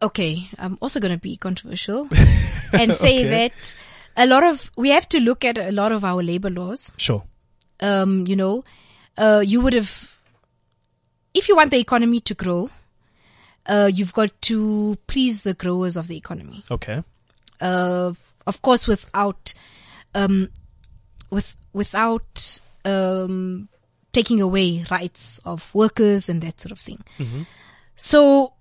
okay 0.01 0.49
i'm 0.59 0.79
also 0.81 0.99
going 0.99 1.13
to 1.13 1.19
be 1.21 1.37
controversial 1.37 2.09
and 2.73 2.95
say 2.95 3.19
Okay. 3.21 3.29
that 3.29 3.75
a 4.17 4.27
lot 4.27 4.43
of 4.45 4.71
we 4.79 4.89
have 4.91 5.07
to 5.11 5.21
look 5.21 5.45
at 5.45 5.59
a 5.59 5.71
lot 5.73 5.93
of 5.93 6.05
our 6.07 6.23
labor 6.23 6.49
laws 6.49 6.91
Sure. 6.97 7.23
um, 7.81 8.25
you 8.27 8.35
know, 8.37 8.65
uh, 9.19 9.43
you 9.45 9.61
would 9.61 9.75
have, 9.75 10.19
if 11.35 11.49
you 11.51 11.57
want 11.57 11.71
the 11.71 11.79
economy 11.79 12.21
to 12.21 12.33
grow, 12.35 12.71
uh, 13.67 13.91
you've 13.93 14.15
got 14.15 14.31
to 14.43 14.97
please 15.07 15.43
the 15.43 15.53
growers 15.53 15.97
of 15.97 16.09
the 16.09 16.17
economy. 16.17 16.65
Okay. 16.71 17.03
Uh, 17.61 18.15
of 18.47 18.63
course, 18.63 18.87
without, 18.87 19.55
um, 20.15 20.51
with, 21.31 21.57
without, 21.73 22.61
um, 22.85 23.69
taking 24.13 24.41
away 24.41 24.85
rights 24.91 25.39
of 25.45 25.75
workers 25.75 26.29
and 26.29 26.41
that 26.43 26.61
sort 26.61 26.73
of 26.73 26.79
thing. 26.79 27.05
So, 27.97 28.55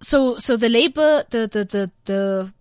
so, 0.00 0.38
so 0.38 0.56
the 0.56 0.68
labor, 0.68 1.24
the, 1.30 1.46
the, 1.46 1.64
the, 1.64 1.90
the, 2.04 2.52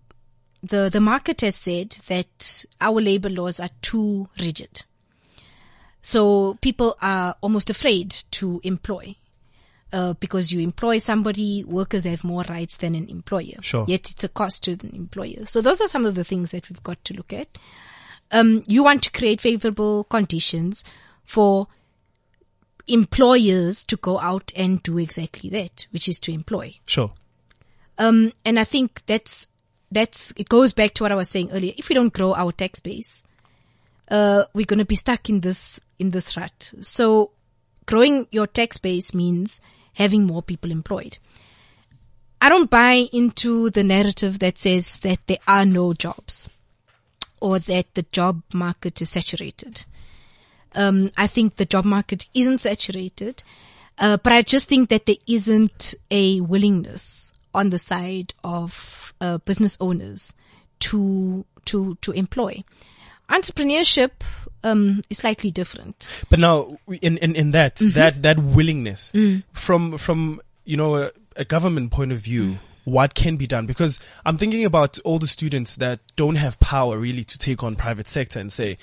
the 0.64 0.90
the 0.90 1.00
market 1.00 1.42
has 1.42 1.56
said 1.56 1.92
that 2.08 2.66
our 2.82 3.00
labor 3.00 3.30
laws 3.30 3.60
are 3.60 3.70
too 3.82 4.28
rigid. 4.40 4.84
So 6.02 6.58
people 6.62 6.96
are 7.02 7.36
almost 7.42 7.70
afraid 7.70 8.12
to 8.32 8.60
employ. 8.64 9.16
Uh, 9.94 10.14
because 10.16 10.52
you 10.52 10.60
employ 10.60 10.98
somebody, 10.98 11.64
workers 11.64 12.04
have 12.04 12.22
more 12.26 12.44
rights 12.50 12.76
than 12.76 12.94
an 12.94 13.08
employer. 13.08 13.56
Sure. 13.62 13.86
Yet 13.88 14.12
it's 14.12 14.24
a 14.26 14.28
cost 14.28 14.64
to 14.66 14.76
the 14.76 14.94
employer. 14.94 15.46
So 15.46 15.62
those 15.62 15.80
are 15.80 15.88
some 15.88 16.06
of 16.06 16.14
the 16.14 16.26
things 16.26 16.52
that 16.52 16.70
we've 16.70 16.84
got 16.84 17.02
to 17.06 17.14
look 17.14 17.32
at. 17.32 17.58
Um, 18.30 18.64
you 18.68 18.84
want 18.84 19.04
to 19.04 19.12
create 19.12 19.40
favorable 19.40 20.04
conditions 20.04 20.84
for 21.24 21.68
employers 22.86 23.86
to 23.86 23.96
go 23.96 24.20
out 24.20 24.52
and 24.58 24.84
do 24.84 24.98
exactly 24.98 25.50
that, 25.52 25.88
which 25.92 26.10
is 26.10 26.20
to 26.20 26.34
employ. 26.34 26.76
Sure. 26.86 27.14
Um, 27.98 28.34
and 28.44 28.60
I 28.60 28.66
think 28.66 29.06
that's, 29.06 29.48
that's, 29.90 30.34
it 30.36 30.50
goes 30.50 30.74
back 30.74 30.96
to 30.96 31.04
what 31.04 31.14
I 31.14 31.16
was 31.16 31.30
saying 31.30 31.52
earlier. 31.52 31.74
If 31.78 31.88
we 31.88 31.96
don't 31.96 32.14
grow 32.14 32.36
our 32.36 32.52
tax 32.52 32.82
base, 32.82 33.26
uh, 34.10 34.44
we're 34.54 34.66
going 34.66 34.80
to 34.80 34.86
be 34.86 34.96
stuck 34.96 35.30
in 35.30 35.40
this, 35.40 35.80
in 35.98 36.10
this 36.10 36.36
rut. 36.36 36.74
So 36.82 37.32
growing 37.86 38.28
your 38.32 38.48
tax 38.48 38.78
base 38.78 39.14
means 39.14 39.62
having 39.98 40.26
more 40.26 40.44
people 40.44 40.72
employed. 40.72 41.18
I 42.40 42.50
don't 42.50 42.70
buy 42.70 43.08
into 43.12 43.72
the 43.72 43.84
narrative 43.84 44.38
that 44.40 44.60
says 44.60 44.98
that 44.98 45.26
there 45.26 45.40
are 45.48 45.66
no 45.66 45.94
jobs 45.94 46.48
or 47.42 47.58
that 47.58 47.96
the 47.96 48.06
job 48.12 48.44
market 48.54 49.02
is 49.02 49.10
saturated. 49.10 49.86
Um, 50.76 51.10
I 51.18 51.26
think 51.26 51.56
the 51.56 51.66
job 51.66 51.84
market 51.84 52.28
isn't 52.36 52.60
saturated, 52.60 53.42
uh, 53.98 54.18
but 54.18 54.34
I 54.34 54.44
just 54.44 54.70
think 54.70 54.90
that 54.90 55.08
there 55.08 55.24
isn't 55.26 55.96
a 56.12 56.42
willingness 56.42 57.34
on 57.56 57.70
the 57.70 57.80
side 57.80 58.36
of 58.44 59.16
uh, 59.20 59.40
business 59.40 59.78
owners 59.80 60.36
to 60.80 61.44
to 61.66 61.98
to 62.02 62.12
employ. 62.12 62.64
Entrepreneurship 63.30 64.12
um, 64.64 65.02
is 65.10 65.18
slightly 65.20 65.52
different. 65.52 66.08
But 66.30 66.40
now, 66.40 66.78
in 67.02 67.18
in, 67.18 67.36
in 67.36 67.52
that 67.52 67.76
Mm-hmm. 67.78 67.92
that 67.94 68.22
that 68.24 68.40
willingness 68.40 69.12
Mm. 69.14 69.44
from 69.54 69.98
from 69.98 70.42
you 70.66 70.78
know 70.78 70.96
a, 70.96 71.12
a 71.36 71.46
government 71.46 71.92
point 71.92 72.12
of 72.12 72.20
view. 72.20 72.44
Mm. 72.44 72.60
What 72.86 73.14
can 73.16 73.36
be 73.36 73.48
done? 73.48 73.66
Because 73.66 74.00
I'm 74.26 74.38
thinking 74.38 74.64
about 74.64 74.98
all 75.00 75.20
the 75.20 75.28
students 75.28 75.76
that 75.76 76.00
don't 76.16 76.36
have 76.38 76.58
power 76.62 76.98
really 76.98 77.26
to 77.26 77.38
take 77.38 77.62
on 77.62 77.76
private 77.76 78.08
sector 78.08 78.40
and 78.40 78.50
say, 78.50 78.78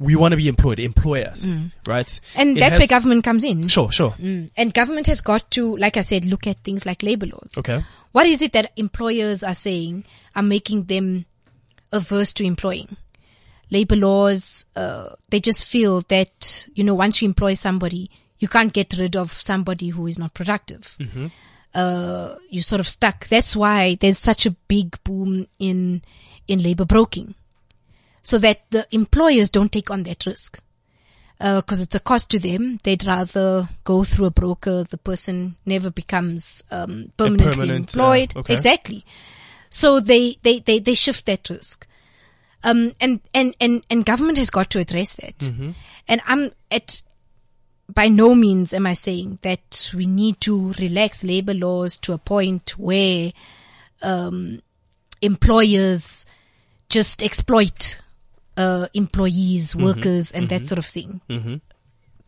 we 0.00 0.16
want 0.16 0.32
to 0.32 0.36
be 0.36 0.48
employed, 0.48 0.80
employ 0.80 1.22
us, 1.22 1.52
right? 1.86 2.08
Mm. 2.08 2.20
And 2.34 2.56
It 2.56 2.60
that's 2.60 2.76
where 2.76 2.88
government 2.88 3.22
comes 3.22 3.44
in. 3.44 3.68
Sure, 3.68 3.92
sure. 3.92 4.10
Mm. 4.18 4.50
And 4.56 4.74
government 4.74 5.06
has 5.06 5.20
got 5.20 5.48
to, 5.52 5.76
like 5.76 5.96
I 5.96 6.00
said, 6.00 6.24
look 6.24 6.48
at 6.48 6.58
things 6.64 6.84
like 6.84 7.04
labor 7.04 7.26
laws. 7.26 7.54
Okay. 7.56 7.84
What 8.10 8.26
is 8.26 8.42
it 8.42 8.52
that 8.54 8.72
employers 8.74 9.44
are 9.44 9.54
saying 9.54 10.06
are 10.34 10.42
making 10.42 10.86
them 10.86 11.24
averse 11.92 12.32
to 12.32 12.44
employing? 12.44 12.96
Labor 13.70 13.96
laws, 13.96 14.66
uh, 14.76 15.10
they 15.30 15.40
just 15.40 15.64
feel 15.64 16.00
that, 16.02 16.68
you 16.74 16.84
know, 16.84 16.94
once 16.94 17.20
you 17.20 17.28
employ 17.28 17.54
somebody, 17.54 18.10
you 18.38 18.48
can't 18.48 18.72
get 18.72 18.94
rid 18.98 19.16
of 19.16 19.32
somebody 19.32 19.88
who 19.88 20.06
is 20.06 20.18
not 20.18 20.34
productive. 20.34 20.96
Uh, 21.74 22.36
you're 22.48 22.62
sort 22.62 22.80
of 22.80 22.88
stuck. 22.88 23.26
That's 23.26 23.56
why 23.56 23.96
there's 24.00 24.18
such 24.18 24.46
a 24.46 24.50
big 24.50 25.02
boom 25.04 25.46
in, 25.58 26.02
in 26.46 26.62
labor 26.62 26.84
broking. 26.84 27.34
So 28.22 28.38
that 28.38 28.70
the 28.70 28.86
employers 28.90 29.50
don't 29.50 29.70
take 29.72 29.90
on 29.90 30.02
that 30.04 30.26
risk 30.26 30.60
because 31.38 31.80
it's 31.80 31.94
a 31.94 32.00
cost 32.00 32.30
to 32.30 32.38
them. 32.38 32.78
They'd 32.82 33.04
rather 33.04 33.68
go 33.84 34.04
through 34.04 34.26
a 34.26 34.30
broker. 34.30 34.84
The 34.84 34.98
person 34.98 35.56
never 35.66 35.90
becomes 35.90 36.64
um, 36.70 37.12
permanently 37.16 37.50
permanent, 37.52 37.96
uh, 37.96 38.00
employed. 38.00 38.36
okay. 38.36 38.54
Exactly. 38.54 39.04
So 39.68 40.00
they, 40.00 40.38
they, 40.42 40.60
they, 40.60 40.78
they 40.78 40.94
shift 40.94 41.26
that 41.26 41.48
risk. 41.50 41.86
Um, 42.66 42.92
and, 43.00 43.20
and, 43.32 43.54
and, 43.60 43.84
and 43.88 44.04
government 44.04 44.38
has 44.38 44.50
got 44.50 44.70
to 44.70 44.80
address 44.80 45.14
that. 45.14 45.38
Mm-hmm. 45.38 45.70
And 46.08 46.20
I'm 46.26 46.50
at, 46.70 47.00
by 47.88 48.08
no 48.08 48.34
means 48.34 48.74
am 48.74 48.86
I 48.86 48.94
saying 48.94 49.38
that 49.42 49.92
we 49.94 50.06
need 50.06 50.40
to 50.40 50.72
relax 50.80 51.22
labor 51.22 51.54
laws 51.54 51.96
to 51.98 52.12
a 52.12 52.18
point 52.18 52.76
where, 52.76 53.32
um, 54.02 54.60
employers 55.22 56.26
just 56.88 57.22
exploit, 57.22 58.02
uh, 58.56 58.88
employees, 58.94 59.72
Mm-hmm. 59.72 59.84
workers, 59.84 60.32
and 60.32 60.48
that 60.48 60.66
sort 60.66 60.78
of 60.78 60.86
thing. 60.86 61.20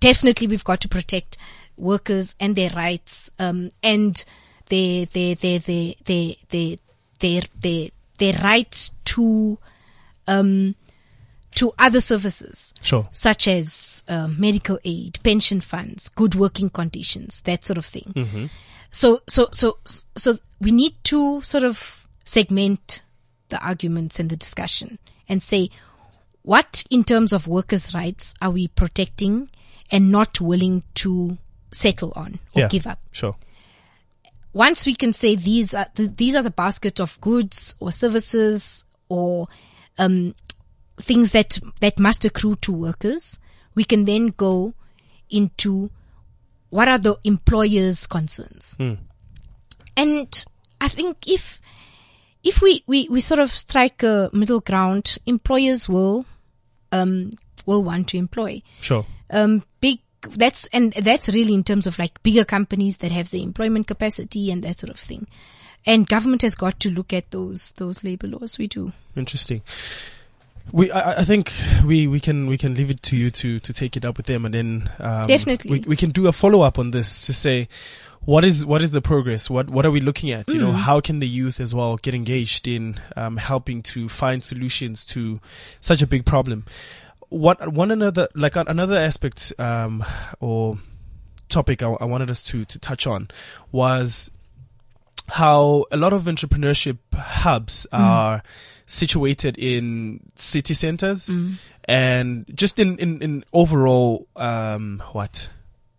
Definitely 0.00 0.46
we've 0.46 0.64
got 0.64 0.80
to 0.82 0.88
protect 0.88 1.36
workers 1.76 2.36
and 2.38 2.54
their 2.54 2.70
rights, 2.70 3.32
um, 3.40 3.70
and 3.82 4.24
their, 4.66 5.06
their, 5.06 5.34
their, 5.34 5.58
their, 5.58 5.94
their, 6.04 6.34
their, 6.50 6.76
their, 7.18 7.42
their, 7.60 7.88
their 8.18 8.32
rights 8.42 8.92
to, 9.06 9.58
um, 10.28 10.74
to 11.56 11.72
other 11.78 12.00
services 12.00 12.72
Sure. 12.82 13.08
such 13.10 13.48
as 13.48 14.04
uh, 14.08 14.28
medical 14.28 14.78
aid, 14.84 15.18
pension 15.24 15.60
funds, 15.60 16.08
good 16.08 16.34
working 16.36 16.70
conditions, 16.70 17.40
that 17.42 17.64
sort 17.64 17.78
of 17.78 17.86
thing. 17.86 18.50
So, 18.92 19.20
so, 19.26 19.48
so, 19.52 19.78
so 20.16 20.38
we 20.60 20.70
need 20.70 20.94
to 21.04 21.40
sort 21.42 21.64
of 21.64 22.06
segment 22.24 23.02
the 23.48 23.58
arguments 23.58 24.20
and 24.20 24.30
the 24.30 24.36
discussion 24.36 24.98
and 25.28 25.42
say, 25.42 25.70
what 26.42 26.84
in 26.90 27.02
terms 27.04 27.32
of 27.32 27.46
workers' 27.48 27.92
rights 27.94 28.34
are 28.40 28.50
we 28.50 28.68
protecting 28.68 29.50
and 29.90 30.10
not 30.12 30.40
willing 30.40 30.82
to 30.94 31.36
settle 31.72 32.12
on 32.14 32.38
or 32.54 32.60
Yeah. 32.62 32.68
give 32.68 32.86
up? 32.86 33.00
Sure. 33.12 33.36
once 34.54 34.86
we 34.86 34.94
can 34.94 35.12
say 35.12 35.34
these 35.36 35.74
are 35.74 35.86
th- 35.94 36.16
these 36.16 36.34
are 36.34 36.42
the 36.42 36.50
basket 36.50 37.00
of 37.00 37.20
goods 37.20 37.74
or 37.80 37.92
services 37.92 38.84
or 39.08 39.46
um, 39.98 40.34
things 41.00 41.32
that 41.32 41.58
that 41.80 41.98
must 41.98 42.24
accrue 42.24 42.56
to 42.56 42.72
workers, 42.72 43.38
we 43.74 43.84
can 43.84 44.04
then 44.04 44.28
go 44.28 44.74
into 45.30 45.90
what 46.70 46.88
are 46.88 46.98
the 46.98 47.16
employer's 47.24 48.06
concerns. 48.06 48.76
And 49.96 50.44
I 50.80 50.88
think 50.88 51.26
if 51.26 51.60
if 52.44 52.62
we, 52.62 52.84
we, 52.86 53.08
we 53.08 53.20
sort 53.20 53.40
of 53.40 53.50
strike 53.50 54.02
a 54.02 54.30
middle 54.32 54.60
ground, 54.60 55.18
employers 55.26 55.88
will 55.88 56.24
um, 56.92 57.32
will 57.66 57.82
want 57.82 58.08
to 58.08 58.16
employ 58.16 58.62
Sure. 58.80 59.04
um, 59.30 59.62
big, 59.80 59.98
that's, 60.22 60.66
and 60.72 60.92
that's 60.92 61.28
really 61.28 61.52
in 61.52 61.64
terms 61.64 61.86
of 61.86 61.98
like 61.98 62.22
bigger 62.22 62.44
companies 62.44 62.98
that 62.98 63.12
have 63.12 63.30
the 63.30 63.42
employment 63.42 63.86
capacity 63.86 64.50
and 64.50 64.62
that 64.62 64.78
sort 64.78 64.90
of 64.90 64.98
thing. 64.98 65.26
And 65.88 66.06
government 66.06 66.42
has 66.42 66.54
got 66.54 66.78
to 66.80 66.90
look 66.90 67.12
at 67.14 67.30
those, 67.30 67.72
those 67.72 68.04
labor 68.04 68.26
laws. 68.26 68.58
We 68.58 68.66
do. 68.66 68.92
Interesting. 69.16 69.62
We, 70.70 70.90
I, 70.90 71.20
I 71.20 71.24
think 71.24 71.50
we, 71.84 72.06
we 72.06 72.20
can 72.20 72.46
we 72.46 72.58
can 72.58 72.74
leave 72.74 72.90
it 72.90 73.02
to 73.04 73.16
you 73.16 73.30
to, 73.30 73.58
to 73.58 73.72
take 73.72 73.96
it 73.96 74.04
up 74.04 74.18
with 74.18 74.26
them, 74.26 74.44
and 74.44 74.52
then 74.52 74.90
um, 74.98 75.26
Definitely. 75.26 75.70
we, 75.70 75.80
we 75.80 75.96
can 75.96 76.10
do 76.10 76.26
a 76.26 76.32
follow 76.32 76.60
up 76.60 76.78
on 76.78 76.90
this 76.90 77.24
to 77.24 77.32
say 77.32 77.68
what 78.20 78.44
is 78.44 78.66
what 78.66 78.82
is 78.82 78.90
the 78.90 79.00
progress? 79.00 79.48
What 79.48 79.70
what 79.70 79.86
are 79.86 79.90
we 79.90 80.02
looking 80.02 80.30
at? 80.30 80.50
You 80.50 80.58
know, 80.58 80.72
how 80.72 81.00
can 81.00 81.20
the 81.20 81.26
youth 81.26 81.60
as 81.60 81.74
well 81.74 81.96
get 81.96 82.14
engaged 82.14 82.68
in 82.68 83.00
um, 83.16 83.38
helping 83.38 83.82
to 83.84 84.10
find 84.10 84.44
solutions 84.44 85.06
to 85.06 85.40
such 85.80 86.02
a 86.02 86.06
big 86.06 86.26
problem? 86.26 86.66
What 87.30 87.72
one 87.72 87.90
another 87.90 88.28
like 88.34 88.56
another 88.56 88.98
aspect 88.98 89.54
um, 89.58 90.04
or 90.40 90.78
topic 91.48 91.82
I, 91.82 91.88
I 91.92 92.04
wanted 92.04 92.30
us 92.30 92.42
to 92.42 92.66
to 92.66 92.78
touch 92.78 93.06
on 93.06 93.28
was 93.72 94.30
how 95.28 95.84
a 95.90 95.96
lot 95.96 96.12
of 96.12 96.24
entrepreneurship 96.24 96.98
hubs 97.14 97.86
are 97.92 98.42
situated 98.86 99.58
in 99.58 100.20
city 100.36 100.74
centers 100.74 101.28
and 101.84 102.46
just 102.54 102.78
in, 102.78 102.98
in, 102.98 103.22
in 103.22 103.44
overall, 103.52 104.26
um, 104.36 105.02
what? 105.12 105.50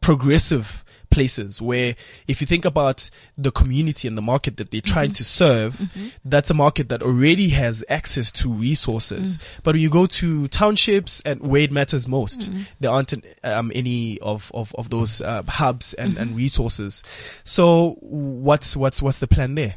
Progressive 0.02 0.84
places 1.10 1.62
where 1.62 1.96
if 2.28 2.42
you 2.42 2.48
think 2.48 2.66
about 2.66 3.10
the 3.38 3.52
community 3.52 4.08
and 4.08 4.18
the 4.18 4.22
market 4.22 4.58
that 4.58 4.72
they're 4.72 4.82
trying 4.82 5.14
to 5.14 5.24
serve, 5.24 5.90
that's 6.26 6.50
a 6.50 6.54
market 6.54 6.90
that 6.90 7.02
already 7.04 7.50
has 7.50 7.84
access 7.90 8.32
to 8.32 8.50
resources. 8.50 9.38
But 9.64 9.76
when 9.76 9.82
you 9.82 9.90
go 9.90 10.06
to 10.06 10.48
townships 10.48 11.22
and 11.26 11.42
where 11.42 11.62
it 11.62 11.72
matters 11.72 12.08
most, 12.08 12.50
there 12.80 12.92
aren't 12.92 13.14
um, 13.44 13.72
any 13.76 14.20
of, 14.20 14.52
of, 14.54 14.74
of 14.76 14.90
those 14.90 15.22
uh, 15.22 15.44
hubs 15.48 15.94
and, 15.94 16.18
and 16.18 16.36
resources. 16.36 17.04
So 17.44 17.98
what's, 18.00 18.76
what's, 18.76 19.02
what's 19.02 19.20
the 19.20 19.28
plan 19.28 19.56
there? 19.56 19.76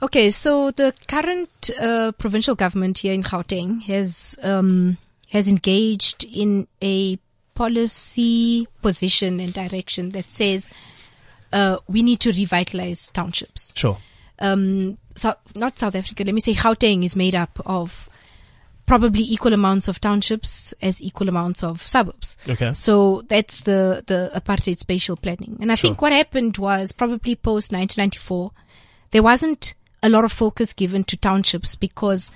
Okay, 0.00 0.30
so 0.30 0.70
the 0.70 0.94
current 1.08 1.70
uh, 1.80 2.12
provincial 2.12 2.54
government 2.54 2.98
here 2.98 3.12
in 3.12 3.22
Gauteng 3.24 3.82
has 3.82 4.38
um, 4.44 4.96
has 5.30 5.48
engaged 5.48 6.24
in 6.24 6.68
a 6.80 7.18
policy 7.58 8.68
position 8.82 9.40
and 9.40 9.52
direction 9.52 10.10
that 10.10 10.30
says 10.30 10.70
uh, 11.52 11.78
we 11.88 12.04
need 12.04 12.20
to 12.20 12.30
revitalize 12.30 13.10
townships. 13.10 13.72
Sure. 13.74 13.98
Um, 14.38 14.96
so, 15.16 15.34
not 15.56 15.76
South 15.76 15.96
Africa. 15.96 16.22
Let 16.22 16.36
me 16.36 16.40
say 16.40 16.54
Gauteng 16.54 17.04
is 17.04 17.16
made 17.16 17.34
up 17.34 17.60
of 17.66 18.08
probably 18.86 19.24
equal 19.24 19.52
amounts 19.52 19.88
of 19.88 20.00
townships 20.00 20.72
as 20.80 21.02
equal 21.02 21.28
amounts 21.28 21.64
of 21.64 21.82
suburbs. 21.82 22.36
Okay. 22.48 22.72
So 22.74 23.22
that's 23.28 23.62
the, 23.62 24.04
the 24.06 24.30
apartheid 24.34 24.78
spatial 24.78 25.16
planning. 25.16 25.58
And 25.60 25.72
I 25.72 25.76
think 25.76 26.00
what 26.00 26.12
happened 26.12 26.56
was 26.58 26.92
probably 26.92 27.34
post 27.34 27.72
1994, 27.72 28.52
there 29.10 29.22
wasn't 29.22 29.74
a 30.02 30.08
lot 30.08 30.24
of 30.24 30.32
focus 30.32 30.72
given 30.72 31.02
to 31.04 31.16
townships 31.16 31.74
because 31.74 32.30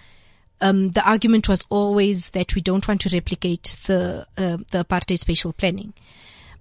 um, 0.62 0.90
the 0.90 1.06
argument 1.06 1.48
was 1.48 1.66
always 1.68 2.30
that 2.30 2.54
we 2.54 2.62
don't 2.62 2.86
want 2.86 3.02
to 3.02 3.14
replicate 3.14 3.76
the 3.86 4.26
uh, 4.38 4.56
the 4.70 4.84
apartheid 4.84 5.18
spatial 5.18 5.52
planning. 5.52 5.92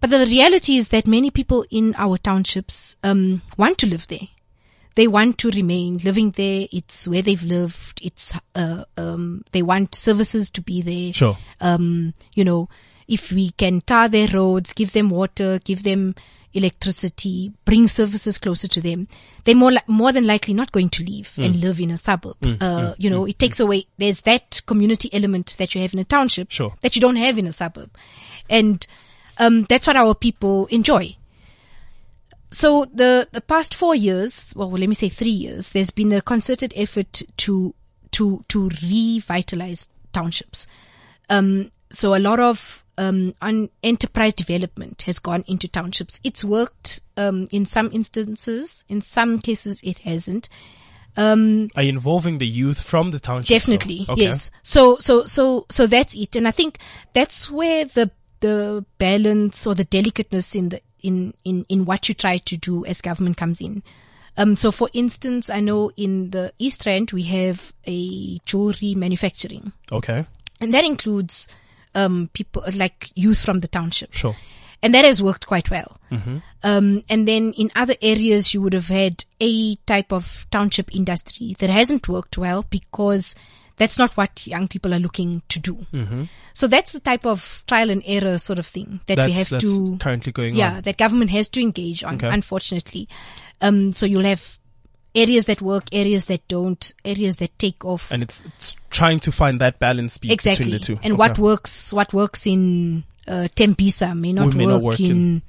But 0.01 0.09
the 0.09 0.25
reality 0.25 0.77
is 0.77 0.89
that 0.89 1.05
many 1.07 1.29
people 1.29 1.63
in 1.69 1.93
our 1.95 2.17
townships 2.17 2.97
um, 3.03 3.43
want 3.55 3.77
to 3.77 3.85
live 3.85 4.07
there. 4.07 4.27
They 4.95 5.07
want 5.07 5.37
to 5.37 5.51
remain 5.51 5.99
living 5.99 6.31
there. 6.31 6.67
It's 6.71 7.07
where 7.07 7.21
they've 7.21 7.43
lived. 7.43 8.01
It's 8.01 8.33
uh, 8.55 8.83
um, 8.97 9.45
they 9.51 9.61
want 9.61 9.95
services 9.95 10.49
to 10.49 10.61
be 10.61 10.81
there. 10.81 11.13
Sure. 11.13 11.37
Um, 11.61 12.15
you 12.33 12.43
know, 12.43 12.67
if 13.07 13.31
we 13.31 13.51
can 13.51 13.81
tar 13.81 14.09
their 14.09 14.27
roads, 14.27 14.73
give 14.73 14.91
them 14.93 15.09
water, 15.09 15.59
give 15.63 15.83
them 15.83 16.15
electricity, 16.53 17.51
bring 17.65 17.87
services 17.87 18.37
closer 18.37 18.67
to 18.67 18.81
them, 18.81 19.07
they're 19.45 19.55
more 19.55 19.71
li- 19.71 19.79
more 19.87 20.11
than 20.11 20.25
likely 20.25 20.53
not 20.53 20.71
going 20.71 20.89
to 20.89 21.03
leave 21.03 21.33
and 21.37 21.55
live 21.61 21.79
in 21.79 21.91
a 21.91 21.97
suburb. 21.97 22.35
uh, 22.61 22.93
you 22.97 23.09
know, 23.09 23.25
it 23.25 23.39
takes 23.39 23.59
away. 23.59 23.85
There's 23.97 24.21
that 24.21 24.61
community 24.65 25.09
element 25.13 25.55
that 25.57 25.73
you 25.75 25.81
have 25.81 25.93
in 25.93 25.99
a 25.99 26.03
township 26.03 26.51
Sure. 26.51 26.73
that 26.81 26.95
you 26.95 27.01
don't 27.01 27.15
have 27.15 27.37
in 27.37 27.47
a 27.47 27.51
suburb, 27.51 27.89
and 28.49 28.85
um, 29.37 29.65
that's 29.69 29.87
what 29.87 29.95
our 29.95 30.13
people 30.13 30.67
enjoy. 30.67 31.15
So 32.51 32.85
the 32.93 33.27
the 33.31 33.41
past 33.41 33.73
four 33.73 33.95
years, 33.95 34.51
well, 34.55 34.69
let 34.71 34.89
me 34.89 34.95
say 34.95 35.07
three 35.09 35.29
years, 35.31 35.71
there's 35.71 35.89
been 35.91 36.11
a 36.11 36.21
concerted 36.21 36.73
effort 36.75 37.21
to 37.37 37.73
to 38.11 38.43
to 38.49 38.69
revitalize 38.83 39.87
townships. 40.11 40.67
Um, 41.29 41.71
so 41.89 42.13
a 42.13 42.19
lot 42.19 42.39
of 42.41 42.80
um, 43.01 43.33
un- 43.41 43.69
enterprise 43.83 44.33
development 44.33 45.01
has 45.03 45.17
gone 45.19 45.43
into 45.47 45.67
townships. 45.67 46.19
It's 46.23 46.43
worked 46.45 47.01
um, 47.17 47.47
in 47.51 47.65
some 47.65 47.89
instances. 47.91 48.83
In 48.87 49.01
some 49.01 49.39
cases, 49.39 49.81
it 49.83 49.99
hasn't. 49.99 50.47
Um, 51.17 51.67
Are 51.75 51.83
you 51.83 51.89
involving 51.89 52.37
the 52.37 52.47
youth 52.47 52.81
from 52.81 53.11
the 53.11 53.19
township? 53.19 53.47
so- 53.49 53.55
Definitely, 53.55 54.05
Okay. 54.07 54.21
yes. 54.23 54.51
So, 54.63 54.97
so, 54.99 55.25
so, 55.25 55.65
so 55.69 55.87
that's 55.87 56.15
it. 56.15 56.35
And 56.35 56.47
I 56.47 56.51
think 56.51 56.77
that's 57.13 57.49
where 57.49 57.85
the, 57.85 58.11
the 58.39 58.85
balance 58.97 59.67
or 59.67 59.75
the 59.75 59.83
delicateness 59.83 60.55
in 60.55 60.69
the, 60.69 60.81
in, 61.01 61.33
in, 61.43 61.65
in 61.67 61.85
what 61.85 62.07
you 62.07 62.15
try 62.15 62.37
to 62.37 62.57
do 62.57 62.85
as 62.85 63.01
government 63.01 63.35
comes 63.37 63.59
in. 63.61 63.83
Um, 64.37 64.55
so 64.55 64.71
for 64.71 64.89
instance, 64.93 65.49
I 65.49 65.59
know 65.59 65.91
in 65.97 66.29
the 66.29 66.53
East 66.57 66.85
Rand, 66.85 67.11
we 67.11 67.23
have 67.23 67.73
a 67.85 68.37
jewelry 68.45 68.95
manufacturing 68.95 69.73
Okay. 69.91 70.25
and 70.61 70.73
that 70.73 70.85
includes, 70.85 71.49
um, 71.95 72.29
people 72.33 72.63
like 72.75 73.11
youth 73.15 73.43
from 73.43 73.59
the 73.59 73.67
township 73.67 74.13
Sure. 74.13 74.35
and 74.81 74.93
that 74.93 75.05
has 75.05 75.21
worked 75.21 75.45
quite 75.47 75.69
well. 75.69 75.97
Um, 76.63 77.03
and 77.09 77.27
then 77.27 77.53
in 77.53 77.71
other 77.75 77.95
areas, 78.01 78.53
you 78.53 78.61
would 78.61 78.73
have 78.73 78.87
had 78.87 79.25
a 79.39 79.75
type 79.87 80.11
of 80.11 80.45
township 80.51 80.93
industry 80.95 81.55
that 81.59 81.69
hasn't 81.69 82.07
worked 82.07 82.37
well 82.37 82.65
because 82.69 83.35
that's 83.77 83.97
not 83.97 84.15
what 84.17 84.45
young 84.45 84.67
people 84.67 84.93
are 84.93 84.99
looking 84.99 85.41
to 85.49 85.57
do. 85.59 85.85
So 86.53 86.67
that's 86.67 86.91
the 86.91 86.99
type 86.99 87.25
of 87.25 87.63
trial 87.67 87.89
and 87.89 88.03
error 88.05 88.37
sort 88.37 88.59
of 88.59 88.67
thing 88.67 88.99
that 89.07 89.17
we 89.25 89.31
have 89.33 89.49
that's 89.49 89.63
to, 89.63 89.97
currently 89.99 90.31
going 90.31 90.55
yeah, 90.55 90.75
on. 90.75 90.81
that 90.81 90.97
government 90.97 91.31
has 91.31 91.49
to 91.49 91.61
engage 91.61 92.03
on, 92.03 92.15
Okay. 92.15 92.29
unfortunately. 92.29 93.07
Um, 93.61 93.91
so 93.93 94.05
you'll 94.05 94.23
have 94.25 94.59
areas 95.13 95.45
that 95.47 95.61
work, 95.61 95.85
areas 95.91 96.25
that 96.25 96.47
don't, 96.47 96.93
areas 97.03 97.37
that 97.37 97.57
take 97.59 97.83
off 97.85 98.09
And 98.11 98.23
it's, 98.23 98.41
it's 98.45 98.75
trying 98.89 99.19
to 99.21 99.31
find 99.31 99.59
that 99.61 99.79
balance 99.79 100.17
exactly. 100.23 100.65
between 100.65 100.71
the 100.71 100.79
two. 100.85 100.93
And 101.03 101.13
Okay. 101.13 101.19
what 101.19 101.37
works, 101.39 101.91
what 101.93 102.13
works 102.13 102.47
in 102.47 103.03
uh, 103.27 103.47
Tembisa 103.55 104.17
may 104.17 104.33
not, 104.33 104.53
may 104.55 104.65
work, 104.65 104.73
not 104.73 104.81
work 104.81 104.99
in, 104.99 105.11
in- 105.11 105.41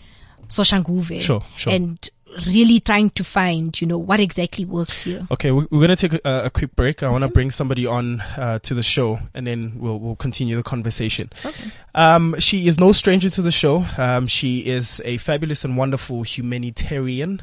Soshanguve. 0.48 1.20
Sure, 1.20 1.42
sure. 1.56 1.72
And 1.72 2.10
really 2.46 2.80
trying 2.80 3.10
to 3.10 3.24
find, 3.24 3.78
you 3.80 3.86
know, 3.86 3.98
what 3.98 4.20
exactly 4.20 4.64
works 4.64 5.02
here. 5.02 5.26
Okay, 5.30 5.50
we- 5.50 5.66
we're 5.70 5.86
going 5.86 5.96
to 5.96 6.08
take 6.08 6.20
a, 6.24 6.44
a 6.46 6.50
quick 6.50 6.74
break. 6.76 7.02
I 7.02 7.10
want 7.10 7.22
to 7.22 7.28
bring 7.28 7.50
somebody 7.50 7.86
on 7.86 8.20
uh, 8.36 8.58
to 8.60 8.74
the 8.74 8.82
show, 8.82 9.18
and 9.34 9.46
then 9.46 9.74
we'll 9.78 9.98
we'll 9.98 10.16
continue 10.16 10.56
the 10.56 10.62
conversation. 10.62 11.30
Okay. 11.44 11.70
Um, 11.94 12.34
she 12.38 12.66
is 12.68 12.80
no 12.80 12.92
stranger 12.92 13.28
to 13.30 13.42
the 13.42 13.50
show. 13.50 13.84
Um, 13.98 14.26
she 14.26 14.60
is 14.60 15.02
a 15.04 15.18
fabulous 15.18 15.64
and 15.64 15.76
wonderful 15.76 16.22
humanitarian 16.22 17.42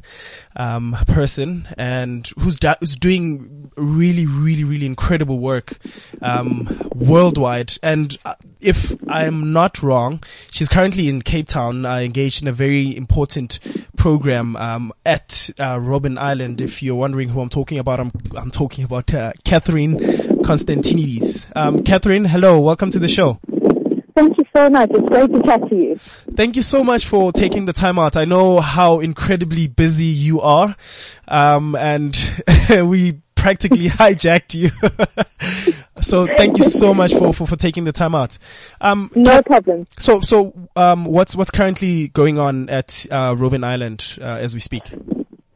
um, 0.55 0.95
person, 1.07 1.67
and 1.77 2.27
who's 2.39 2.57
da- 2.59 2.75
who's 2.79 2.95
doing 2.95 3.71
really, 3.77 4.25
really, 4.25 4.63
really 4.63 4.85
incredible 4.85 5.39
work 5.39 5.77
um, 6.21 6.67
worldwide. 6.95 7.73
And 7.83 8.17
uh, 8.25 8.35
if 8.59 8.95
I'm 9.07 9.53
not 9.53 9.83
wrong, 9.83 10.23
she's 10.51 10.67
currently 10.67 11.07
in 11.09 11.21
Cape 11.21 11.47
Town, 11.47 11.85
uh, 11.85 11.97
engaged 11.97 12.41
in 12.41 12.47
a 12.47 12.51
very 12.51 12.95
important 12.95 13.59
program 13.99 14.55
um, 14.55 14.93
at 15.05 15.51
uh, 15.59 15.75
Robben 15.75 16.17
Island. 16.17 16.61
If 16.61 16.81
you're 16.81 16.95
wondering 16.95 17.29
who 17.29 17.41
I'm 17.41 17.49
talking 17.49 17.77
about, 17.77 17.99
I'm 17.99 18.11
I'm 18.35 18.49
talking 18.49 18.85
about 18.85 19.13
uh, 19.13 19.33
Catherine 19.43 19.97
Constantinides. 19.97 21.51
Um, 21.55 21.83
Catherine, 21.83 22.25
hello, 22.25 22.59
welcome 22.61 22.89
to 22.91 22.99
the 22.99 23.09
show. 23.09 23.39
Thank 24.15 24.37
you 24.37 24.45
so 24.55 24.69
much. 24.69 24.89
It's 24.91 25.07
great 25.07 25.31
to 25.31 25.41
chat 25.43 25.69
to 25.69 25.75
you. 25.75 25.95
Thank 25.97 26.55
you 26.55 26.61
so 26.61 26.83
much 26.83 27.05
for 27.05 27.31
taking 27.31 27.65
the 27.65 27.73
time 27.73 27.99
out. 27.99 28.17
I 28.17 28.25
know 28.25 28.59
how 28.59 29.01
incredibly 29.01 29.67
busy 29.67 30.05
you 30.05 30.41
are, 30.41 30.75
um, 31.27 31.75
and 31.75 32.17
we 32.69 33.21
practically 33.39 33.87
hijacked 33.89 34.53
you. 34.55 34.69
so 36.01 36.25
thank 36.37 36.57
you 36.57 36.63
so 36.63 36.93
much 36.93 37.13
for, 37.13 37.33
for, 37.33 37.47
for 37.47 37.55
taking 37.55 37.83
the 37.85 37.91
time 37.91 38.15
out. 38.15 38.37
Um, 38.81 39.09
No 39.15 39.31
Kath- 39.31 39.45
problem. 39.45 39.87
so, 39.97 40.19
so, 40.21 40.53
um, 40.75 41.05
what's, 41.05 41.35
what's 41.35 41.51
currently 41.51 42.09
going 42.09 42.37
on 42.37 42.69
at, 42.69 43.05
uh, 43.11 43.33
Robben 43.35 43.63
Island, 43.63 44.17
uh, 44.21 44.23
as 44.25 44.53
we 44.53 44.59
speak? 44.59 44.83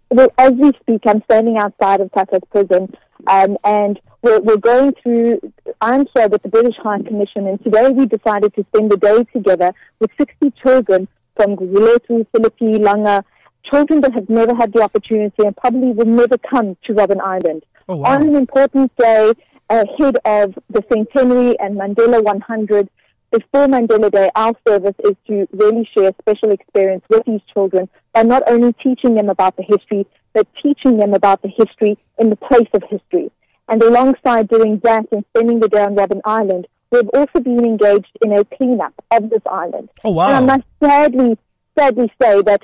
Well, 0.10 0.30
as 0.38 0.52
we 0.54 0.72
speak, 0.82 1.02
I'm 1.08 1.24
standing 1.24 1.58
outside 1.58 2.00
of 2.02 2.12
Tata's 2.12 2.42
prison, 2.52 2.94
um, 3.28 3.58
and 3.64 4.00
we're, 4.22 4.40
we're 4.42 4.58
going 4.58 4.94
through. 5.02 5.40
I'm 5.82 6.06
here 6.16 6.28
with 6.28 6.44
the 6.44 6.50
British 6.50 6.76
High 6.78 7.02
Commission, 7.02 7.48
and 7.48 7.62
today 7.64 7.90
we 7.90 8.06
decided 8.06 8.54
to 8.54 8.64
spend 8.74 8.92
the 8.92 8.98
day 8.98 9.24
together 9.34 9.74
with 10.00 10.12
60 10.20 10.52
children 10.62 11.08
from 11.36 11.56
Gugulethu, 11.56 12.28
Philippi, 12.32 12.78
Langa, 12.78 13.24
children 13.70 14.02
that 14.02 14.14
have 14.14 14.30
never 14.30 14.54
had 14.56 14.72
the 14.74 14.82
opportunity 14.84 15.44
and 15.46 15.58
probably 15.58 15.92
will 15.92 16.06
never 16.06 16.38
come 16.38 16.78
to 16.86 16.94
Robben 16.94 17.20
Island. 17.20 17.64
Oh, 17.88 17.98
wow. 17.98 18.14
On 18.16 18.28
an 18.28 18.36
important 18.36 18.96
day 18.98 19.34
ahead 19.70 20.18
of 20.26 20.58
the 20.70 20.84
centenary 20.92 21.60
and 21.60 21.78
Mandela 21.78 22.24
100, 22.24 22.90
before 23.32 23.68
Mandela 23.68 24.12
Day, 24.12 24.30
our 24.36 24.54
service 24.68 24.96
is 25.04 25.16
to 25.28 25.48
really 25.52 25.90
share 25.96 26.10
a 26.10 26.16
special 26.22 26.52
experience 26.52 27.04
with 27.10 27.26
these 27.26 27.42
children 27.52 27.90
by 28.14 28.24
not 28.24 28.44
only 28.48 28.74
teaching 28.74 29.16
them 29.16 29.30
about 29.30 29.56
the 29.58 29.64
history, 29.64 30.06
but 30.34 30.48
teaching 30.62 30.98
them 30.98 31.14
about 31.14 31.42
the 31.42 31.50
history 31.50 31.98
in 32.20 32.30
the 32.30 32.36
place 32.36 32.70
of 32.74 32.84
history. 32.90 33.32
And 33.68 33.82
alongside 33.82 34.50
doing 34.50 34.80
that 34.84 35.08
and 35.12 35.26
spending 35.30 35.60
the 35.60 35.70
day 35.70 35.82
on 35.82 35.96
Robben 35.96 36.22
Island, 36.26 36.68
we've 36.92 37.10
also 37.14 37.40
been 37.40 37.66
engaged 37.66 38.16
in 38.24 38.34
a 38.34 38.44
cleanup 38.44 38.94
of 39.12 39.30
this 39.30 39.42
island. 39.50 39.90
Oh, 40.04 40.12
wow. 40.12 40.28
And 40.28 40.52
I 40.52 40.58
must 40.58 40.68
sadly, 40.82 41.38
sadly 41.78 42.12
say 42.22 42.42
that 42.44 42.62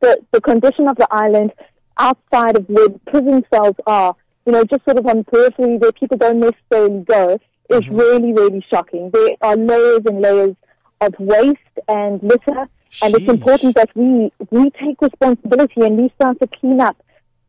the, 0.00 0.18
the 0.32 0.40
condition 0.40 0.88
of 0.88 0.96
the 0.96 1.06
island 1.10 1.52
outside 1.98 2.56
of 2.56 2.68
where 2.68 2.88
prison 3.06 3.44
cells 3.52 3.76
are, 3.86 4.14
you 4.46 4.52
know, 4.52 4.64
just 4.64 4.84
sort 4.84 4.98
of 4.98 5.06
on 5.06 5.24
periphery 5.24 5.76
where 5.76 5.92
people 5.92 6.16
don't 6.16 6.40
necessarily 6.40 7.04
go, 7.04 7.38
is 7.70 7.80
mm-hmm. 7.80 7.96
really, 7.96 8.32
really 8.32 8.64
shocking. 8.70 9.10
There 9.12 9.36
are 9.42 9.56
layers 9.56 10.00
and 10.06 10.20
layers 10.20 10.56
of 11.00 11.14
waste 11.18 11.58
and 11.86 12.22
litter, 12.22 12.68
and 13.02 13.14
it's 13.14 13.28
important 13.28 13.74
that 13.76 13.90
we, 13.94 14.32
we 14.50 14.70
take 14.70 15.00
responsibility 15.02 15.82
and 15.82 15.98
we 15.98 16.10
start 16.14 16.40
to 16.40 16.46
clean 16.46 16.80
up. 16.80 16.96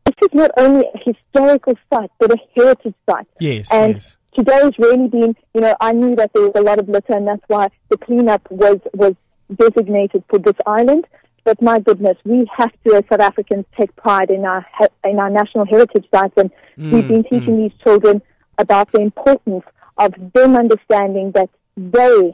This 0.04 0.14
is 0.22 0.34
not 0.34 0.50
only 0.56 0.86
a 0.94 0.98
historical 0.98 1.74
site, 1.92 2.10
but 2.18 2.32
a 2.32 2.38
heritage 2.54 2.94
site. 3.08 3.26
Yes, 3.38 3.72
And 3.72 3.94
yes. 3.94 4.16
today 4.36 4.60
has 4.62 4.72
really 4.78 5.08
been, 5.08 5.34
you 5.54 5.60
know, 5.62 5.74
I 5.80 5.92
knew 5.92 6.16
that 6.16 6.32
there 6.34 6.42
was 6.42 6.52
a 6.54 6.62
lot 6.62 6.78
of 6.78 6.88
litter, 6.88 7.14
and 7.14 7.26
that's 7.26 7.42
why 7.48 7.68
the 7.88 7.96
cleanup 7.96 8.46
was 8.50 8.78
was 8.92 9.14
designated 9.54 10.22
for 10.28 10.38
this 10.38 10.54
island. 10.66 11.06
But 11.44 11.60
my 11.62 11.78
goodness, 11.78 12.16
we 12.24 12.48
have 12.56 12.72
to, 12.86 12.96
as 12.96 13.04
South 13.10 13.20
Africans, 13.20 13.64
take 13.78 13.94
pride 13.96 14.30
in 14.30 14.44
our 14.44 14.66
in 15.04 15.18
our 15.18 15.30
national 15.30 15.66
heritage 15.66 16.06
sites, 16.12 16.34
and 16.36 16.50
mm, 16.78 16.92
we've 16.92 17.08
been 17.08 17.24
mm. 17.24 17.30
teaching 17.30 17.56
these 17.58 17.72
children 17.82 18.22
about 18.58 18.92
the 18.92 19.00
importance 19.00 19.64
of 19.96 20.14
them 20.34 20.56
understanding 20.56 21.32
that 21.32 21.50
they 21.76 22.32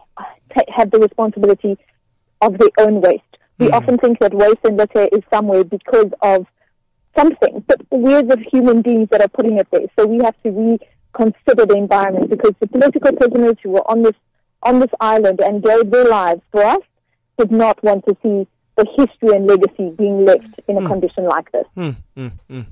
have 0.68 0.90
the 0.90 0.98
responsibility 0.98 1.78
of 2.40 2.58
their 2.58 2.70
own 2.78 3.00
waste. 3.00 3.22
We 3.58 3.68
mm. 3.68 3.72
often 3.72 3.98
think 3.98 4.18
that 4.20 4.34
waste 4.34 4.64
and 4.64 4.76
litter 4.76 5.08
is 5.12 5.22
somewhere 5.32 5.64
because 5.64 6.10
of 6.22 6.46
something, 7.16 7.64
but 7.66 7.80
we're 7.90 8.22
the 8.22 8.38
human 8.52 8.82
beings 8.82 9.08
that 9.10 9.20
are 9.20 9.28
putting 9.28 9.58
it 9.58 9.68
there. 9.70 9.86
So 9.98 10.06
we 10.06 10.22
have 10.24 10.34
to 10.42 10.50
reconsider 10.50 11.66
the 11.66 11.76
environment 11.76 12.30
because 12.30 12.52
the 12.60 12.66
political 12.66 13.12
prisoners 13.12 13.56
who 13.62 13.70
were 13.70 13.90
on 13.90 14.02
this 14.02 14.14
on 14.62 14.80
this 14.80 14.90
island 15.00 15.40
and 15.40 15.62
gave 15.62 15.90
their 15.90 16.06
lives 16.06 16.40
for 16.50 16.62
us 16.62 16.80
did 17.38 17.50
not 17.52 17.82
want 17.82 18.04
to 18.06 18.16
see 18.22 18.46
the 18.76 18.86
history 18.96 19.36
and 19.36 19.46
legacy 19.46 19.90
being 19.96 20.24
left 20.24 20.60
in 20.68 20.76
a 20.76 20.86
condition 20.86 21.24
like 21.24 21.50
this. 21.52 21.66
Mm, 21.76 21.96
mm, 22.16 22.32
mm. 22.50 22.66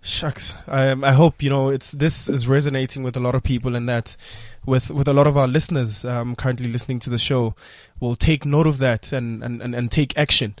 Shucks. 0.00 0.56
I, 0.66 0.92
I 0.92 1.12
hope, 1.12 1.42
you 1.42 1.50
know, 1.50 1.70
it's, 1.70 1.92
this 1.92 2.28
is 2.28 2.46
resonating 2.46 3.02
with 3.02 3.16
a 3.16 3.20
lot 3.20 3.34
of 3.34 3.42
people 3.42 3.74
and 3.74 3.88
that 3.88 4.16
with, 4.64 4.90
with 4.90 5.08
a 5.08 5.12
lot 5.12 5.26
of 5.26 5.36
our 5.36 5.48
listeners, 5.48 6.04
um, 6.04 6.36
currently 6.36 6.68
listening 6.68 6.98
to 7.00 7.10
the 7.10 7.18
show 7.18 7.54
will 8.00 8.14
take 8.14 8.44
note 8.44 8.66
of 8.66 8.78
that 8.78 9.12
and, 9.12 9.42
and, 9.42 9.60
and, 9.60 9.74
and 9.74 9.90
take 9.90 10.16
action. 10.16 10.54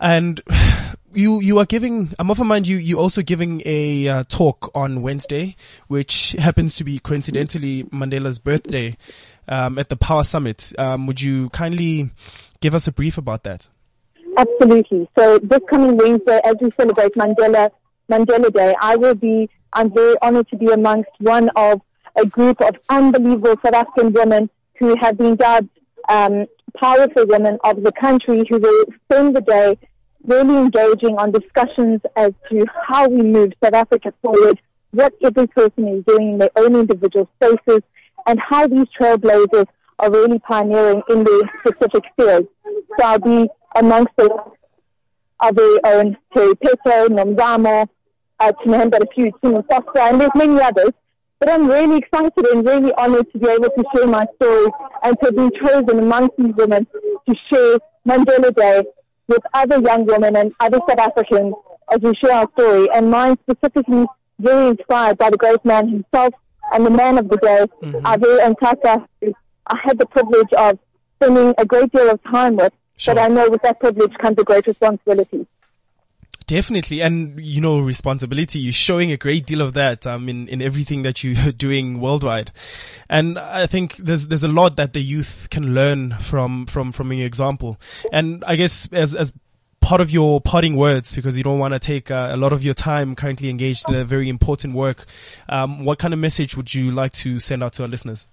And 0.00 0.40
you 1.12 1.40
you 1.40 1.58
are 1.58 1.64
giving. 1.66 2.12
I'm 2.18 2.30
of 2.30 2.40
a 2.40 2.44
mind 2.44 2.66
you 2.66 2.76
you 2.76 2.98
also 2.98 3.22
giving 3.22 3.62
a 3.64 4.08
uh, 4.08 4.24
talk 4.26 4.70
on 4.74 5.02
Wednesday, 5.02 5.56
which 5.86 6.32
happens 6.32 6.74
to 6.76 6.84
be 6.84 6.98
coincidentally 6.98 7.84
Mandela's 7.84 8.40
birthday, 8.40 8.96
um, 9.48 9.78
at 9.78 9.90
the 9.90 9.96
Power 9.96 10.24
Summit. 10.24 10.72
Um, 10.78 11.06
would 11.06 11.20
you 11.20 11.50
kindly 11.50 12.10
give 12.62 12.74
us 12.74 12.86
a 12.88 12.92
brief 12.92 13.18
about 13.18 13.42
that? 13.42 13.68
Absolutely. 14.38 15.06
So 15.18 15.38
this 15.40 15.60
coming 15.68 15.98
Wednesday, 15.98 16.40
as 16.44 16.54
we 16.62 16.70
celebrate 16.80 17.12
Mandela 17.14 17.70
Mandela 18.10 18.50
Day, 18.52 18.74
I 18.80 18.96
will 18.96 19.14
be. 19.14 19.50
I'm 19.74 19.90
very 19.90 20.16
honored 20.20 20.48
to 20.48 20.56
be 20.56 20.66
amongst 20.66 21.10
one 21.18 21.48
of 21.56 21.80
a 22.16 22.26
group 22.26 22.60
of 22.60 22.76
unbelievable 22.90 23.56
South 23.64 23.74
African 23.74 24.12
women 24.12 24.50
who 24.78 24.94
have 25.00 25.16
been 25.16 25.34
dubbed 25.36 25.70
um, 26.10 26.46
powerful 26.76 27.26
women 27.26 27.58
of 27.64 27.82
the 27.82 27.92
country 27.92 28.44
who 28.50 28.58
will 28.58 28.84
spend 29.04 29.34
the 29.34 29.40
day 29.40 29.78
really 30.24 30.56
engaging 30.58 31.16
on 31.16 31.32
discussions 31.32 32.00
as 32.16 32.32
to 32.50 32.66
how 32.86 33.08
we 33.08 33.22
move 33.22 33.52
South 33.64 33.74
Africa 33.74 34.12
forward, 34.20 34.60
what 34.90 35.14
every 35.24 35.46
person 35.46 35.88
is 35.88 36.04
doing 36.04 36.34
in 36.34 36.38
their 36.38 36.50
own 36.56 36.76
individual 36.76 37.28
spaces, 37.36 37.80
and 38.26 38.38
how 38.40 38.66
these 38.68 38.86
trailblazers 38.98 39.66
are 40.02 40.10
really 40.10 40.38
pioneering 40.40 41.02
in 41.08 41.24
their 41.24 41.40
specific 41.60 42.04
fields. 42.16 42.48
So 42.98 43.04
I'll 43.04 43.18
be 43.18 43.48
amongst 43.76 44.14
the 44.16 44.28
our 45.40 45.52
very 45.52 45.78
own 45.84 46.16
Terry 46.32 46.54
Pheto, 46.54 47.08
Nomzamo, 47.08 47.88
uh, 48.38 48.52
to 48.52 48.70
name 48.70 48.90
but 48.90 49.02
a 49.02 49.06
few, 49.12 49.32
Tim 49.42 49.62
Foster, 49.64 49.98
and 49.98 50.20
there's 50.20 50.30
many 50.36 50.60
others. 50.60 50.90
But 51.40 51.50
I'm 51.50 51.66
really 51.66 51.96
excited 51.98 52.46
and 52.52 52.64
really 52.64 52.92
honored 52.94 53.30
to 53.32 53.38
be 53.38 53.48
able 53.48 53.70
to 53.70 53.84
share 53.94 54.06
my 54.06 54.24
story 54.36 54.70
and 55.02 55.16
to 55.20 55.32
be 55.32 55.50
chosen 55.58 55.98
amongst 55.98 56.36
these 56.36 56.54
women 56.54 56.86
to 57.28 57.34
share 57.50 57.78
Mandela 58.06 58.54
Day 58.54 58.84
with 59.26 59.42
other 59.52 59.80
young 59.80 60.06
women 60.06 60.36
and 60.36 60.54
other 60.60 60.78
South 60.88 61.00
Africans 61.00 61.54
as 61.92 61.98
we 62.00 62.14
share 62.14 62.32
our 62.32 62.48
story. 62.56 62.88
And 62.94 63.10
mine 63.10 63.36
specifically 63.42 64.06
very 64.38 64.68
inspired 64.68 65.18
by 65.18 65.30
the 65.30 65.36
great 65.36 65.64
man 65.64 65.88
himself 65.88 66.34
and 66.72 66.86
the 66.86 66.90
man 66.90 67.18
of 67.18 67.28
the 67.28 67.36
day, 67.38 67.66
mm-hmm. 67.82 68.06
Who 69.20 69.32
I 69.72 69.78
had 69.82 69.98
the 69.98 70.06
privilege 70.06 70.52
of 70.52 70.78
spending 71.16 71.54
a 71.58 71.64
great 71.64 71.92
deal 71.92 72.10
of 72.10 72.22
time 72.24 72.56
with. 72.56 72.72
Sure. 72.96 73.14
But 73.14 73.22
I 73.24 73.28
know 73.28 73.48
with 73.48 73.62
that 73.62 73.80
privilege 73.80 74.14
comes 74.18 74.38
a 74.38 74.44
great 74.44 74.66
responsibility. 74.66 75.46
Definitely. 76.46 77.00
And, 77.00 77.40
you 77.40 77.60
know, 77.60 77.80
responsibility, 77.80 78.58
you're 78.58 78.72
showing 78.72 79.10
a 79.12 79.16
great 79.16 79.46
deal 79.46 79.62
of 79.62 79.72
that, 79.74 80.06
um, 80.06 80.28
in, 80.28 80.48
in 80.48 80.60
everything 80.60 81.02
that 81.02 81.24
you're 81.24 81.52
doing 81.56 82.00
worldwide. 82.00 82.50
And 83.08 83.38
I 83.38 83.66
think 83.66 83.96
there's, 83.96 84.28
there's 84.28 84.42
a 84.42 84.48
lot 84.48 84.76
that 84.76 84.92
the 84.92 85.00
youth 85.00 85.48
can 85.50 85.74
learn 85.74 86.12
from, 86.12 86.66
from, 86.66 86.92
from 86.92 87.12
your 87.12 87.26
example. 87.26 87.80
And 88.12 88.44
I 88.46 88.56
guess 88.56 88.92
as, 88.92 89.14
as 89.14 89.32
part 89.80 90.00
of 90.00 90.10
your 90.10 90.40
parting 90.40 90.76
words, 90.76 91.14
because 91.14 91.38
you 91.38 91.44
don't 91.44 91.58
want 91.58 91.74
to 91.74 91.80
take 91.80 92.10
uh, 92.10 92.28
a 92.32 92.36
lot 92.36 92.52
of 92.52 92.62
your 92.62 92.74
time 92.74 93.14
currently 93.16 93.48
engaged 93.48 93.88
in 93.88 93.94
a 93.94 94.04
very 94.04 94.28
important 94.28 94.74
work, 94.74 95.06
um, 95.48 95.84
what 95.84 95.98
kind 95.98 96.12
of 96.12 96.20
message 96.20 96.56
would 96.56 96.74
you 96.74 96.90
like 96.90 97.12
to 97.12 97.38
send 97.38 97.62
out 97.62 97.72
to 97.74 97.82
our 97.82 97.88
listeners? 97.88 98.26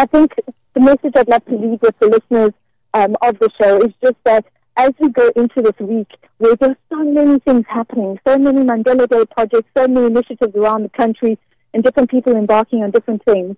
I 0.00 0.06
think 0.06 0.32
the 0.74 0.80
message 0.80 1.14
I'd 1.16 1.26
like 1.26 1.44
to 1.46 1.56
leave 1.56 1.82
with 1.82 1.98
the 1.98 2.06
listeners 2.06 2.52
um, 2.94 3.16
of 3.20 3.36
the 3.40 3.50
show 3.60 3.82
is 3.82 3.92
just 4.00 4.14
that 4.22 4.46
as 4.76 4.92
we 5.00 5.08
go 5.08 5.28
into 5.34 5.60
this 5.60 5.76
week, 5.80 6.06
where 6.38 6.54
there's 6.54 6.76
so 6.88 7.02
many 7.02 7.40
things 7.40 7.64
happening, 7.68 8.16
so 8.24 8.38
many 8.38 8.60
Mandela 8.60 9.08
Day 9.08 9.24
projects, 9.26 9.68
so 9.76 9.88
many 9.88 10.06
initiatives 10.06 10.54
around 10.54 10.84
the 10.84 10.88
country, 10.90 11.36
and 11.74 11.82
different 11.82 12.12
people 12.12 12.36
embarking 12.36 12.84
on 12.84 12.92
different 12.92 13.24
things, 13.24 13.56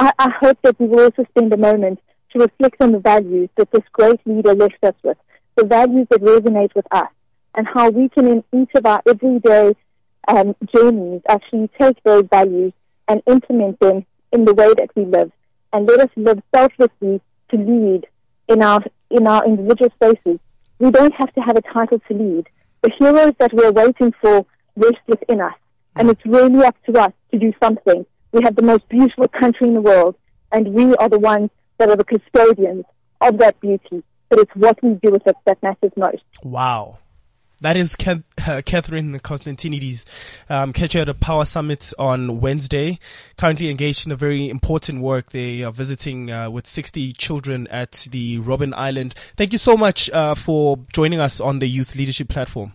I, 0.00 0.12
I 0.18 0.30
hope 0.40 0.58
that 0.62 0.78
we 0.80 0.88
will 0.88 1.04
also 1.04 1.24
spend 1.30 1.52
a 1.52 1.56
moment 1.56 2.00
to 2.32 2.40
reflect 2.40 2.82
on 2.82 2.90
the 2.90 2.98
values 2.98 3.48
that 3.56 3.70
this 3.70 3.84
great 3.92 4.20
leader 4.26 4.54
left 4.54 4.82
us 4.82 4.94
with, 5.04 5.16
the 5.54 5.64
values 5.64 6.08
that 6.10 6.20
resonate 6.20 6.74
with 6.74 6.86
us, 6.90 7.08
and 7.54 7.64
how 7.72 7.90
we 7.90 8.08
can, 8.08 8.26
in 8.26 8.44
each 8.52 8.70
of 8.74 8.86
our 8.86 9.00
everyday 9.08 9.76
um, 10.26 10.56
journeys, 10.74 11.22
actually 11.28 11.70
take 11.80 12.02
those 12.02 12.24
values 12.28 12.72
and 13.06 13.22
implement 13.28 13.78
them 13.78 14.04
in 14.32 14.44
the 14.44 14.52
way 14.52 14.74
that 14.74 14.90
we 14.96 15.04
live, 15.04 15.30
and 15.72 15.86
let 15.86 16.00
us 16.00 16.10
live 16.16 16.42
selflessly 16.54 17.20
to 17.50 17.56
lead 17.56 18.06
in 18.48 18.62
our 18.62 18.82
in 19.10 19.26
our 19.26 19.44
individual 19.44 19.90
spaces 19.90 20.38
we 20.78 20.90
don't 20.90 21.14
have 21.14 21.32
to 21.34 21.40
have 21.40 21.56
a 21.56 21.62
title 21.62 22.00
to 22.08 22.14
lead. 22.14 22.48
The 22.82 22.90
heroes 22.98 23.34
that 23.38 23.52
we're 23.52 23.72
waiting 23.72 24.12
for 24.20 24.44
rest 24.76 24.98
within 25.06 25.40
us. 25.40 25.54
And 25.96 26.10
it's 26.10 26.24
really 26.26 26.64
up 26.64 26.76
to 26.84 27.00
us 27.00 27.12
to 27.32 27.38
do 27.38 27.52
something. 27.62 28.04
We 28.32 28.42
have 28.44 28.56
the 28.56 28.62
most 28.62 28.86
beautiful 28.88 29.28
country 29.28 29.68
in 29.68 29.74
the 29.74 29.80
world, 29.80 30.14
and 30.52 30.74
we 30.74 30.94
are 30.96 31.08
the 31.08 31.18
ones 31.18 31.50
that 31.78 31.88
are 31.88 31.96
the 31.96 32.04
custodians 32.04 32.84
of 33.22 33.38
that 33.38 33.58
beauty. 33.60 34.02
But 34.28 34.40
it's 34.40 34.50
what 34.54 34.82
we 34.82 34.94
do 34.94 35.12
with 35.12 35.26
it 35.26 35.36
that 35.46 35.62
matters 35.62 35.92
most. 35.96 36.22
Wow. 36.42 36.98
That 37.62 37.76
is 37.76 37.96
uh, 38.06 38.60
Catherine 38.66 39.18
Constantinides. 39.20 40.04
Um, 40.50 40.72
catch 40.72 40.92
her 40.92 41.00
at 41.00 41.08
a 41.08 41.14
Power 41.14 41.46
Summit 41.46 41.92
on 41.98 42.40
Wednesday. 42.40 42.98
Currently 43.38 43.70
engaged 43.70 44.06
in 44.06 44.12
a 44.12 44.16
very 44.16 44.50
important 44.50 45.00
work. 45.00 45.30
They 45.30 45.62
are 45.62 45.72
visiting 45.72 46.30
uh, 46.30 46.50
with 46.50 46.66
60 46.66 47.14
children 47.14 47.66
at 47.68 48.08
the 48.10 48.38
Robben 48.40 48.74
Island. 48.74 49.14
Thank 49.36 49.52
you 49.52 49.58
so 49.58 49.76
much 49.76 50.10
uh, 50.10 50.34
for 50.34 50.78
joining 50.92 51.18
us 51.18 51.40
on 51.40 51.60
the 51.60 51.66
Youth 51.66 51.96
Leadership 51.96 52.28
Platform. 52.28 52.74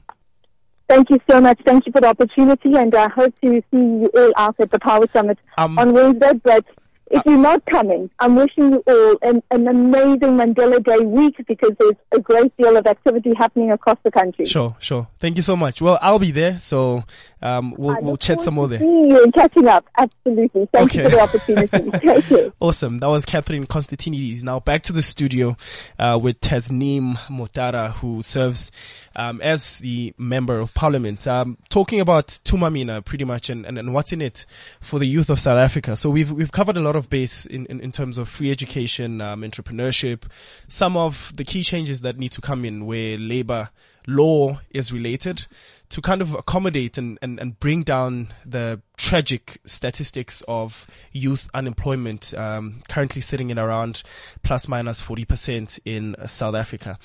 Thank 0.89 1.09
you 1.09 1.21
so 1.29 1.39
much. 1.39 1.57
Thank 1.65 1.85
you 1.85 1.91
for 1.93 2.01
the 2.01 2.07
opportunity, 2.07 2.75
and 2.75 2.93
I 2.93 3.07
hope 3.07 3.33
to 3.41 3.63
see 3.71 3.77
you 3.77 4.11
all 4.13 4.33
out 4.35 4.59
at 4.59 4.71
the 4.71 4.79
Power 4.79 5.05
Summit 5.13 5.37
um, 5.57 5.79
on 5.79 5.93
Wednesday. 5.93 6.33
But 6.43 6.65
if 7.11 7.25
you're 7.25 7.37
not 7.37 7.65
coming, 7.65 8.09
I'm 8.19 8.35
wishing 8.35 8.73
you 8.73 8.83
all 8.87 9.17
an, 9.21 9.43
an 9.51 9.67
amazing 9.67 10.37
Mandela 10.37 10.83
Day 10.83 11.05
week 11.05 11.35
because 11.47 11.71
there's 11.79 11.95
a 12.11 12.19
great 12.19 12.55
deal 12.57 12.77
of 12.77 12.87
activity 12.87 13.33
happening 13.37 13.71
across 13.71 13.97
the 14.03 14.11
country. 14.11 14.45
Sure, 14.45 14.75
sure. 14.79 15.07
Thank 15.19 15.35
you 15.35 15.41
so 15.41 15.55
much. 15.55 15.81
Well, 15.81 15.99
I'll 16.01 16.19
be 16.19 16.31
there, 16.31 16.57
so 16.59 17.03
um, 17.41 17.75
we'll, 17.77 17.97
we'll 18.01 18.17
chat 18.17 18.41
some 18.41 18.53
more 18.53 18.67
there. 18.67 18.79
See 18.79 18.85
you 18.85 19.23
and 19.23 19.33
catching 19.33 19.67
up. 19.67 19.85
Absolutely. 19.97 20.67
Thank 20.71 20.91
okay. 20.91 21.03
you 21.03 21.09
for 21.09 21.15
the 21.15 21.21
opportunity. 21.21 21.89
Thank 22.05 22.29
you. 22.29 22.53
Awesome. 22.59 22.99
That 22.99 23.07
was 23.07 23.25
Catherine 23.25 23.65
Constantinides. 23.65 24.43
Now 24.43 24.59
back 24.59 24.83
to 24.83 24.93
the 24.93 25.01
studio 25.01 25.57
uh, 25.97 26.19
with 26.21 26.39
Tasneem 26.39 27.17
Motara, 27.29 27.93
who 27.93 28.21
serves 28.21 28.71
um, 29.15 29.41
as 29.41 29.79
the 29.79 30.13
member 30.17 30.59
of 30.59 30.73
parliament, 30.73 31.27
um, 31.27 31.57
talking 31.69 31.99
about 31.99 32.27
Thuma 32.27 32.71
Mina 32.71 33.01
pretty 33.01 33.25
much 33.25 33.49
and, 33.49 33.65
and, 33.65 33.77
and 33.77 33.93
what's 33.93 34.13
in 34.13 34.21
it 34.21 34.45
for 34.79 34.99
the 34.99 35.05
youth 35.05 35.29
of 35.29 35.39
South 35.39 35.57
Africa. 35.57 35.95
So 35.95 36.09
we've 36.09 36.31
we've 36.31 36.51
covered 36.51 36.77
a 36.77 36.81
lot 36.81 36.95
of 36.95 37.00
base 37.09 37.45
in, 37.45 37.65
in, 37.67 37.79
in 37.79 37.91
terms 37.91 38.17
of 38.17 38.29
free 38.29 38.51
education, 38.51 39.21
um, 39.21 39.41
entrepreneurship, 39.41 40.23
some 40.67 40.97
of 40.97 41.33
the 41.35 41.43
key 41.43 41.63
changes 41.63 42.01
that 42.01 42.17
need 42.17 42.31
to 42.33 42.41
come 42.41 42.65
in 42.65 42.85
where 42.85 43.17
labor 43.17 43.69
law 44.07 44.59
is 44.71 44.91
related 44.91 45.45
to 45.89 46.01
kind 46.01 46.21
of 46.21 46.33
accommodate 46.33 46.97
and, 46.97 47.19
and, 47.21 47.39
and 47.39 47.59
bring 47.59 47.83
down 47.83 48.33
the 48.45 48.81
tragic 48.97 49.59
statistics 49.65 50.43
of 50.47 50.87
youth 51.11 51.49
unemployment, 51.53 52.33
um, 52.35 52.81
currently 52.89 53.21
sitting 53.21 53.51
at 53.51 53.57
around 53.57 54.01
plus 54.41 54.67
minus 54.67 55.01
40% 55.01 55.79
in 55.83 56.15
South 56.27 56.55
Africa. 56.55 56.97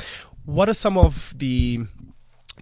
What 0.45 0.69
are 0.69 0.75
some 0.75 0.97
of 0.97 1.35
the 1.37 1.81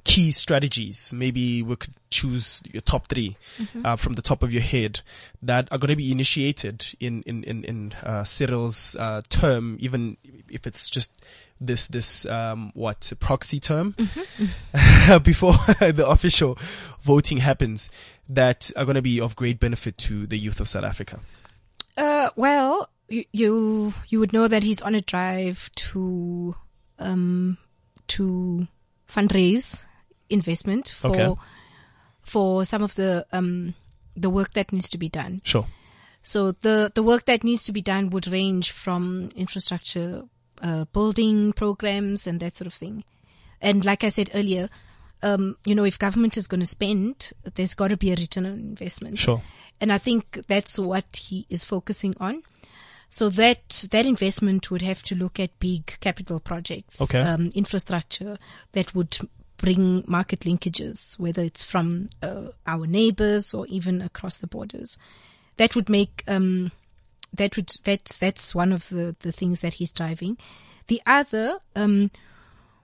key 0.05 0.31
strategies? 0.31 1.13
Maybe 1.13 1.63
we 1.63 1.77
could 1.77 1.95
choose 2.11 2.63
your 2.71 2.81
top 2.81 3.09
3 3.09 3.37
mm-hmm. 3.59 3.87
uh, 3.87 3.97
from 3.97 4.13
the 4.13 4.23
top 4.23 4.43
of 4.43 4.53
your 4.53 4.63
head 4.63 5.01
that 5.43 5.69
are 5.73 5.79
going 5.79 5.89
to 5.89 5.97
be 5.97 6.13
initiated 6.13 6.87
in 7.01 7.23
in 7.23 7.43
in, 7.45 7.65
in 7.65 7.93
uh, 8.03 8.25
Cyril's 8.25 8.95
uh, 8.97 9.23
term, 9.29 9.77
even 9.81 10.17
if 10.49 10.67
it's 10.67 10.89
just 10.91 11.11
this 11.61 11.89
this 11.89 12.27
um, 12.27 12.71
what 12.75 13.13
proxy 13.19 13.61
term 13.61 13.95
mm-hmm. 13.95 15.19
before 15.23 15.53
the 15.93 16.07
official 16.07 16.59
voting 17.03 17.39
happens 17.39 17.89
that 18.29 18.71
are 18.77 18.85
going 18.85 18.95
to 18.95 19.03
be 19.03 19.21
of 19.21 19.37
great 19.37 19.59
benefit 19.61 19.99
to 19.99 20.27
the 20.27 20.39
youth 20.39 20.61
of 20.61 20.69
South 20.69 20.85
Africa. 20.85 21.21
Uh, 21.97 22.31
well, 22.37 22.89
you, 23.09 23.25
you 23.33 23.95
you 24.09 24.19
would 24.21 24.33
know 24.33 24.49
that 24.49 24.63
he's 24.63 24.83
on 24.83 24.95
a 24.95 25.01
drive 25.01 25.71
to 25.75 26.55
um, 26.99 27.59
to 28.09 28.67
fundraise 29.09 29.85
investment 30.35 30.89
for 30.89 31.11
okay. 31.11 31.41
for 32.23 32.65
some 32.65 32.83
of 32.83 32.95
the 32.97 33.25
um, 33.33 33.75
the 34.17 34.31
work 34.31 34.53
that 34.53 34.73
needs 34.73 34.89
to 34.91 34.99
be 34.99 35.09
done. 35.09 35.41
Sure. 35.45 35.67
So 36.23 36.53
the 36.53 36.91
the 36.95 37.03
work 37.03 37.25
that 37.27 37.45
needs 37.45 37.65
to 37.65 37.73
be 37.73 37.83
done 37.83 38.11
would 38.11 38.27
range 38.27 38.71
from 38.71 39.31
infrastructure 39.37 40.25
uh, 40.63 40.85
building 40.93 41.53
programs 41.53 42.27
and 42.27 42.41
that 42.41 42.57
sort 42.57 42.67
of 42.67 42.75
thing. 42.75 43.05
And 43.61 43.85
like 43.85 44.05
I 44.05 44.11
said 44.11 44.31
earlier, 44.35 44.69
um, 45.23 45.57
you 45.65 45.75
know, 45.75 45.85
if 45.85 45.99
government 45.99 46.37
is 46.37 46.47
going 46.47 46.61
to 46.61 46.67
spend, 46.67 47.33
there's 47.55 47.75
got 47.75 47.89
to 47.89 47.97
be 47.97 48.13
a 48.13 48.17
return 48.17 48.47
on 48.47 48.53
investment. 48.53 49.19
Sure. 49.19 49.43
And 49.81 49.93
I 49.93 49.99
think 49.99 50.41
that's 50.47 50.79
what 50.79 51.17
he 51.17 51.47
is 51.49 51.65
focusing 51.65 52.15
on. 52.21 52.43
So 53.11 53.29
that 53.31 53.87
that 53.91 54.07
investment 54.07 54.71
would 54.71 54.83
have 54.83 55.03
to 55.05 55.15
look 55.15 55.39
at 55.39 55.59
big 55.61 55.97
capital 56.01 56.41
projects, 56.41 57.01
okay. 57.01 57.21
um, 57.21 57.51
infrastructure 57.55 58.39
that 58.73 58.95
would 58.95 59.19
bring 59.65 60.05
market 60.07 60.41
linkages, 60.41 61.19
whether 61.19 61.43
it's 61.43 61.63
from 61.63 62.11
uh, 62.23 62.49
our 62.67 62.87
neighbors 62.87 63.55
or 63.55 63.67
even 63.69 64.03
across 64.03 64.37
the 64.39 64.47
borders. 64.47 64.99
That 65.57 65.75
would 65.75 65.89
make 65.89 66.23
um, 66.29 66.71
that 67.33 67.57
would 67.57 67.73
that's 67.83 68.19
that's 68.19 68.55
one 68.55 68.73
of 68.73 68.91
the 68.91 69.17
the 69.21 69.33
things 69.33 69.61
that 69.61 69.75
he's 69.75 69.91
driving. 69.91 70.37
The 70.89 71.01
other 71.07 71.61
um, 71.75 72.11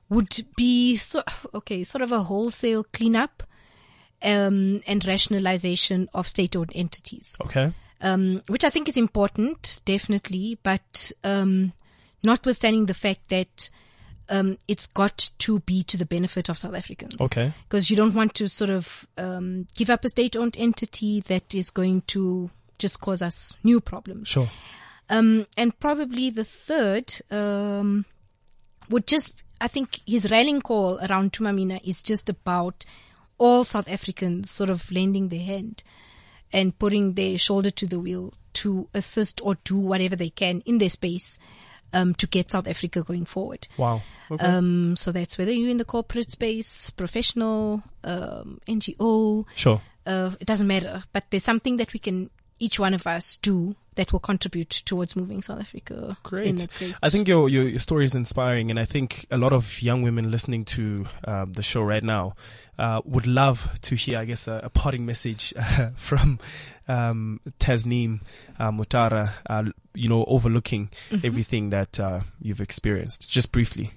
would 0.08 0.46
be 0.56 0.96
so, 0.96 1.22
okay, 1.54 1.84
sort 1.84 2.00
of 2.00 2.12
a 2.12 2.22
wholesale 2.22 2.84
cleanup 2.84 3.42
um, 4.22 4.80
and 4.86 5.06
rationalization 5.06 6.08
of 6.14 6.26
state-owned 6.26 6.72
entities. 6.74 7.36
Okay. 7.42 7.72
Um, 8.00 8.40
which 8.48 8.64
I 8.64 8.70
think 8.70 8.88
is 8.88 8.96
important, 8.96 9.80
definitely, 9.84 10.58
but 10.62 11.12
um, 11.22 11.74
notwithstanding 12.22 12.86
the 12.86 12.94
fact 12.94 13.28
that 13.28 13.68
um, 14.30 14.56
it's 14.68 14.86
got 14.86 15.30
to 15.38 15.58
be 15.60 15.82
to 15.82 15.96
the 15.96 16.06
benefit 16.06 16.48
of 16.48 16.56
South 16.56 16.74
Africans. 16.74 17.20
Okay. 17.20 17.52
Because 17.64 17.90
you 17.90 17.96
don't 17.96 18.14
want 18.14 18.34
to 18.36 18.48
sort 18.48 18.70
of 18.70 19.06
um, 19.18 19.66
give 19.74 19.90
up 19.90 20.04
a 20.04 20.08
state-owned 20.08 20.56
entity 20.58 21.20
that 21.22 21.54
is 21.54 21.68
going 21.70 22.02
to 22.02 22.50
just 22.78 23.00
cause 23.00 23.20
us 23.20 23.52
new 23.62 23.80
problems. 23.80 24.28
Sure. 24.28 24.48
Um, 25.10 25.46
and 25.56 25.78
probably 25.80 26.30
the 26.30 26.44
third 26.44 27.12
um, 27.30 28.06
would 28.88 29.08
just, 29.08 29.32
I 29.60 29.66
think 29.66 30.00
his 30.06 30.30
rallying 30.30 30.62
call 30.62 30.98
around 31.00 31.32
Thuma 31.32 31.54
Mina 31.54 31.80
is 31.84 32.02
just 32.02 32.30
about 32.30 32.84
all 33.36 33.64
South 33.64 33.88
Africans 33.88 34.50
sort 34.50 34.70
of 34.70 34.90
lending 34.92 35.28
their 35.28 35.40
hand 35.40 35.82
and 36.52 36.78
putting 36.78 37.14
their 37.14 37.36
shoulder 37.36 37.70
to 37.70 37.86
the 37.86 37.98
wheel 37.98 38.34
to 38.52 38.88
assist 38.94 39.40
or 39.42 39.56
do 39.64 39.76
whatever 39.76 40.14
they 40.14 40.30
can 40.30 40.62
in 40.66 40.78
their 40.78 40.88
space 40.88 41.38
um, 41.92 42.14
to 42.14 42.26
get 42.26 42.50
South 42.50 42.66
Africa 42.66 43.02
going 43.02 43.24
forward. 43.24 43.68
Wow. 43.76 44.02
Okay. 44.30 44.44
Um, 44.44 44.96
so 44.96 45.12
that's 45.12 45.38
whether 45.38 45.52
you're 45.52 45.70
in 45.70 45.76
the 45.76 45.84
corporate 45.84 46.30
space, 46.30 46.90
professional, 46.90 47.82
um, 48.04 48.60
NGO. 48.68 49.44
Sure. 49.54 49.80
Uh, 50.06 50.32
it 50.40 50.46
doesn't 50.46 50.66
matter, 50.66 51.04
but 51.12 51.24
there's 51.30 51.44
something 51.44 51.76
that 51.76 51.92
we 51.92 51.98
can 51.98 52.30
each 52.58 52.78
one 52.78 52.94
of 52.94 53.06
us 53.06 53.36
do 53.36 53.74
that 54.00 54.14
will 54.14 54.20
contribute 54.20 54.70
towards 54.70 55.14
moving 55.14 55.42
South 55.42 55.60
Africa. 55.60 56.16
Great. 56.22 56.66
I 57.02 57.10
think 57.10 57.28
your, 57.28 57.50
your, 57.50 57.64
your 57.64 57.78
story 57.78 58.06
is 58.06 58.14
inspiring, 58.14 58.70
and 58.70 58.80
I 58.80 58.86
think 58.86 59.26
a 59.30 59.36
lot 59.36 59.52
of 59.52 59.82
young 59.82 60.00
women 60.00 60.30
listening 60.30 60.64
to 60.76 61.06
um, 61.26 61.52
the 61.52 61.62
show 61.62 61.82
right 61.82 62.02
now 62.02 62.34
uh, 62.78 63.02
would 63.04 63.26
love 63.26 63.68
to 63.82 63.94
hear, 63.94 64.18
I 64.18 64.24
guess, 64.24 64.48
a, 64.48 64.62
a 64.64 64.70
parting 64.70 65.04
message 65.04 65.52
uh, 65.54 65.90
from 65.96 66.38
um, 66.88 67.42
Tasneem 67.58 68.22
uh, 68.58 68.70
Motara. 68.70 69.34
Uh, 69.44 69.64
you 69.92 70.08
know, 70.08 70.24
overlooking 70.24 70.88
mm-hmm. 71.10 71.26
everything 71.26 71.68
that 71.68 72.00
uh, 72.00 72.20
you've 72.40 72.62
experienced. 72.62 73.28
Just 73.28 73.52
briefly. 73.52 73.90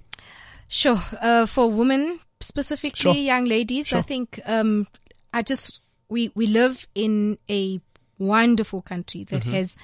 Sure. 0.67 0.99
Uh, 1.21 1.45
for 1.45 1.71
women 1.71 2.19
specifically, 2.41 2.99
sure. 2.99 3.13
young 3.13 3.45
ladies, 3.45 3.87
sure. 3.87 3.99
I 3.99 4.01
think 4.01 4.41
um, 4.45 4.85
I 5.31 5.43
just 5.43 5.79
we 6.09 6.29
we 6.35 6.47
live 6.47 6.89
in 6.93 7.37
a 7.49 7.79
wonderful 8.23 8.81
country 8.81 9.23
that 9.25 9.43
Mm-hmm. 9.43 9.53
has 9.53 9.77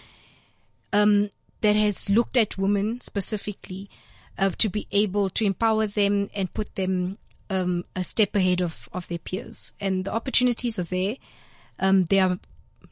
um, 0.93 1.29
that 1.61 1.75
has 1.75 2.09
looked 2.09 2.37
at 2.37 2.57
women 2.57 3.01
specifically 3.01 3.89
uh, 4.37 4.49
to 4.57 4.69
be 4.69 4.87
able 4.91 5.29
to 5.29 5.45
empower 5.45 5.85
them 5.87 6.29
and 6.33 6.53
put 6.53 6.75
them 6.75 7.17
um, 7.49 7.83
a 7.95 8.03
step 8.03 8.35
ahead 8.35 8.61
of, 8.61 8.87
of 8.93 9.07
their 9.07 9.17
peers. 9.19 9.73
And 9.79 10.05
the 10.05 10.13
opportunities 10.13 10.79
are 10.79 10.83
there. 10.83 11.17
Um, 11.79 12.05
they 12.05 12.19
are 12.19 12.39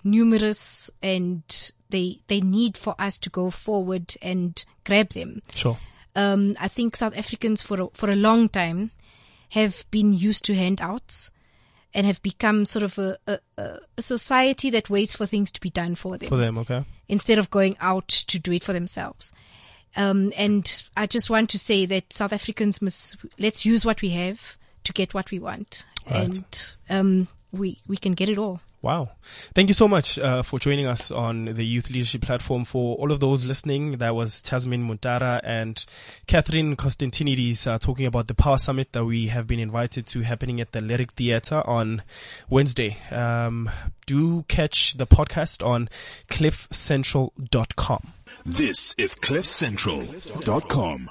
numerous 0.04 0.92
and 1.02 1.44
they 1.90 2.20
they 2.28 2.42
need 2.42 2.78
for 2.78 2.96
us 3.00 3.18
to 3.20 3.30
go 3.30 3.50
forward 3.50 4.16
and 4.22 4.64
grab 4.84 5.10
them. 5.10 5.42
Sure. 5.56 5.78
Um, 6.16 6.56
I 6.60 6.68
think 6.68 6.96
South 6.96 7.16
Africans 7.18 7.62
for 7.62 7.82
a, 7.82 7.88
for 7.94 8.10
a 8.12 8.16
long 8.16 8.50
time 8.50 8.92
have 9.52 9.86
been 9.92 10.14
used 10.14 10.44
to 10.46 10.56
handouts 10.56 11.32
and 11.94 12.06
have 12.06 12.22
become 12.22 12.66
sort 12.66 12.84
of 12.84 12.98
a, 12.98 13.18
a, 13.28 13.40
a, 13.58 14.02
society 14.02 14.70
that 14.70 14.90
waits 14.90 15.16
for 15.16 15.26
things 15.26 15.52
to 15.52 15.62
be 15.62 15.70
done 15.70 15.96
for 15.96 16.18
them. 16.18 16.30
For 16.30 16.38
them, 16.38 16.58
okay. 16.60 16.84
Instead 17.08 17.40
of 17.40 17.50
going 17.50 17.78
out 17.80 18.08
to 18.08 18.40
do 18.40 18.52
it 18.52 18.64
for 18.64 18.74
themselves. 18.74 19.34
Um, 19.96 20.32
and 20.38 20.84
I 20.96 21.08
just 21.08 21.30
want 21.30 21.50
to 21.52 21.60
say 21.60 21.86
that 21.86 22.14
South 22.14 22.34
Africans 22.34 22.82
must, 22.82 23.18
let's 23.40 23.66
use 23.66 23.86
what 23.86 24.02
we 24.02 24.10
have 24.10 24.58
to 24.84 24.94
get 24.94 25.14
what 25.14 25.32
we 25.32 25.40
want. 25.40 25.86
Right. 26.10 26.24
And, 26.24 26.74
um, 26.90 27.28
we, 27.52 27.80
we 27.88 27.98
can 27.98 28.14
get 28.14 28.30
it 28.30 28.38
all. 28.38 28.62
Wow. 28.82 29.08
Thank 29.56 29.70
you 29.70 29.74
so 29.74 29.88
much 29.88 30.20
uh, 30.20 30.44
for 30.44 30.60
joining 30.60 30.86
us 30.86 31.10
on 31.10 31.46
the 31.46 31.66
Youth 31.66 31.90
Leadership 31.90 32.22
Platform. 32.22 32.64
For 32.64 32.96
all 32.98 33.12
of 33.12 33.20
those 33.20 33.44
listening, 33.44 33.98
that 33.98 34.14
was 34.14 34.42
Tasneem 34.42 34.88
Motara 34.88 35.42
and 35.44 35.84
Catherine 36.28 36.76
Constantinides 36.76 37.66
uh, 37.66 37.80
talking 37.80 38.06
about 38.06 38.28
the 38.28 38.36
Power 38.36 38.60
Summit 38.60 38.94
that 38.94 39.04
we 39.04 39.28
have 39.28 39.48
been 39.48 39.60
invited 39.60 40.06
to 40.08 40.22
happening 40.22 40.62
at 40.62 40.74
the 40.74 40.82
Lyric 40.82 41.14
Theatre 41.14 41.64
on 41.66 42.04
Wednesday. 42.50 42.98
Um, 43.10 43.70
do 44.06 44.44
catch 44.44 44.94
the 44.94 45.08
podcast 45.08 45.66
on 45.66 45.90
cliffcentral.com. 46.30 48.14
This 48.46 48.94
is 48.98 49.16
cliffcentral.com. 49.16 51.10